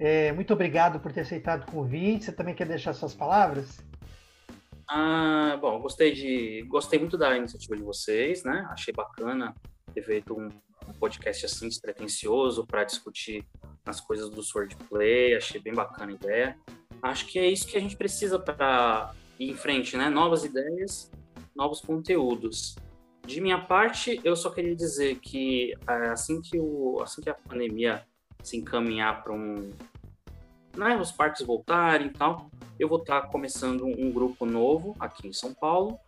[0.00, 2.24] É, muito obrigado por ter aceitado o convite.
[2.24, 3.84] Você também quer deixar suas palavras?
[4.88, 8.66] Ah, bom, gostei de, gostei muito da iniciativa de vocês, né?
[8.70, 9.54] Achei bacana
[9.96, 10.50] ter feito um,
[11.00, 13.44] podcast assim despretensioso para discutir
[13.84, 16.58] as coisas do swordplay, achei bem bacana a ideia.
[17.02, 20.08] Acho que é isso que a gente precisa para ir em frente, né?
[20.10, 21.10] Novas ideias,
[21.54, 22.76] novos conteúdos.
[23.26, 27.34] De minha parte, eu só queria dizer que é, assim que, o, assim que a
[27.34, 28.04] pandemia
[28.42, 29.72] se encaminhar para um.
[30.76, 35.26] Né, os parques voltarem e tal, eu vou estar tá começando um grupo novo aqui
[35.26, 35.98] em São Paulo,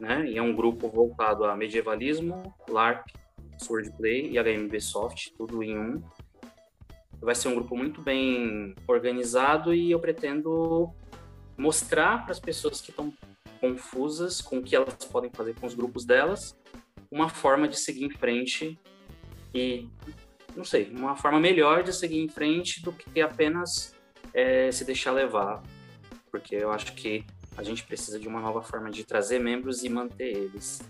[0.00, 0.26] né?
[0.28, 3.06] E é um grupo voltado a medievalismo, LARP
[3.58, 6.02] Swordplay e HMB Soft, tudo em um.
[7.20, 10.92] Vai ser um grupo muito bem organizado e eu pretendo
[11.56, 13.12] mostrar para as pessoas que estão
[13.60, 16.56] confusas com o que elas podem fazer com os grupos delas,
[17.10, 18.78] uma forma de seguir em frente
[19.54, 19.88] e,
[20.54, 23.94] não sei, uma forma melhor de seguir em frente do que apenas
[24.34, 25.62] é, se deixar levar.
[26.30, 27.24] Porque eu acho que
[27.56, 30.82] a gente precisa de uma nova forma de trazer membros e manter eles.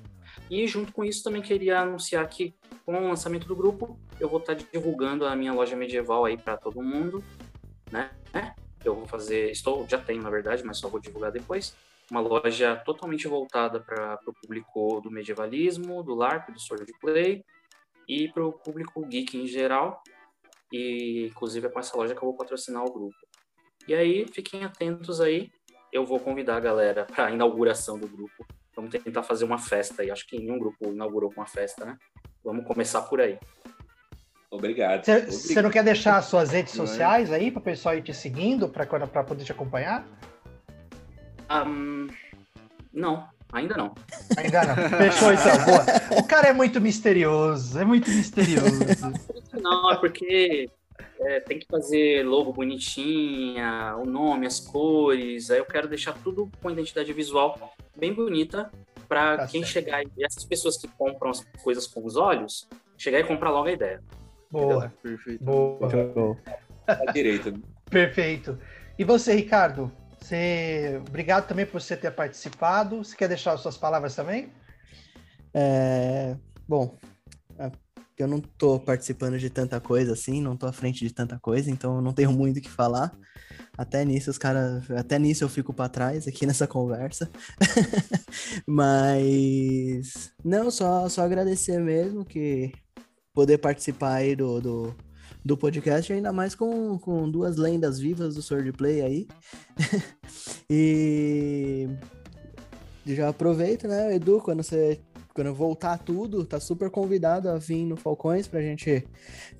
[0.50, 2.54] E junto com isso também queria anunciar que
[2.84, 6.56] com o lançamento do grupo eu vou estar divulgando a minha loja medieval aí para
[6.56, 7.22] todo mundo,
[7.90, 8.10] né?
[8.84, 11.76] Eu vou fazer, estou, já tenho na verdade, mas só vou divulgar depois.
[12.10, 17.44] Uma loja totalmente voltada para o público do medievalismo, do LARP, do Sword Play
[18.08, 20.00] e para o público geek em geral.
[20.72, 23.16] E inclusive é com essa loja que eu vou patrocinar o grupo.
[23.88, 25.50] E aí, fiquem atentos aí.
[25.92, 28.46] Eu vou convidar a galera para a inauguração do grupo
[28.76, 30.10] Vamos tentar fazer uma festa aí.
[30.10, 31.96] Acho que nenhum grupo inaugurou com uma festa, né?
[32.44, 33.38] Vamos começar por aí.
[34.50, 35.04] Obrigado.
[35.04, 38.68] Você não quer deixar as suas redes sociais aí para o pessoal ir te seguindo,
[38.68, 38.86] para
[39.24, 40.06] poder te acompanhar?
[41.50, 42.08] Um,
[42.92, 43.94] não, ainda não.
[44.36, 44.74] Ainda não.
[44.98, 46.20] Fechou então, boa.
[46.20, 48.80] O cara é muito misterioso, é muito misterioso.
[49.54, 50.70] Não, é porque
[51.20, 55.50] é, tem que fazer logo bonitinha, o nome, as cores.
[55.50, 58.70] Aí eu quero deixar tudo com identidade visual bem bonita
[59.08, 59.72] para tá quem certo.
[59.72, 63.68] chegar e essas pessoas que compram as coisas com os olhos, chegar e comprar logo
[63.68, 64.02] a ideia.
[64.50, 64.92] Boa.
[65.02, 65.44] Perfeito.
[65.44, 66.36] Boa.
[67.12, 67.54] Direito.
[67.90, 68.58] Perfeito.
[68.98, 69.92] E você, Ricardo?
[70.20, 71.00] Você...
[71.08, 73.04] Obrigado também por você ter participado.
[73.04, 74.52] Você quer deixar as suas palavras também?
[75.52, 76.36] É...
[76.68, 76.98] Bom,
[78.22, 81.70] eu não tô participando de tanta coisa assim, não tô à frente de tanta coisa,
[81.70, 83.16] então eu não tenho muito o que falar.
[83.76, 87.30] Até nisso os caras, até nisso eu fico para trás aqui nessa conversa.
[88.66, 92.72] Mas não, só só agradecer mesmo que
[93.34, 94.96] poder participar aí do, do,
[95.44, 99.28] do podcast, ainda mais com, com duas lendas vivas do Swordplay aí.
[100.70, 101.86] e
[103.04, 105.00] já aproveito, né, Edu, quando você
[105.36, 109.06] quando voltar tudo, tá super convidado a vir no Falcões pra gente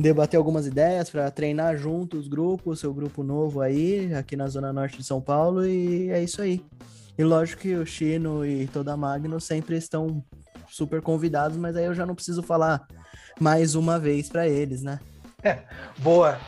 [0.01, 4.73] debater algumas ideias, para treinar junto os grupos, seu grupo novo aí, aqui na Zona
[4.73, 6.65] Norte de São Paulo, e é isso aí.
[7.19, 10.24] E lógico que o Chino e toda a Magno sempre estão
[10.66, 12.89] super convidados, mas aí eu já não preciso falar
[13.39, 14.98] mais uma vez para eles, né?
[15.43, 15.59] É,
[15.98, 16.40] boa.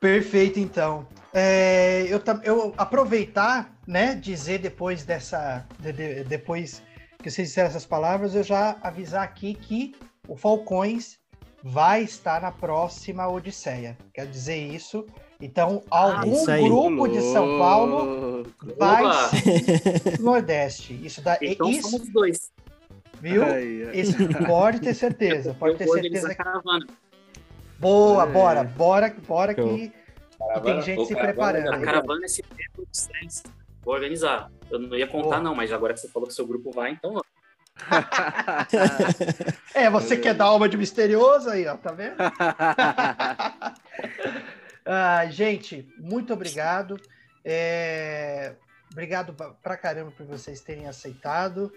[0.00, 1.06] Perfeito, então.
[1.32, 6.82] É, eu, eu aproveitar, né, dizer depois dessa, de, de, depois
[7.24, 9.94] que vocês disseram essas palavras, eu já avisar aqui que
[10.28, 11.18] o Falcões
[11.62, 13.96] vai estar na próxima Odisseia.
[14.12, 15.06] Quer dizer isso.
[15.40, 16.62] Então, algum isso aí.
[16.62, 18.46] grupo de São Paulo
[18.78, 19.02] vai
[19.40, 20.94] ser no Nordeste.
[21.04, 22.52] Isso dá, Então isso, somos dois.
[23.20, 23.42] viu?
[23.42, 23.96] Ai, ai.
[24.00, 26.36] Isso, pode ter certeza, pode eu ter certeza.
[27.78, 28.26] Boa, É.
[28.26, 29.90] bora, bora, bora que
[30.38, 31.74] Caravana- tem gente se caravana preparando.
[31.74, 33.42] A caravana esse tempo de stress.
[33.84, 34.50] Vou organizar.
[34.70, 35.40] Eu não ia contar, Boa.
[35.40, 37.20] não, mas agora que você falou que seu grupo vai, então.
[39.74, 42.16] É, você quer dar alma de misterioso aí, ó, tá vendo?
[44.86, 47.00] Ah, gente, muito obrigado.
[47.42, 48.54] É,
[48.92, 51.72] Obrigado pra- pra caramba por vocês terem aceitado.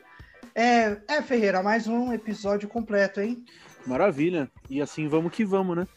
[0.53, 3.43] É, é, Ferreira, mais um episódio completo, hein?
[3.85, 4.51] Maravilha.
[4.69, 5.87] E assim vamos que vamos, né?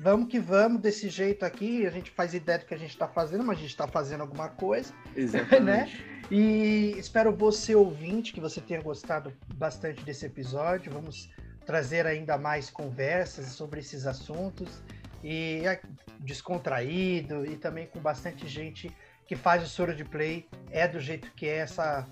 [0.00, 1.84] Vamos que vamos, desse jeito aqui.
[1.84, 4.20] A gente faz ideia do que a gente está fazendo, mas a gente está fazendo
[4.20, 4.94] alguma coisa.
[5.16, 6.04] Exatamente.
[6.30, 10.92] E espero você, ouvinte, que você tenha gostado bastante desse episódio.
[10.92, 11.28] Vamos
[11.66, 14.82] trazer ainda mais conversas sobre esses assuntos
[15.22, 15.80] e é
[16.20, 18.90] descontraído e também com bastante gente
[19.26, 22.06] que faz o soro de play, é do jeito que é essa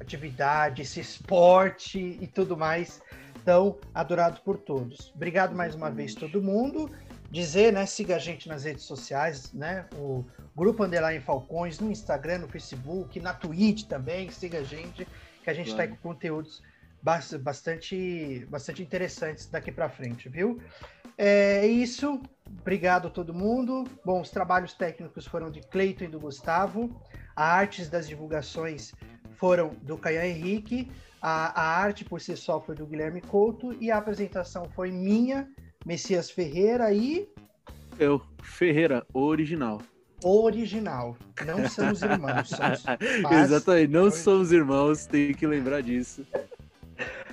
[0.00, 3.02] atividade, esse esporte e tudo mais.
[3.42, 5.12] Então, adorado por todos.
[5.14, 6.88] Obrigado mais uma vez todo mundo.
[7.32, 9.86] Dizer, né, siga a gente nas redes sociais, né?
[9.94, 10.22] O
[10.54, 15.08] Grupo Underline Falcões no Instagram, no Facebook, na Twitch também, siga a gente,
[15.42, 15.98] que a gente está Claro.
[16.02, 16.62] com conteúdos
[17.02, 20.60] bas- bastante, bastante interessantes daqui para frente, viu?
[21.16, 22.20] É isso.
[22.60, 23.84] Obrigado a todo mundo.
[24.04, 27.00] Bom, os trabalhos técnicos foram de Cleiton e do Gustavo.
[27.34, 28.92] A artes das divulgações
[29.36, 30.92] foram do Caian Henrique.
[31.20, 33.74] A, a arte por si só foi do Guilherme Couto.
[33.80, 35.48] E a apresentação foi minha,
[35.84, 37.28] Messias Ferreira e
[37.98, 39.80] Eu, Ferreira, o original.
[40.24, 41.16] original.
[41.44, 42.84] Não somos irmãos, somos.
[43.44, 46.26] Exatamente, não somos irmãos, tem que lembrar disso.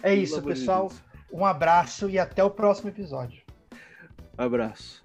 [0.01, 0.91] É isso, pessoal.
[1.31, 3.43] Um abraço e até o próximo episódio.
[4.37, 5.03] Abraço.